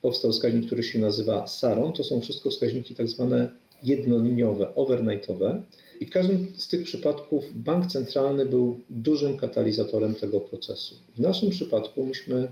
powstał 0.02 0.32
wskaźnik, 0.32 0.66
który 0.66 0.82
się 0.82 0.98
nazywa 0.98 1.46
Saron. 1.46 1.92
To 1.92 2.04
są 2.04 2.20
wszystko 2.20 2.50
wskaźniki 2.50 2.94
tak 2.94 3.08
zwane 3.08 3.50
jednoliniowe, 3.82 4.74
overnightowe. 4.74 5.62
I 6.00 6.06
w 6.06 6.10
każdym 6.10 6.52
z 6.56 6.68
tych 6.68 6.84
przypadków 6.84 7.44
bank 7.54 7.86
centralny 7.86 8.46
był 8.46 8.80
dużym 8.90 9.36
katalizatorem 9.36 10.14
tego 10.14 10.40
procesu. 10.40 10.94
W 11.16 11.20
naszym 11.20 11.50
przypadku 11.50 12.06
myśmy 12.06 12.36
y, 12.36 12.48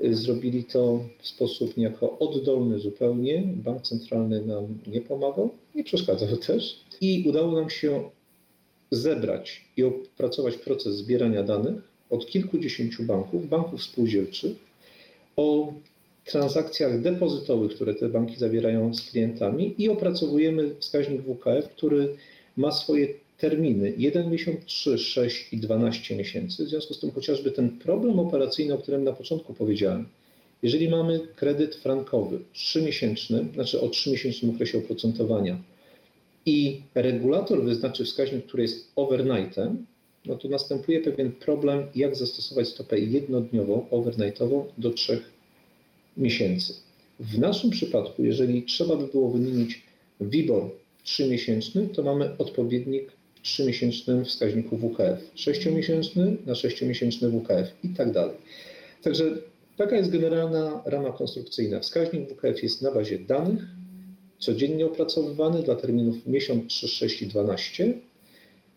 zrobili 0.00 0.64
to 0.64 1.04
w 1.18 1.28
sposób 1.28 1.76
niejako 1.76 2.18
oddolny 2.18 2.78
zupełnie. 2.78 3.42
Bank 3.46 3.82
centralny 3.82 4.46
nam 4.46 4.78
nie 4.86 5.00
pomagał, 5.00 5.50
nie 5.74 5.84
przeszkadzał 5.84 6.36
też. 6.46 6.80
I 7.00 7.24
udało 7.28 7.52
nam 7.52 7.70
się 7.70 8.10
zebrać 8.90 9.64
i 9.76 9.84
opracować 9.84 10.56
proces 10.56 10.96
zbierania 10.96 11.42
danych 11.42 11.74
od 12.10 12.26
kilkudziesięciu 12.26 13.02
banków, 13.02 13.48
banków 13.48 13.82
spółdzielczych, 13.82 14.52
o 15.36 15.72
transakcjach 16.24 17.00
depozytowych, 17.00 17.74
które 17.74 17.94
te 17.94 18.08
banki 18.08 18.36
zawierają 18.36 18.94
z 18.94 19.00
klientami 19.00 19.74
i 19.78 19.88
opracowujemy 19.88 20.74
wskaźnik 20.80 21.22
WKF, 21.22 21.68
który 21.68 22.16
ma 22.56 22.72
swoje 22.72 23.08
terminy 23.42 23.92
1 23.98 24.30
miesiąc, 24.30 24.64
3, 24.64 24.98
6 24.98 25.52
i 25.52 25.56
12 25.56 26.16
miesięcy. 26.16 26.64
W 26.64 26.68
związku 26.68 26.94
z 26.94 27.00
tym 27.00 27.10
chociażby 27.10 27.50
ten 27.50 27.70
problem 27.78 28.18
operacyjny, 28.18 28.74
o 28.74 28.78
którym 28.78 29.04
na 29.04 29.12
początku 29.12 29.54
powiedziałem, 29.54 30.08
jeżeli 30.62 30.88
mamy 30.88 31.20
kredyt 31.36 31.74
frankowy 31.74 32.38
3-miesięczny, 32.54 33.54
znaczy 33.54 33.80
o 33.80 33.88
3-miesięcznym 33.88 34.54
okresie 34.54 34.78
oprocentowania, 34.78 35.58
i 36.46 36.80
regulator 36.94 37.62
wyznaczy 37.64 38.04
wskaźnik, 38.04 38.46
który 38.46 38.62
jest 38.62 38.92
overnightem, 38.96 39.86
no 40.26 40.36
to 40.36 40.48
następuje 40.48 41.00
pewien 41.00 41.32
problem, 41.32 41.86
jak 41.94 42.16
zastosować 42.16 42.68
stopę 42.68 42.98
jednodniową, 42.98 43.86
overnightową 43.90 44.66
do 44.78 44.90
trzech 44.90 45.30
miesięcy. 46.16 46.74
W 47.20 47.38
naszym 47.38 47.70
przypadku, 47.70 48.24
jeżeli 48.24 48.62
trzeba 48.62 48.96
by 48.96 49.06
było 49.06 49.30
wymienić 49.30 49.82
WIBOR 50.20 50.70
3-miesięczny, 51.04 51.88
to 51.94 52.02
mamy 52.02 52.38
odpowiednik 52.38 53.21
3-miesięcznym 53.42 54.24
wskaźniku 54.24 54.76
WKF, 54.76 55.34
6-miesięczny 55.36 56.36
na 56.46 56.52
6-miesięczny 56.52 57.30
WKF 57.30 57.84
i 57.84 57.88
tak 57.88 58.12
dalej. 58.12 58.36
Także 59.02 59.24
taka 59.76 59.96
jest 59.96 60.10
generalna 60.10 60.82
rama 60.84 61.12
konstrukcyjna. 61.12 61.80
Wskaźnik 61.80 62.30
WKF 62.30 62.62
jest 62.62 62.82
na 62.82 62.90
bazie 62.90 63.18
danych, 63.18 63.62
codziennie 64.38 64.86
opracowywany 64.86 65.62
dla 65.62 65.74
terminów 65.76 66.26
miesiąc, 66.26 66.72
3, 66.72 66.88
6 66.88 67.22
i 67.22 67.26
12. 67.26 67.94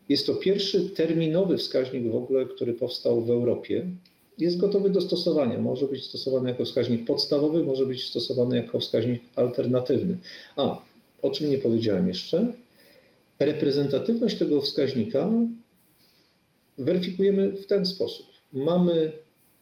Jest 0.09 0.25
to 0.25 0.35
pierwszy 0.35 0.89
terminowy 0.89 1.57
wskaźnik 1.57 2.11
w 2.11 2.15
ogóle, 2.15 2.45
który 2.45 2.73
powstał 2.73 3.21
w 3.21 3.29
Europie. 3.29 3.85
Jest 4.37 4.57
gotowy 4.57 4.89
do 4.89 5.01
stosowania. 5.01 5.59
Może 5.59 5.87
być 5.87 6.03
stosowany 6.03 6.49
jako 6.49 6.65
wskaźnik 6.65 7.05
podstawowy, 7.05 7.63
może 7.63 7.85
być 7.85 8.09
stosowany 8.09 8.57
jako 8.57 8.79
wskaźnik 8.79 9.21
alternatywny. 9.35 10.17
A, 10.55 10.81
o 11.21 11.29
czym 11.29 11.49
nie 11.49 11.57
powiedziałem 11.57 12.07
jeszcze. 12.07 12.53
Reprezentatywność 13.39 14.37
tego 14.37 14.61
wskaźnika 14.61 15.29
weryfikujemy 16.77 17.51
w 17.51 17.65
ten 17.65 17.85
sposób. 17.85 18.25
Mamy 18.53 19.11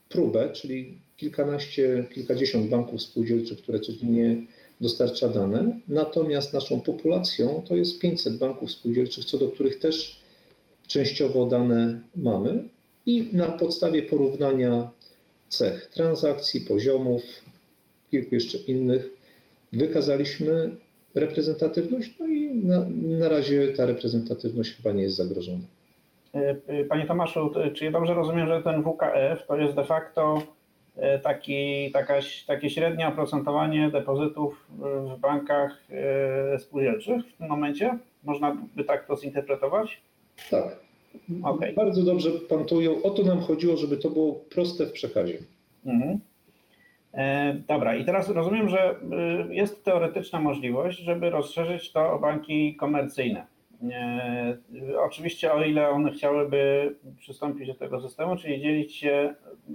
próbę, 0.10 0.50
czyli 0.54 0.98
kilkanaście, 1.18 2.06
kilkadziesiąt 2.14 2.70
banków 2.70 3.02
spółdzielczych, 3.02 3.58
które 3.58 3.80
codziennie 3.80 4.46
dostarcza 4.82 5.30
dane, 5.30 5.80
natomiast 5.88 6.54
naszą 6.54 6.82
populacją 6.82 7.64
to 7.68 7.76
jest 7.76 8.00
500 8.00 8.38
banków 8.38 8.72
spółdzielczych, 8.72 9.26
co 9.26 9.38
do 9.38 9.48
których 9.48 9.80
też 9.80 10.20
częściowo 10.88 11.46
dane 11.46 12.02
mamy. 12.16 12.64
I 13.06 13.30
na 13.34 13.48
podstawie 13.48 14.04
porównania 14.04 14.92
cech 15.50 15.90
transakcji, 15.94 16.62
poziomów, 16.62 17.24
kilku 18.12 18.36
jeszcze 18.36 18.58
innych, 18.58 19.10
wykazaliśmy 19.74 20.76
reprezentatywność, 21.16 22.16
no 22.20 22.23
na, 22.54 22.86
na 23.20 23.30
razie 23.30 23.68
ta 23.68 23.86
reprezentatywność 23.86 24.76
chyba 24.76 24.92
nie 24.92 25.04
jest 25.04 25.16
zagrożona. 25.16 25.66
E, 26.34 26.84
Panie 26.84 27.06
Tomaszu, 27.06 27.52
czy 27.74 27.86
ja 27.86 27.92
dobrze 27.92 28.14
rozumiem, 28.14 28.48
że 28.48 28.64
ten 28.64 28.84
WKF 28.84 29.48
to 29.48 29.58
jest 29.58 29.76
de 29.76 29.84
facto 29.84 30.42
e, 30.96 31.20
taki, 31.20 31.92
taka, 31.92 32.14
takie 32.48 32.70
średnie 32.70 33.08
oprocentowanie 33.08 33.90
depozytów 33.90 34.68
w 35.16 35.20
bankach 35.20 35.84
e, 35.92 36.60
spółdzielczych 36.60 37.26
w 37.26 37.38
tym 37.38 37.48
momencie? 37.48 37.98
Można 38.24 38.58
by 38.76 38.84
tak 38.84 39.08
to 39.08 39.18
zinterpretować? 39.18 40.02
Tak. 40.50 40.80
Okej. 41.44 41.74
Bardzo 41.74 42.04
dobrze 42.04 42.30
pan 42.32 42.66
to 42.66 42.76
ujął. 42.76 43.04
O 43.04 43.10
to 43.10 43.24
nam 43.24 43.40
chodziło, 43.42 43.78
żeby 43.78 43.98
to 43.98 44.10
było 44.10 44.34
proste 44.34 44.86
w 44.86 44.92
przekazie. 44.92 45.38
Mhm. 45.86 46.20
E, 47.14 47.54
Dobra, 47.68 47.96
i 47.96 48.06
teraz 48.06 48.30
rozumiem, 48.30 48.70
że 48.70 48.96
y, 49.50 49.56
jest 49.56 49.86
teoretyczna 49.86 50.40
możliwość, 50.40 51.00
żeby 51.00 51.30
rozszerzyć 51.30 51.92
to 51.92 52.14
o 52.14 52.20
banki 52.20 52.76
komercyjne. 52.76 53.46
E, 53.92 54.58
Oczywiście, 55.00 55.54
o 55.54 55.64
ile 55.64 55.90
one 55.90 56.12
chciałyby 56.12 56.96
przystąpić 57.18 57.68
do 57.68 57.74
tego 57.76 58.02
systemu, 58.02 58.36
czyli 58.36 58.62
dzielić 58.62 58.96
się 58.96 59.36
y, 59.70 59.74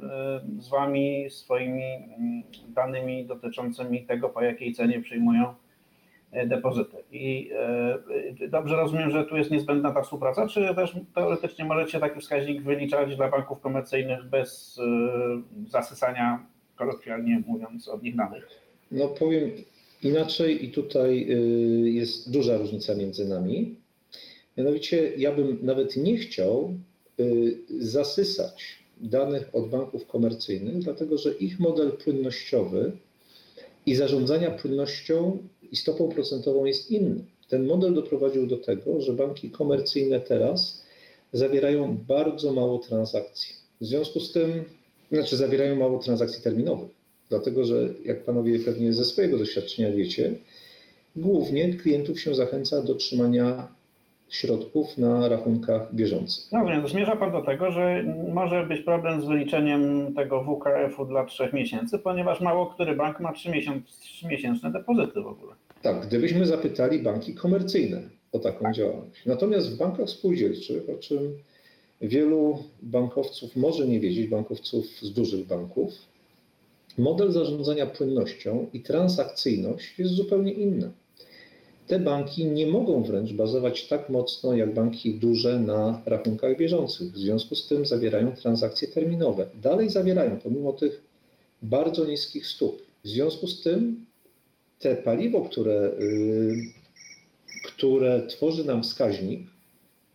z 0.58 0.68
Wami 0.68 1.30
swoimi 1.30 1.94
mm, 1.94 2.42
danymi 2.68 3.26
dotyczącymi 3.26 4.06
tego, 4.06 4.28
po 4.28 4.42
jakiej 4.42 4.72
cenie 4.72 5.00
przyjmują 5.00 5.54
e, 6.32 6.46
depozyty. 6.46 6.96
I 7.12 7.50
e, 8.42 8.48
dobrze 8.48 8.76
rozumiem, 8.76 9.10
że 9.10 9.24
tu 9.24 9.36
jest 9.36 9.50
niezbędna 9.50 9.90
ta 9.90 10.02
współpraca, 10.02 10.46
czy 10.46 10.74
też 10.74 10.96
teoretycznie 11.14 11.64
możecie 11.64 12.00
taki 12.00 12.20
wskaźnik 12.20 12.62
wyliczać 12.62 13.16
dla 13.16 13.28
banków 13.28 13.60
komercyjnych 13.60 14.24
bez 14.24 14.78
y, 14.78 15.70
zasysania 15.70 16.46
kolokwialnie 16.78 17.42
mówiąc, 17.46 17.88
od 17.88 18.02
nich 18.02 18.16
danych. 18.16 18.48
No 18.90 19.08
powiem 19.08 19.50
inaczej 20.02 20.64
i 20.64 20.70
tutaj 20.70 21.26
y, 21.30 21.90
jest 21.90 22.30
duża 22.30 22.58
różnica 22.58 22.94
między 22.94 23.28
nami. 23.28 23.76
Mianowicie 24.56 25.12
ja 25.16 25.32
bym 25.32 25.58
nawet 25.62 25.96
nie 25.96 26.16
chciał 26.16 26.74
y, 27.20 27.58
zasysać 27.78 28.78
danych 29.00 29.50
od 29.52 29.68
banków 29.68 30.06
komercyjnych, 30.06 30.78
dlatego 30.78 31.18
że 31.18 31.34
ich 31.34 31.60
model 31.60 31.92
płynnościowy 31.92 32.92
i 33.86 33.94
zarządzania 33.94 34.50
płynnością 34.50 35.38
i 35.72 35.76
stopą 35.76 36.08
procentową 36.08 36.64
jest 36.64 36.90
inny. 36.90 37.24
Ten 37.48 37.66
model 37.66 37.94
doprowadził 37.94 38.46
do 38.46 38.56
tego, 38.56 39.00
że 39.00 39.12
banki 39.12 39.50
komercyjne 39.50 40.20
teraz 40.20 40.82
zawierają 41.32 41.96
bardzo 42.08 42.52
mało 42.52 42.78
transakcji. 42.78 43.54
W 43.80 43.86
związku 43.86 44.20
z 44.20 44.32
tym 44.32 44.64
znaczy 45.12 45.36
zawierają 45.36 45.76
mało 45.76 45.98
transakcji 45.98 46.42
terminowych, 46.42 46.90
dlatego 47.28 47.64
że 47.64 47.88
jak 48.04 48.24
panowie 48.24 48.58
pewnie 48.58 48.92
ze 48.92 49.04
swojego 49.04 49.38
doświadczenia 49.38 49.92
wiecie, 49.92 50.34
głównie 51.16 51.74
klientów 51.74 52.20
się 52.20 52.34
zachęca 52.34 52.82
do 52.82 52.94
trzymania 52.94 53.68
środków 54.28 54.98
na 54.98 55.28
rachunkach 55.28 55.94
bieżących. 55.94 56.44
No 56.52 56.66
więc 56.66 56.90
zmierza 56.90 57.16
Pan 57.16 57.32
do 57.32 57.42
tego, 57.42 57.70
że 57.70 58.04
może 58.34 58.66
być 58.66 58.80
problem 58.80 59.22
z 59.22 59.24
wyliczeniem 59.24 60.14
tego 60.14 60.44
WKF-u 60.44 61.04
dla 61.04 61.24
trzech 61.24 61.52
miesięcy, 61.52 61.98
ponieważ 61.98 62.40
mało 62.40 62.66
który 62.66 62.96
bank 62.96 63.20
ma 63.20 63.32
trzymiesięczne 64.00 64.72
depozyty 64.72 65.20
w 65.20 65.26
ogóle. 65.26 65.52
Tak, 65.82 66.06
gdybyśmy 66.06 66.46
zapytali 66.46 66.98
banki 66.98 67.34
komercyjne 67.34 68.00
o 68.32 68.38
taką 68.38 68.72
działalność. 68.72 69.26
Natomiast 69.26 69.74
w 69.74 69.78
bankach 69.78 70.08
spółdzielczych, 70.08 70.82
o 70.96 70.98
czym 70.98 71.18
wielu 72.00 72.64
bankowców 72.82 73.56
może 73.56 73.86
nie 73.86 74.00
wiedzieć, 74.00 74.26
bankowców 74.26 74.86
z 75.02 75.12
dużych 75.12 75.46
banków, 75.46 75.92
model 76.98 77.32
zarządzania 77.32 77.86
płynnością 77.86 78.66
i 78.72 78.80
transakcyjność 78.80 79.98
jest 79.98 80.12
zupełnie 80.12 80.52
inny. 80.52 80.90
Te 81.86 81.98
banki 81.98 82.44
nie 82.44 82.66
mogą 82.66 83.02
wręcz 83.02 83.32
bazować 83.32 83.86
tak 83.86 84.08
mocno 84.08 84.54
jak 84.54 84.74
banki 84.74 85.14
duże 85.14 85.60
na 85.60 86.02
rachunkach 86.06 86.56
bieżących. 86.56 87.12
W 87.12 87.18
związku 87.18 87.54
z 87.54 87.68
tym 87.68 87.86
zawierają 87.86 88.36
transakcje 88.36 88.88
terminowe. 88.88 89.46
Dalej 89.62 89.90
zawierają, 89.90 90.38
pomimo 90.38 90.72
tych 90.72 91.02
bardzo 91.62 92.04
niskich 92.04 92.46
stóp. 92.46 92.82
W 93.04 93.08
związku 93.08 93.46
z 93.46 93.62
tym 93.62 94.06
te 94.78 94.96
paliwo, 94.96 95.40
które, 95.40 95.92
yy, 96.00 96.56
które 97.64 98.26
tworzy 98.26 98.64
nam 98.64 98.82
wskaźnik, 98.82 99.40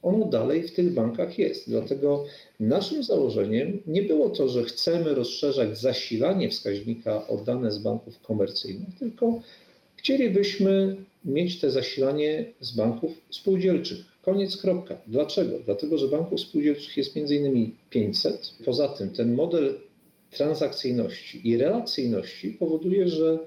ono 0.03 0.25
dalej 0.25 0.63
w 0.63 0.73
tych 0.73 0.93
bankach 0.93 1.39
jest. 1.39 1.69
Dlatego 1.69 2.25
naszym 2.59 3.03
założeniem 3.03 3.81
nie 3.87 4.01
było 4.01 4.29
to, 4.29 4.49
że 4.49 4.63
chcemy 4.63 5.15
rozszerzać 5.15 5.77
zasilanie 5.79 6.49
wskaźnika 6.49 7.27
o 7.27 7.37
dane 7.37 7.71
z 7.71 7.77
banków 7.77 8.21
komercyjnych, 8.21 8.99
tylko 8.99 9.41
chcielibyśmy 9.95 10.95
mieć 11.25 11.59
te 11.59 11.71
zasilanie 11.71 12.45
z 12.59 12.71
banków 12.71 13.11
spółdzielczych. 13.29 13.99
Koniec, 14.21 14.57
kropka. 14.57 14.97
Dlaczego? 15.07 15.59
Dlatego, 15.65 15.97
że 15.97 16.07
banków 16.07 16.39
spółdzielczych 16.39 16.97
jest 16.97 17.15
innymi 17.15 17.75
500. 17.89 18.53
Poza 18.65 18.87
tym 18.87 19.09
ten 19.09 19.35
model 19.35 19.79
transakcyjności 20.31 21.49
i 21.49 21.57
relacyjności 21.57 22.49
powoduje, 22.51 23.07
że 23.07 23.39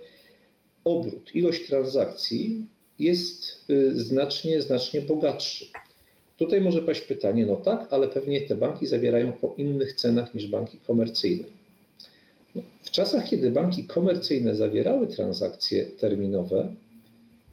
obrót, 0.84 1.34
ilość 1.34 1.66
transakcji 1.66 2.66
jest 2.98 3.70
y, 3.70 4.00
znacznie, 4.00 4.62
znacznie 4.62 5.00
bogatszy. 5.00 5.66
Tutaj 6.38 6.60
może 6.60 6.82
paść 6.82 7.00
pytanie, 7.00 7.46
no 7.46 7.56
tak, 7.56 7.86
ale 7.90 8.08
pewnie 8.08 8.40
te 8.40 8.54
banki 8.54 8.86
zawierają 8.86 9.32
po 9.32 9.54
innych 9.56 9.92
cenach 9.92 10.34
niż 10.34 10.46
banki 10.46 10.78
komercyjne. 10.86 11.44
No, 12.54 12.62
w 12.82 12.90
czasach, 12.90 13.28
kiedy 13.28 13.50
banki 13.50 13.84
komercyjne 13.84 14.54
zawierały 14.54 15.06
transakcje 15.06 15.84
terminowe, 15.84 16.68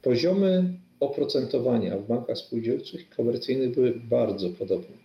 poziomy 0.02 0.64
oprocentowania 1.00 1.96
w 1.98 2.06
bankach 2.06 2.38
spółdzielczych 2.38 3.10
komercyjnych 3.10 3.74
były 3.74 3.92
bardzo 4.10 4.50
podobne. 4.50 4.96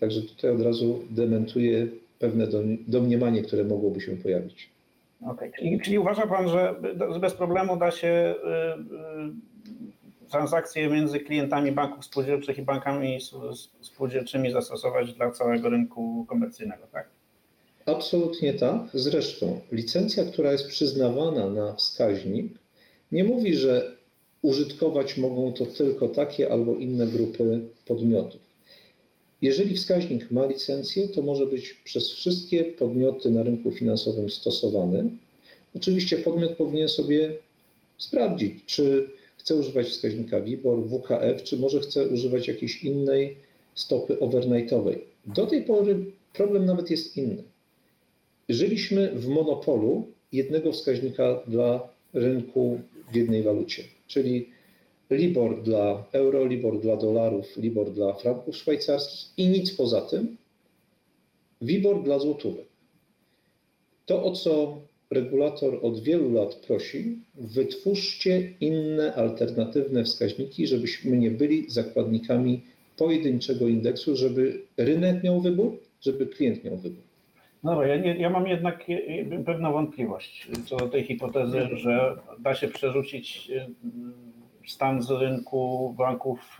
Także 0.00 0.22
tutaj 0.22 0.50
od 0.50 0.60
razu 0.60 1.02
dementuję 1.10 1.86
pewne 2.18 2.46
domniemanie, 2.88 3.42
które 3.42 3.64
mogłoby 3.64 4.00
się 4.00 4.16
pojawić. 4.16 4.70
Okay. 5.26 5.52
Czyli, 5.58 5.80
czyli 5.80 5.98
uważa 5.98 6.26
Pan, 6.26 6.48
że 6.48 6.74
bez 7.20 7.34
problemu 7.34 7.76
da 7.76 7.90
się 7.90 8.34
transakcje 10.32 10.88
między 10.88 11.20
klientami 11.20 11.72
banków 11.72 12.04
spółdzielczych 12.04 12.58
i 12.58 12.62
bankami 12.62 13.18
spółdzielczymi 13.80 14.52
zastosować 14.52 15.12
dla 15.12 15.30
całego 15.30 15.68
rynku 15.68 16.26
komercyjnego, 16.28 16.86
tak? 16.92 17.08
Absolutnie 17.86 18.54
tak. 18.54 18.82
Zresztą 18.94 19.60
licencja, 19.72 20.24
która 20.24 20.52
jest 20.52 20.68
przyznawana 20.68 21.50
na 21.50 21.74
wskaźnik, 21.74 22.52
nie 23.12 23.24
mówi, 23.24 23.56
że 23.56 23.96
użytkować 24.42 25.16
mogą 25.16 25.52
to 25.52 25.66
tylko 25.66 26.08
takie 26.08 26.52
albo 26.52 26.74
inne 26.74 27.06
grupy 27.06 27.60
podmiotów. 27.86 28.40
Jeżeli 29.42 29.76
wskaźnik 29.76 30.30
ma 30.30 30.46
licencję, 30.46 31.08
to 31.08 31.22
może 31.22 31.46
być 31.46 31.74
przez 31.84 32.12
wszystkie 32.12 32.64
podmioty 32.64 33.30
na 33.30 33.42
rynku 33.42 33.70
finansowym 33.70 34.30
stosowany. 34.30 35.10
Oczywiście 35.76 36.16
podmiot 36.16 36.52
powinien 36.52 36.88
sobie 36.88 37.34
sprawdzić, 37.98 38.64
czy 38.66 39.10
chce 39.42 39.54
używać 39.54 39.86
wskaźnika 39.86 40.40
WIBOR, 40.40 40.78
WKF, 40.88 41.42
czy 41.42 41.56
może 41.56 41.80
chce 41.80 42.08
używać 42.08 42.48
jakiejś 42.48 42.84
innej 42.84 43.36
stopy 43.74 44.20
overnightowej. 44.20 45.04
Do 45.26 45.46
tej 45.46 45.62
pory 45.62 46.04
problem 46.32 46.64
nawet 46.64 46.90
jest 46.90 47.16
inny. 47.16 47.42
Żyliśmy 48.48 49.12
w 49.14 49.28
monopolu 49.28 50.06
jednego 50.32 50.72
wskaźnika 50.72 51.42
dla 51.46 51.88
rynku 52.14 52.80
w 53.12 53.16
jednej 53.16 53.42
walucie, 53.42 53.84
czyli 54.06 54.48
Libor 55.10 55.62
dla 55.62 56.04
euro, 56.12 56.46
Libor 56.46 56.80
dla 56.80 56.96
dolarów, 56.96 57.56
Libor 57.56 57.92
dla 57.92 58.14
franków 58.14 58.56
szwajcarskich 58.56 59.30
i 59.36 59.48
nic 59.48 59.70
poza 59.70 60.00
tym, 60.00 60.36
WIBOR 61.62 62.02
dla 62.02 62.18
złotówek. 62.18 62.66
To, 64.06 64.24
o 64.24 64.32
co 64.32 64.78
regulator 65.12 65.78
od 65.82 66.02
wielu 66.02 66.32
lat 66.32 66.54
prosi, 66.54 67.18
wytwórzcie 67.34 68.52
inne 68.60 69.14
alternatywne 69.14 70.04
wskaźniki, 70.04 70.66
żebyśmy 70.66 71.16
nie 71.16 71.30
byli 71.30 71.70
zakładnikami 71.70 72.60
pojedynczego 72.96 73.68
indeksu, 73.68 74.16
żeby 74.16 74.60
rynek 74.76 75.24
miał 75.24 75.40
wybór, 75.40 75.78
żeby 76.00 76.26
klient 76.26 76.64
miał 76.64 76.76
wybór. 76.76 77.02
No 77.62 77.82
ja, 77.82 77.94
ja 78.14 78.30
mam 78.30 78.46
jednak 78.46 78.84
pewną 79.46 79.72
wątpliwość 79.72 80.48
co 80.66 80.76
do 80.76 80.88
tej 80.88 81.04
hipotezy, 81.04 81.60
że 81.72 82.16
da 82.38 82.54
się 82.54 82.68
przerzucić 82.68 83.50
stan 84.66 85.02
z 85.02 85.10
rynku 85.10 85.94
banków 85.98 86.58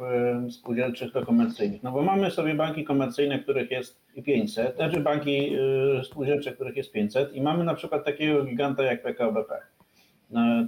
spółdzielczych 0.50 1.12
do 1.12 1.26
komercyjnych. 1.26 1.82
No 1.82 1.92
bo 1.92 2.02
mamy 2.02 2.30
sobie 2.30 2.54
banki 2.54 2.84
komercyjne, 2.84 3.38
których 3.38 3.70
jest 3.70 4.02
500, 4.24 4.76
znaczy 4.76 5.00
banki 5.00 5.56
spółdzielcze, 6.04 6.52
których 6.52 6.76
jest 6.76 6.92
500 6.92 7.34
i 7.34 7.40
mamy 7.40 7.64
na 7.64 7.74
przykład 7.74 8.04
takiego 8.04 8.44
giganta 8.44 8.82
jak 8.82 9.02
PKO 9.02 9.32
BP. 9.32 9.60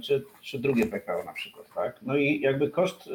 Czy, 0.03 0.23
czy 0.41 0.59
drugie 0.59 0.85
PKO 0.85 1.23
na 1.23 1.33
przykład, 1.33 1.65
tak? 1.75 1.99
No 2.01 2.15
i 2.15 2.39
jakby 2.39 2.69
koszt, 2.69 3.09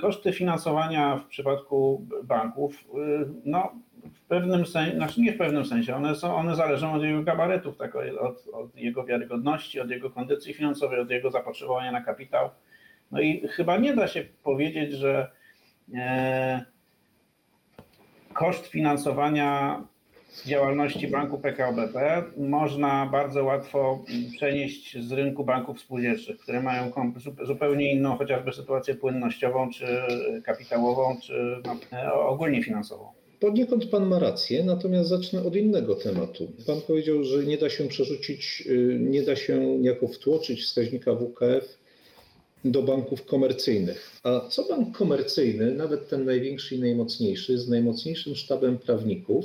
koszty 0.00 0.32
finansowania 0.32 1.16
w 1.16 1.26
przypadku 1.26 2.06
banków, 2.24 2.84
no 3.44 3.72
w 4.14 4.20
pewnym 4.28 4.66
sensie, 4.66 4.96
znaczy 4.96 5.20
nie 5.20 5.32
w 5.32 5.38
pewnym 5.38 5.64
sensie, 5.64 5.96
one, 5.96 6.14
są, 6.14 6.36
one 6.36 6.56
zależą 6.56 6.92
od 6.94 7.02
jego 7.02 7.22
gabarytów, 7.22 7.76
tak, 7.76 7.96
od, 7.96 8.48
od 8.52 8.76
jego 8.76 9.04
wiarygodności, 9.04 9.80
od 9.80 9.90
jego 9.90 10.10
kondycji 10.10 10.54
finansowej, 10.54 11.00
od 11.00 11.10
jego 11.10 11.30
zapotrzebowania 11.30 11.92
na 11.92 12.00
kapitał. 12.00 12.50
No 13.12 13.20
i 13.20 13.48
chyba 13.48 13.78
nie 13.78 13.94
da 13.94 14.08
się 14.08 14.24
powiedzieć, 14.42 14.92
że 14.92 15.30
e, 15.94 16.64
koszt 18.32 18.66
finansowania 18.66 19.82
działalności 20.46 21.08
banku 21.08 21.38
PKO 21.38 21.72
BP 21.72 22.24
można 22.36 23.06
bardzo 23.12 23.44
łatwo 23.44 24.04
przenieść 24.36 24.98
z 24.98 25.12
rynku 25.12 25.44
banków 25.44 25.80
spółdzielczych, 25.80 26.38
które 26.38 26.62
mają 26.62 26.92
zupełnie 27.42 27.92
inną 27.92 28.16
chociażby 28.16 28.52
sytuację 28.52 28.94
płynnościową, 28.94 29.70
czy 29.70 29.86
kapitałową, 30.44 31.16
czy 31.22 31.62
no, 31.64 32.28
ogólnie 32.28 32.62
finansową. 32.62 33.08
Poniekąd 33.40 33.86
Pan 33.86 34.06
ma 34.06 34.18
rację, 34.18 34.64
natomiast 34.64 35.08
zacznę 35.08 35.42
od 35.42 35.56
innego 35.56 35.94
tematu. 35.94 36.52
Pan 36.66 36.80
powiedział, 36.86 37.24
że 37.24 37.44
nie 37.44 37.58
da 37.58 37.70
się 37.70 37.88
przerzucić, 37.88 38.64
y, 38.66 38.98
nie 39.00 39.22
da 39.22 39.36
się 39.36 39.78
niejako 39.78 40.08
wtłoczyć 40.08 40.62
wskaźnika 40.62 41.14
WKF 41.14 41.78
do 42.72 42.82
banków 42.82 43.24
komercyjnych. 43.24 44.20
A 44.22 44.40
co 44.48 44.64
bank 44.68 44.96
komercyjny, 44.96 45.74
nawet 45.74 46.08
ten 46.08 46.24
największy 46.24 46.74
i 46.74 46.78
najmocniejszy, 46.78 47.58
z 47.58 47.68
najmocniejszym 47.68 48.34
sztabem 48.34 48.78
prawników, 48.78 49.44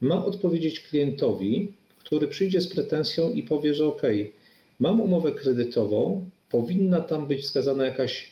ma 0.00 0.24
odpowiedzieć 0.24 0.80
klientowi, 0.80 1.72
który 1.98 2.28
przyjdzie 2.28 2.60
z 2.60 2.68
pretensją 2.68 3.30
i 3.32 3.42
powie, 3.42 3.74
że 3.74 3.86
OK, 3.86 4.02
mam 4.80 5.00
umowę 5.00 5.32
kredytową, 5.32 6.30
powinna 6.50 7.00
tam 7.00 7.26
być 7.26 7.42
wskazana 7.42 7.84
jakaś 7.84 8.30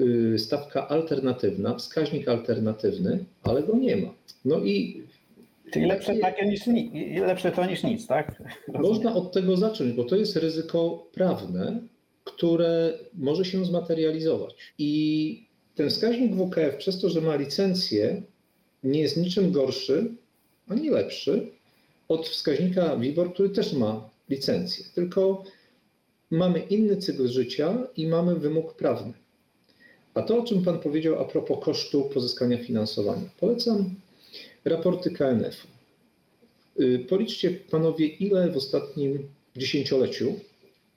y, 0.00 0.38
stawka 0.38 0.88
alternatywna, 0.88 1.74
wskaźnik 1.74 2.28
alternatywny, 2.28 3.24
ale 3.42 3.62
go 3.62 3.76
nie 3.76 3.96
ma. 3.96 4.14
No 4.44 4.58
i 4.58 5.02
Czyli 5.72 5.86
lepsze, 5.86 6.16
takie 6.16 6.46
niż, 6.46 6.66
ni- 6.66 7.18
lepsze 7.20 7.52
to 7.52 7.66
niż 7.66 7.82
nic, 7.82 8.06
tak? 8.06 8.42
można 8.68 9.14
od 9.14 9.32
tego 9.32 9.56
zacząć, 9.56 9.92
bo 9.92 10.04
to 10.04 10.16
jest 10.16 10.36
ryzyko 10.36 11.06
prawne, 11.12 11.80
które 12.24 12.98
może 13.14 13.44
się 13.44 13.64
zmaterializować. 13.64 14.54
I 14.78 15.46
ten 15.74 15.90
wskaźnik 15.90 16.32
WKF, 16.34 16.76
przez 16.76 17.00
to, 17.00 17.10
że 17.10 17.20
ma 17.20 17.36
licencję, 17.36 18.22
nie 18.84 19.00
jest 19.00 19.16
niczym 19.16 19.52
gorszy 19.52 20.14
ani 20.68 20.90
lepszy 20.90 21.46
od 22.08 22.28
wskaźnika 22.28 22.96
WIBOR, 22.96 23.34
który 23.34 23.50
też 23.50 23.72
ma 23.72 24.10
licencję. 24.28 24.84
Tylko 24.94 25.44
mamy 26.30 26.60
inny 26.60 26.96
cykl 26.96 27.28
życia 27.28 27.86
i 27.96 28.06
mamy 28.06 28.34
wymóg 28.34 28.74
prawny. 28.74 29.12
A 30.14 30.22
to, 30.22 30.38
o 30.38 30.44
czym 30.44 30.64
Pan 30.64 30.78
powiedział 30.78 31.18
a 31.18 31.24
propos 31.24 31.64
kosztu 31.64 32.02
pozyskania 32.14 32.58
finansowania. 32.58 33.30
Polecam 33.40 33.94
raporty 34.64 35.10
KNF-u. 35.10 35.68
Y, 36.82 37.06
Policzcie 37.08 37.50
panowie, 37.50 38.06
ile 38.06 38.50
w 38.50 38.56
ostatnim 38.56 39.28
dziesięcioleciu 39.56 40.40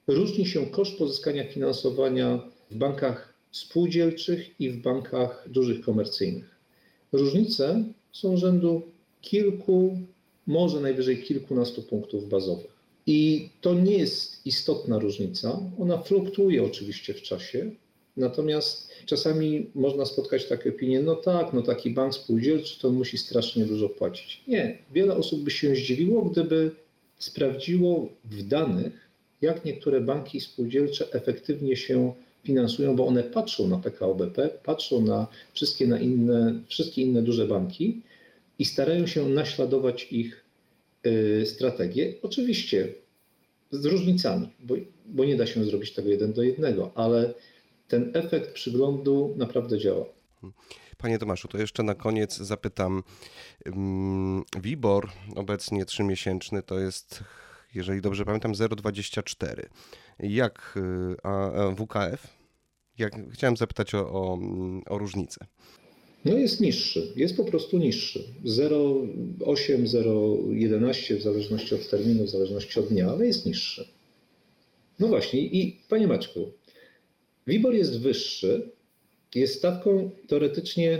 różni 0.06 0.46
się 0.46 0.66
koszt 0.66 0.98
pozyskania 0.98 1.44
finansowania 1.44 2.40
w 2.70 2.76
bankach 2.76 3.34
spółdzielczych 3.52 4.60
i 4.60 4.70
w 4.70 4.82
bankach 4.82 5.44
dużych 5.50 5.80
komercyjnych. 5.80 6.56
Różnice 7.12 7.84
są 8.12 8.36
rzędu 8.36 8.82
kilku, 9.20 9.98
może 10.46 10.80
najwyżej 10.80 11.22
kilkunastu 11.22 11.82
punktów 11.82 12.28
bazowych. 12.28 12.76
I 13.06 13.50
to 13.60 13.74
nie 13.74 13.98
jest 13.98 14.46
istotna 14.46 14.98
różnica. 14.98 15.60
Ona 15.78 15.98
fluktuuje 15.98 16.64
oczywiście 16.64 17.14
w 17.14 17.22
czasie, 17.22 17.70
natomiast 18.16 18.90
czasami 19.06 19.70
można 19.74 20.04
spotkać 20.04 20.48
takie 20.48 20.70
opinie, 20.70 21.02
no 21.02 21.14
tak, 21.14 21.52
no 21.52 21.62
taki 21.62 21.90
bank 21.90 22.14
spółdzielczy 22.14 22.80
to 22.80 22.90
musi 22.90 23.18
strasznie 23.18 23.64
dużo 23.64 23.88
płacić. 23.88 24.44
Nie, 24.48 24.78
wiele 24.92 25.16
osób 25.16 25.40
by 25.40 25.50
się 25.50 25.74
zdziwiło, 25.74 26.22
gdyby 26.22 26.70
sprawdziło 27.18 28.08
w 28.24 28.42
danych, 28.42 29.05
jak 29.42 29.64
niektóre 29.64 30.00
banki 30.00 30.40
spółdzielcze 30.40 31.12
efektywnie 31.12 31.76
się 31.76 32.14
finansują, 32.44 32.96
bo 32.96 33.06
one 33.06 33.22
patrzą 33.22 33.68
na 33.68 33.78
PKO 33.78 34.14
BP, 34.14 34.48
patrzą 34.62 35.00
na 35.00 35.26
wszystkie, 35.52 35.86
na 35.86 36.00
inne, 36.00 36.60
wszystkie 36.68 37.02
inne 37.02 37.22
duże 37.22 37.46
banki 37.46 38.02
i 38.58 38.64
starają 38.64 39.06
się 39.06 39.28
naśladować 39.28 40.12
ich 40.12 40.44
y, 41.06 41.46
strategię. 41.46 42.14
Oczywiście 42.22 42.94
z 43.70 43.84
różnicami, 43.84 44.48
bo, 44.60 44.74
bo 45.06 45.24
nie 45.24 45.36
da 45.36 45.46
się 45.46 45.64
zrobić 45.64 45.92
tego 45.92 46.08
jeden 46.08 46.32
do 46.32 46.42
jednego, 46.42 46.90
ale 46.94 47.34
ten 47.88 48.10
efekt 48.14 48.52
przyglądu 48.52 49.34
naprawdę 49.36 49.78
działa. 49.78 50.04
Panie 50.98 51.18
Tomaszu, 51.18 51.48
to 51.48 51.58
jeszcze 51.58 51.82
na 51.82 51.94
koniec 51.94 52.36
zapytam. 52.36 53.02
Ym, 53.66 54.42
WIBOR 54.60 55.08
obecnie 55.34 55.84
trzymiesięczny 55.84 56.62
to 56.62 56.78
jest, 56.78 57.24
jeżeli 57.76 58.00
dobrze 58.00 58.24
pamiętam, 58.24 58.52
0,24. 58.52 59.62
Jak, 60.18 60.74
y, 60.76 61.16
a, 61.22 61.52
a 61.52 61.70
WKF? 61.70 62.36
Jak, 62.98 63.32
chciałem 63.32 63.56
zapytać 63.56 63.94
o, 63.94 64.10
o, 64.10 64.34
mm, 64.34 64.82
o 64.86 64.98
różnicę. 64.98 65.46
No 66.24 66.38
jest 66.38 66.60
niższy, 66.60 67.12
jest 67.16 67.36
po 67.36 67.44
prostu 67.44 67.78
niższy. 67.78 68.24
0,8, 68.44 69.86
0,11 69.86 71.16
w 71.16 71.22
zależności 71.22 71.74
od 71.74 71.90
terminu, 71.90 72.24
w 72.24 72.30
zależności 72.30 72.80
od 72.80 72.88
dnia, 72.88 73.10
ale 73.10 73.26
jest 73.26 73.46
niższy. 73.46 73.88
No 74.98 75.08
właśnie 75.08 75.40
i 75.40 75.80
panie 75.88 76.06
Maćku, 76.06 76.52
WIBOR 77.46 77.74
jest 77.74 78.00
wyższy, 78.00 78.70
jest 79.34 79.54
stawką 79.54 80.10
teoretycznie 80.28 80.98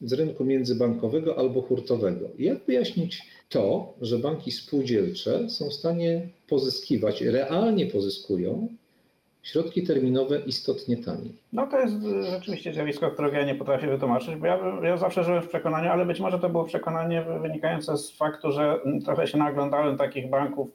z 0.00 0.12
rynku 0.12 0.44
międzybankowego 0.44 1.38
albo 1.38 1.62
hurtowego. 1.62 2.28
Jak 2.38 2.64
wyjaśnić 2.64 3.22
to, 3.48 3.94
że 4.00 4.18
banki 4.18 4.52
spółdzielcze 4.52 5.50
są 5.50 5.68
w 5.68 5.74
stanie 5.74 6.28
pozyskiwać, 6.48 7.22
realnie 7.22 7.86
pozyskują 7.86 8.68
środki 9.42 9.82
terminowe 9.82 10.40
istotnie 10.40 10.96
taniej? 10.96 11.32
No 11.52 11.66
to 11.66 11.80
jest 11.80 11.94
y, 11.94 12.30
rzeczywiście 12.30 12.74
zjawisko, 12.74 13.10
którego 13.10 13.36
ja 13.36 13.44
nie 13.44 13.54
potrafię 13.54 13.86
wytłumaczyć, 13.86 14.36
bo 14.36 14.46
ja, 14.46 14.58
ja 14.82 14.96
zawsze 14.96 15.24
żyłem 15.24 15.42
w 15.42 15.48
przekonaniu, 15.48 15.90
ale 15.90 16.06
być 16.06 16.20
może 16.20 16.38
to 16.38 16.48
było 16.48 16.64
przekonanie 16.64 17.24
wynikające 17.42 17.98
z 17.98 18.10
faktu, 18.10 18.52
że 18.52 18.80
mm, 18.84 19.02
trochę 19.02 19.26
się 19.26 19.38
naglądałem 19.38 19.96
takich 19.96 20.30
banków 20.30 20.68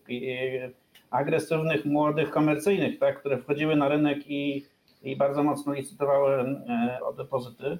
agresywnych, 1.11 1.85
młodych, 1.85 2.29
komercyjnych, 2.29 2.99
tak, 2.99 3.19
które 3.19 3.37
wchodziły 3.37 3.75
na 3.75 3.89
rynek 3.89 4.17
i, 4.27 4.65
i 5.03 5.15
bardzo 5.15 5.43
mocno 5.43 5.73
licytowały 5.73 6.33
e, 6.33 6.99
o 7.03 7.13
depozyty. 7.13 7.77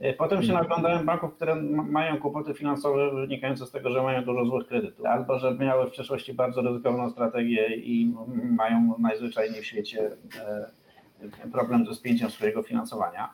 E, 0.00 0.12
Potem 0.12 0.42
się 0.42 0.52
naglądałem 0.52 1.06
banków, 1.06 1.34
które 1.34 1.54
mają 1.72 2.18
kłopoty 2.18 2.54
finansowe 2.54 3.10
wynikające 3.14 3.66
z 3.66 3.70
tego, 3.70 3.90
że 3.90 4.02
mają 4.02 4.24
dużo 4.24 4.44
złych 4.44 4.66
kredytów, 4.66 5.06
albo 5.06 5.38
że 5.38 5.54
miały 5.54 5.86
w 5.86 5.90
przeszłości 5.90 6.34
bardzo 6.34 6.62
ryzykowną 6.62 7.10
strategię 7.10 7.76
i 7.76 8.14
mają 8.56 8.94
najzwyczajniej 8.98 9.62
w 9.62 9.66
świecie 9.66 10.10
e, 10.40 11.48
problem 11.52 11.86
ze 11.86 11.94
spięciem 11.94 12.30
swojego 12.30 12.62
finansowania. 12.62 13.30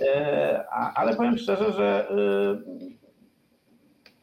E, 0.00 0.64
Ale 0.94 1.16
powiem 1.16 1.38
szczerze, 1.38 1.72
że 1.72 2.08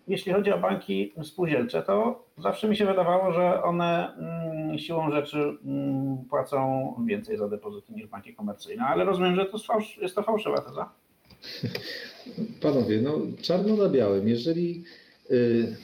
jeśli 0.07 0.33
chodzi 0.33 0.51
o 0.51 0.57
banki 0.57 1.13
spółdzielcze, 1.23 1.81
to 1.83 2.25
zawsze 2.37 2.69
mi 2.69 2.75
się 2.75 2.85
wydawało, 2.85 3.31
że 3.33 3.63
one 3.63 4.13
mm, 4.15 4.77
siłą 4.79 5.11
rzeczy 5.11 5.57
mm, 5.65 6.17
płacą 6.29 6.93
więcej 7.05 7.37
za 7.37 7.49
depozyty 7.49 7.93
niż 7.93 8.07
banki 8.07 8.35
komercyjne, 8.35 8.83
ale 8.85 9.05
rozumiem, 9.05 9.35
że 9.35 9.45
to 9.45 9.57
jest, 10.01 10.15
fałszywa 10.15 10.61
teza. 10.61 10.89
Panowie, 12.61 13.01
no 13.01 13.21
czarno 13.41 13.75
na 13.75 13.89
białym. 13.89 14.27
Jeżeli 14.27 14.83
y, 15.31 15.75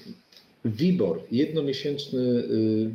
WIBOR 0.65 1.23
jednomiesięczny, 1.31 2.21
y, 2.21 2.91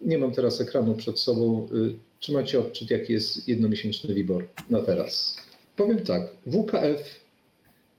nie 0.00 0.18
mam 0.18 0.32
teraz 0.32 0.60
ekranu 0.60 0.94
przed 0.94 1.18
sobą, 1.18 1.68
y, 1.72 1.94
czy 2.20 2.32
macie 2.32 2.60
odczyt, 2.60 2.90
jaki 2.90 3.12
jest 3.12 3.48
jednomiesięczny 3.48 4.14
WIBOR 4.14 4.48
na 4.70 4.82
teraz? 4.82 5.36
Powiem 5.76 5.98
tak, 5.98 6.22
WKF 6.46 7.20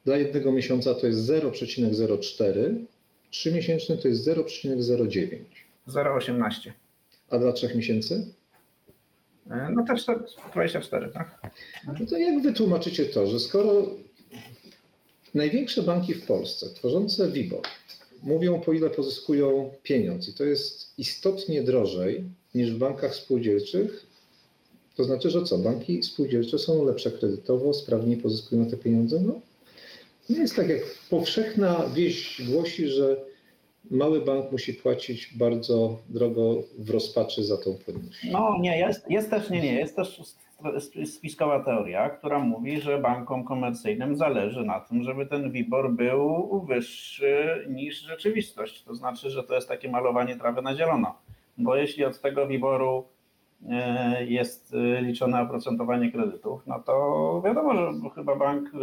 dla 0.06 0.18
jednego 0.18 0.52
miesiąca 0.52 0.96
to 0.96 1.08
jest 1.08 1.20
0,04, 1.20 2.76
trzymiesięczny 3.32 3.98
to 3.98 4.08
jest 4.08 4.28
0,09, 4.28 5.40
0,18. 5.88 6.72
a 7.30 7.40
dla 7.40 7.54
trzech 7.54 7.76
miesięcy? 7.76 8.34
E, 9.50 9.70
No 9.76 9.86
też 9.86 10.06
24, 10.54 11.10
tak? 11.10 11.40
No 11.88 12.06
to 12.10 12.18
jak 12.18 12.44
wytłumaczycie 12.44 13.06
to, 13.06 13.28
że 13.28 13.40
skoro 13.40 13.88
największe 15.34 15.84
banki 15.84 16.14
w 16.14 16.26
Polsce 16.26 16.70
tworzące 16.70 17.32
WIBOR 17.32 17.62
mówią 18.24 18.60
po 18.62 18.74
ile 18.74 18.90
pozyskują 18.90 19.72
pieniądz 19.84 20.30
i 20.30 20.34
to 20.34 20.44
jest 20.44 20.94
istotnie 21.00 21.64
drożej 21.64 22.24
niż 22.56 22.72
w 22.72 22.78
bankach 22.78 23.16
spółdzielczych, 23.16 24.06
to 24.96 25.04
znaczy, 25.04 25.30
że 25.30 25.44
co? 25.44 25.58
Banki 25.58 26.04
spółdzielcze 26.04 26.60
są 26.60 26.86
lepsze 26.86 27.12
kredytowo, 27.12 27.74
sprawniej 27.74 28.18
pozyskują 28.18 28.66
te 28.66 28.78
pieniądze? 28.78 29.22
No, 29.22 29.42
nie 30.30 30.40
jest 30.40 30.56
tak 30.56 30.70
jak 30.70 30.82
powszechna 31.10 31.90
wieść 31.96 32.44
głosi, 32.52 32.88
że 32.88 33.26
mały 33.92 34.22
bank 34.22 34.52
musi 34.52 34.74
płacić 34.74 35.38
bardzo 35.38 35.98
drogo 36.10 36.56
w 36.78 36.90
rozpaczy 36.90 37.44
za 37.44 37.58
tą 37.58 37.78
płynność. 37.86 38.28
No 38.32 38.58
nie, 38.60 38.80
jest, 38.80 39.12
jest 39.12 39.30
też, 39.30 39.50
nie, 39.50 39.62
nie, 39.62 39.74
jest 39.74 39.96
też 39.96 40.20
sp- 40.20 41.06
spiskowa 41.06 41.64
teoria, 41.64 42.10
która 42.10 42.40
mówi, 42.40 42.82
że 42.82 42.98
bankom 42.98 43.44
komercyjnym 43.44 44.16
zależy 44.16 44.64
na 44.64 44.80
tym, 44.80 45.04
żeby 45.04 45.26
ten 45.26 45.52
WIBOR 45.52 45.92
był 45.94 46.62
wyższy 46.68 47.66
niż 47.70 48.02
rzeczywistość. 48.02 48.84
To 48.84 48.96
znaczy, 48.96 49.30
że 49.30 49.44
to 49.44 49.56
jest 49.56 49.68
takie 49.68 49.90
malowanie 49.90 50.36
trawy 50.36 50.62
na 50.62 50.76
zielono. 50.76 51.16
Bo 51.58 51.76
jeśli 51.76 52.06
od 52.06 52.22
tego 52.22 52.48
WIBORu 52.48 52.98
e, 53.00 53.19
jest 54.28 54.74
e, 54.74 55.02
liczone 55.02 55.42
oprocentowanie 55.42 56.12
kredytów, 56.12 56.68
no 56.68 56.80
to 56.80 57.42
wiadomo, 57.46 57.74
że 57.74 58.10
chyba 58.16 58.36
bank, 58.36 58.70
e, 58.74 58.78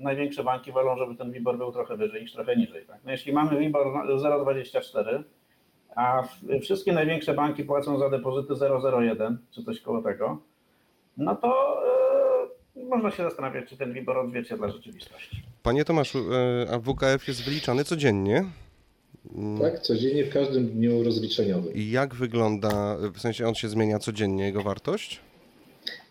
największe 0.00 0.44
banki 0.44 0.72
wolą, 0.72 0.96
żeby 0.96 1.14
ten 1.14 1.32
WIBOR 1.32 1.58
był 1.58 1.72
trochę 1.72 1.96
wyżej 1.96 2.22
niż 2.22 2.32
trochę 2.32 2.56
niżej. 2.56 2.86
Tak? 2.86 2.98
No 3.04 3.10
jeśli 3.10 3.32
mamy 3.32 3.58
WIBOR 3.58 3.86
0,24, 3.86 5.22
a 5.96 6.22
wszystkie 6.62 6.92
największe 6.92 7.34
banki 7.34 7.64
płacą 7.64 7.98
za 7.98 8.10
depozyty 8.10 8.54
0,01 8.54 9.36
czy 9.50 9.62
coś 9.62 9.80
koło 9.80 10.02
tego, 10.02 10.38
no 11.16 11.36
to 11.36 11.82
e, 12.76 12.84
można 12.84 13.10
się 13.10 13.22
zastanawiać, 13.22 13.68
czy 13.68 13.76
ten 13.76 13.92
WIBOR 13.92 14.18
odzwierciedla 14.18 14.68
rzeczywistość. 14.68 15.42
Panie 15.62 15.84
Tomaszu, 15.84 16.18
e, 16.18 16.74
a 16.74 16.78
WKF 16.78 17.28
jest 17.28 17.44
wyliczany 17.44 17.84
codziennie? 17.84 18.44
Mm, 19.34 19.60
Tak, 19.60 19.80
codziennie 19.82 20.24
w 20.24 20.32
każdym 20.32 20.68
dniu 20.68 21.02
rozliczeniowym. 21.02 21.74
I 21.74 21.90
jak 21.90 22.14
wygląda, 22.14 22.98
w 23.14 23.20
sensie 23.20 23.46
on 23.46 23.54
się 23.54 23.68
zmienia 23.68 23.98
codziennie, 23.98 24.44
jego 24.44 24.62
wartość? 24.62 25.20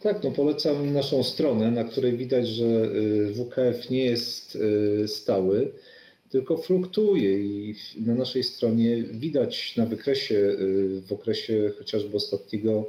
Tak, 0.01 0.23
no 0.23 0.31
polecam 0.31 0.93
naszą 0.93 1.23
stronę, 1.23 1.71
na 1.71 1.83
której 1.83 2.17
widać, 2.17 2.47
że 2.47 2.65
y, 2.65 3.33
WKF 3.35 3.89
nie 3.89 4.05
jest 4.05 4.55
y, 4.55 5.07
stały, 5.07 5.71
tylko 6.29 6.57
fluktuuje 6.57 7.39
i 7.39 7.75
na 7.97 8.15
naszej 8.15 8.43
stronie 8.43 9.03
widać 9.03 9.77
na 9.77 9.85
wykresie, 9.85 10.35
y, 10.35 11.01
w 11.07 11.13
okresie 11.13 11.71
chociażby 11.77 12.17
ostatniego, 12.17 12.85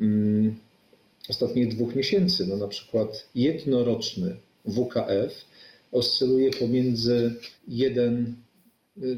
mm, 0.00 0.56
ostatnich 1.28 1.68
dwóch 1.68 1.94
miesięcy, 1.94 2.46
no 2.46 2.56
na 2.56 2.68
przykład 2.68 3.28
jednoroczny 3.34 4.36
WKF 4.66 5.44
oscyluje 5.92 6.50
pomiędzy 6.50 7.34
1, 7.68 8.16
y, 8.24 8.47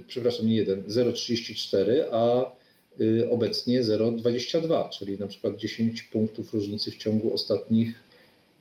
przepraszam, 0.07 0.47
nie 0.47 0.55
1, 0.55 0.83
0,34, 0.83 2.05
a 2.12 2.53
y, 3.01 3.31
obecnie 3.31 3.83
0,22, 3.83 4.89
czyli 4.89 5.18
na 5.18 5.26
przykład 5.26 5.57
10 5.57 6.03
punktów 6.03 6.55
różnicy 6.55 6.91
w 6.91 6.97
ciągu 6.97 7.35
ostatnich 7.35 7.95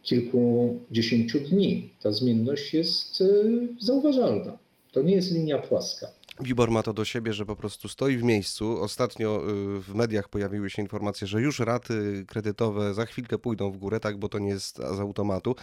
kilkudziesięciu 0.03 1.39
dni. 1.39 1.89
Ta 2.01 2.11
zmienność 2.11 2.73
jest 2.73 3.21
y, 3.21 3.67
zauważalna. 3.79 4.57
To 4.91 5.01
nie 5.01 5.15
jest 5.15 5.31
linia 5.31 5.57
płaska. 5.57 6.07
WIBOR 6.39 6.71
ma 6.71 6.83
to 6.83 6.93
do 6.93 7.05
siebie, 7.05 7.33
że 7.33 7.45
po 7.45 7.55
prostu 7.55 7.87
stoi 7.87 8.17
w 8.17 8.23
miejscu. 8.23 8.81
Ostatnio 8.81 9.43
y, 9.77 9.81
w 9.81 9.95
mediach 9.95 10.29
pojawiły 10.29 10.69
się 10.69 10.81
informacje, 10.81 11.27
że 11.27 11.41
już 11.41 11.59
raty 11.59 12.25
kredytowe 12.27 12.93
za 12.93 13.05
chwilkę 13.05 13.37
pójdą 13.37 13.71
w 13.71 13.77
górę, 13.77 13.99
tak, 13.99 14.17
bo 14.17 14.29
to 14.29 14.39
nie 14.39 14.49
jest 14.49 14.77
z 14.77 14.99
automatu, 14.99 15.55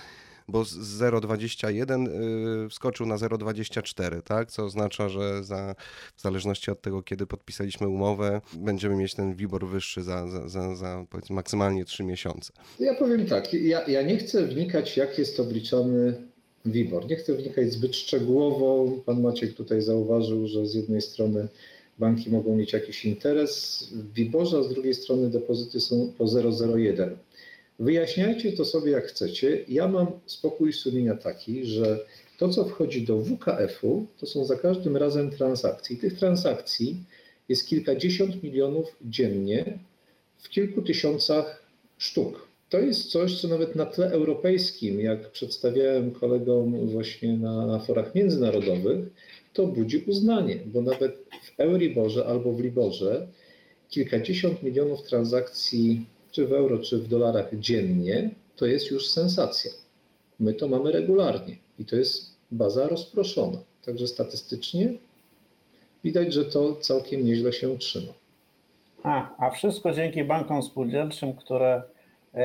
bo 0.48 0.64
z 0.64 1.00
0,21 1.00 2.08
y, 2.66 2.68
wskoczył 2.68 3.06
na 3.06 3.16
0,24, 3.16 4.22
tak, 4.22 4.50
co 4.50 4.64
oznacza, 4.64 5.08
że 5.08 5.44
za, 5.44 5.74
w 6.16 6.22
zależności 6.22 6.70
od 6.70 6.80
tego, 6.80 7.02
kiedy 7.02 7.26
podpisaliśmy 7.26 7.88
umowę, 7.88 8.40
będziemy 8.54 8.96
mieć 8.96 9.14
ten 9.14 9.34
WIBOR 9.34 9.66
wyższy 9.66 10.02
za, 10.02 10.28
za, 10.28 10.48
za, 10.48 10.76
za 10.76 11.06
maksymalnie 11.30 11.84
3 11.84 12.04
miesiące. 12.04 12.52
Ja 12.80 12.94
powiem 12.94 13.26
tak, 13.26 13.54
ja, 13.54 13.88
ja 13.88 14.02
nie 14.02 14.16
chcę 14.16 14.46
wnikać, 14.46 14.96
jak 14.96 15.18
jest 15.18 15.40
obliczany 15.40 16.14
WIBOR. 16.66 17.06
Nie 17.06 17.16
chcę 17.16 17.34
wnikać 17.34 17.72
zbyt 17.72 17.96
szczegółowo. 17.96 18.92
Pan 19.06 19.22
Maciek 19.22 19.54
tutaj 19.54 19.82
zauważył, 19.82 20.46
że 20.46 20.66
z 20.66 20.74
jednej 20.74 21.02
strony 21.02 21.48
banki 21.98 22.30
mogą 22.30 22.56
mieć 22.56 22.72
jakiś 22.72 23.04
interes 23.04 23.82
w 23.92 24.12
WIBORze, 24.12 24.58
a 24.58 24.62
z 24.62 24.68
drugiej 24.68 24.94
strony 24.94 25.30
depozyty 25.30 25.80
są 25.80 26.12
po 26.18 26.24
0,01. 26.24 27.10
Wyjaśniajcie 27.78 28.52
to 28.52 28.64
sobie 28.64 28.90
jak 28.92 29.04
chcecie. 29.04 29.64
Ja 29.68 29.88
mam 29.88 30.06
spokój 30.26 30.72
sumienia 30.72 31.14
taki, 31.14 31.64
że 31.64 31.98
to, 32.38 32.48
co 32.48 32.64
wchodzi 32.64 33.02
do 33.02 33.18
WKF-u, 33.18 34.06
to 34.18 34.26
są 34.26 34.44
za 34.44 34.56
każdym 34.56 34.96
razem 34.96 35.30
transakcje. 35.30 35.96
Tych 35.96 36.18
transakcji 36.18 37.04
jest 37.48 37.68
kilkadziesiąt 37.68 38.42
milionów 38.42 38.96
dziennie 39.02 39.78
w 40.38 40.48
kilku 40.48 40.82
tysiącach 40.82 41.66
sztuk. 41.98 42.46
To 42.68 42.78
jest 42.78 43.10
coś, 43.10 43.40
co 43.40 43.48
nawet 43.48 43.76
na 43.76 43.86
tle 43.86 44.10
europejskim, 44.10 45.00
jak 45.00 45.30
przedstawiałem 45.30 46.10
kolegom 46.10 46.86
właśnie 46.86 47.36
na 47.36 47.78
forach 47.78 48.14
międzynarodowych, 48.14 49.06
to 49.52 49.66
budzi 49.66 49.98
uznanie, 49.98 50.58
bo 50.66 50.82
nawet 50.82 51.18
w 51.42 51.60
Euriborze 51.60 52.26
albo 52.26 52.52
w 52.52 52.60
Liborze 52.60 53.28
kilkadziesiąt 53.88 54.62
milionów 54.62 55.02
transakcji, 55.02 56.06
czy 56.36 56.46
w 56.46 56.52
euro, 56.52 56.78
czy 56.78 56.98
w 56.98 57.08
dolarach 57.08 57.48
dziennie, 57.52 58.30
to 58.56 58.66
jest 58.66 58.90
już 58.90 59.08
sensacja. 59.08 59.70
My 60.40 60.54
to 60.54 60.68
mamy 60.68 60.92
regularnie 60.92 61.56
i 61.78 61.84
to 61.84 61.96
jest 61.96 62.36
baza 62.50 62.88
rozproszona. 62.88 63.58
Także 63.84 64.06
statystycznie 64.06 64.92
widać, 66.04 66.32
że 66.32 66.44
to 66.44 66.76
całkiem 66.76 67.24
nieźle 67.24 67.52
się 67.52 67.78
trzyma. 67.78 68.12
A, 69.02 69.46
a 69.46 69.50
wszystko 69.50 69.92
dzięki 69.92 70.24
bankom 70.24 70.62
spółdzielczym, 70.62 71.32
które, 71.32 71.82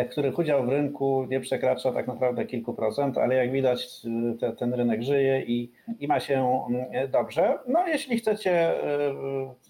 których 0.10 0.39
udział 0.39 0.66
w 0.66 0.70
rynku 0.70 1.28
nie 1.30 1.39
przekracza 1.39 1.92
tak 1.92 2.08
naprawdę 2.08 2.46
kilku 2.46 2.74
procent, 2.74 3.18
ale 3.18 3.36
jak 3.36 3.52
widać 3.52 4.02
y, 4.34 4.38
te, 4.38 4.52
ten 4.52 4.74
rynek 4.74 5.04
żyje 5.04 5.42
i, 5.42 5.72
i 6.00 6.08
ma 6.08 6.20
się 6.20 6.66
mm, 6.70 7.12
dobrze. 7.12 7.58
No 7.68 7.88
jeśli 7.88 8.18
chcecie, 8.18 8.74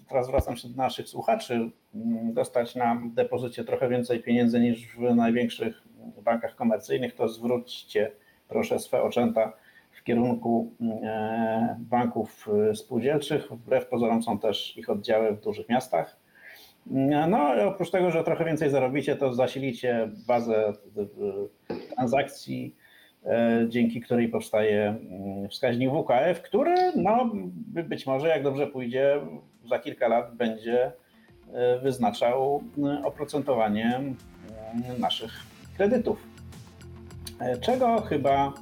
teraz 0.08 0.26
zwracam 0.26 0.56
się 0.56 0.68
do 0.68 0.76
naszych 0.76 1.08
słuchaczy, 1.08 1.70
mm, 1.94 2.34
dostać 2.34 2.74
na 2.74 3.02
depozycie 3.14 3.64
trochę 3.64 3.88
więcej 3.88 4.22
pieniędzy 4.22 4.60
niż 4.60 4.96
w 4.96 5.14
największych 5.14 5.82
bankach 6.22 6.54
komercyjnych, 6.54 7.14
to 7.14 7.28
zwróćcie 7.28 8.10
proszę 8.48 8.78
swe 8.78 9.02
oczęta 9.02 9.52
w 9.90 10.02
kierunku 10.02 10.72
e, 11.02 11.76
banków 11.78 12.48
spółdzielczych. 12.74 13.52
Wbrew 13.52 13.86
pozorom 13.86 14.22
są 14.22 14.38
też 14.38 14.76
ich 14.76 14.90
oddziały 14.90 15.32
w 15.32 15.40
dużych 15.40 15.68
miastach. 15.68 16.21
No, 16.86 17.54
oprócz 17.68 17.90
tego, 17.90 18.10
że 18.10 18.24
trochę 18.24 18.44
więcej 18.44 18.70
zarobicie, 18.70 19.16
to 19.16 19.34
zasilicie 19.34 20.08
bazę 20.26 20.72
y, 21.70 21.94
transakcji, 21.94 22.76
e, 23.26 23.66
dzięki 23.68 24.00
której 24.00 24.28
powstaje 24.28 24.88
mm, 24.88 25.48
wskaźnik 25.48 25.90
WKF, 25.90 26.42
który 26.42 26.74
no, 26.96 27.30
by- 27.54 27.84
być 27.84 28.06
może, 28.06 28.28
jak 28.28 28.42
dobrze 28.42 28.66
pójdzie, 28.66 29.20
za 29.68 29.78
kilka 29.78 30.08
lat 30.08 30.34
będzie 30.34 30.92
e, 31.54 31.78
wyznaczał 31.78 32.62
e, 32.84 33.04
oprocentowanie 33.04 33.96
mm, 33.96 34.12
naszych 35.00 35.32
kredytów. 35.76 36.26
E, 37.40 37.56
Czego 37.56 38.00
chyba 38.00 38.46
e, 38.46 38.52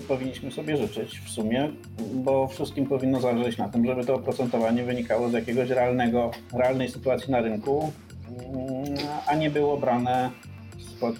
powinniśmy 0.00 0.50
sobie 0.50 0.76
życzyć 0.76 1.20
w 1.20 1.30
sumie, 1.30 1.70
bo 2.14 2.48
wszystkim 2.48 2.86
powinno 2.86 3.20
zależeć 3.20 3.58
na 3.58 3.68
tym, 3.68 3.86
żeby 3.86 4.04
to 4.04 4.14
oprocentowanie 4.14 4.84
wynikało 4.84 5.28
z 5.28 5.32
jakiegoś 5.32 5.70
realnego, 5.70 6.30
realnej 6.52 6.88
sytuacji 6.88 7.32
na 7.32 7.40
rynku, 7.40 7.92
mm, 8.28 8.94
a 9.26 9.34
nie 9.34 9.50
było 9.50 9.76
brane 9.76 10.30
spod 10.78 11.16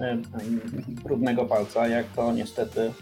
e, 0.00 0.18
brudnego 0.88 1.44
palca, 1.44 1.88
jak 1.88 2.06
to 2.06 2.32
niestety 2.32 2.92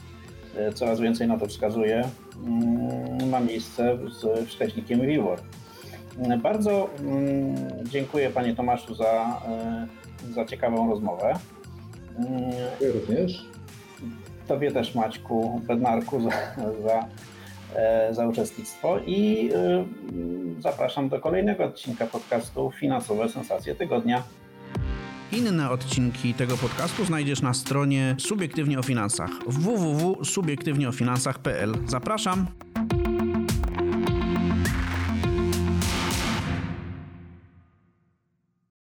e, 0.56 0.72
coraz 0.72 1.00
więcej 1.00 1.28
na 1.28 1.38
to 1.38 1.46
wskazuje, 1.46 2.08
mm, 2.46 3.30
ma 3.30 3.40
miejsce 3.40 3.98
z 4.20 4.48
wskaźnikiem 4.48 5.00
WIBOR. 5.00 5.40
Bardzo 6.42 6.90
mm, 7.00 7.54
dziękuję 7.84 8.30
Panie 8.30 8.56
Tomaszu 8.56 8.94
za, 8.94 9.40
za 10.34 10.44
ciekawą 10.44 10.90
rozmowę. 10.90 11.34
Ja 12.80 12.88
również. 12.92 13.52
Tobie 14.52 14.72
też 14.72 14.94
Maćku 14.94 15.60
Bednarku 15.68 16.20
za, 16.20 16.30
za, 16.84 17.06
e, 17.76 18.14
za 18.14 18.28
uczestnictwo 18.28 18.98
i 19.06 19.50
e, 19.54 19.84
zapraszam 20.58 21.08
do 21.08 21.20
kolejnego 21.20 21.64
odcinka 21.64 22.06
podcastu 22.06 22.72
Finansowe 22.80 23.28
Sensacje 23.28 23.74
Tygodnia. 23.74 24.22
Inne 25.32 25.70
odcinki 25.70 26.34
tego 26.34 26.56
podcastu 26.56 27.04
znajdziesz 27.04 27.42
na 27.42 27.54
stronie 27.54 28.16
Subiektywnie 28.18 28.78
o 28.78 28.82
Finansach 28.82 29.30
www.subiektywnieofinansach.pl. 29.46 31.74
Zapraszam! 31.86 32.46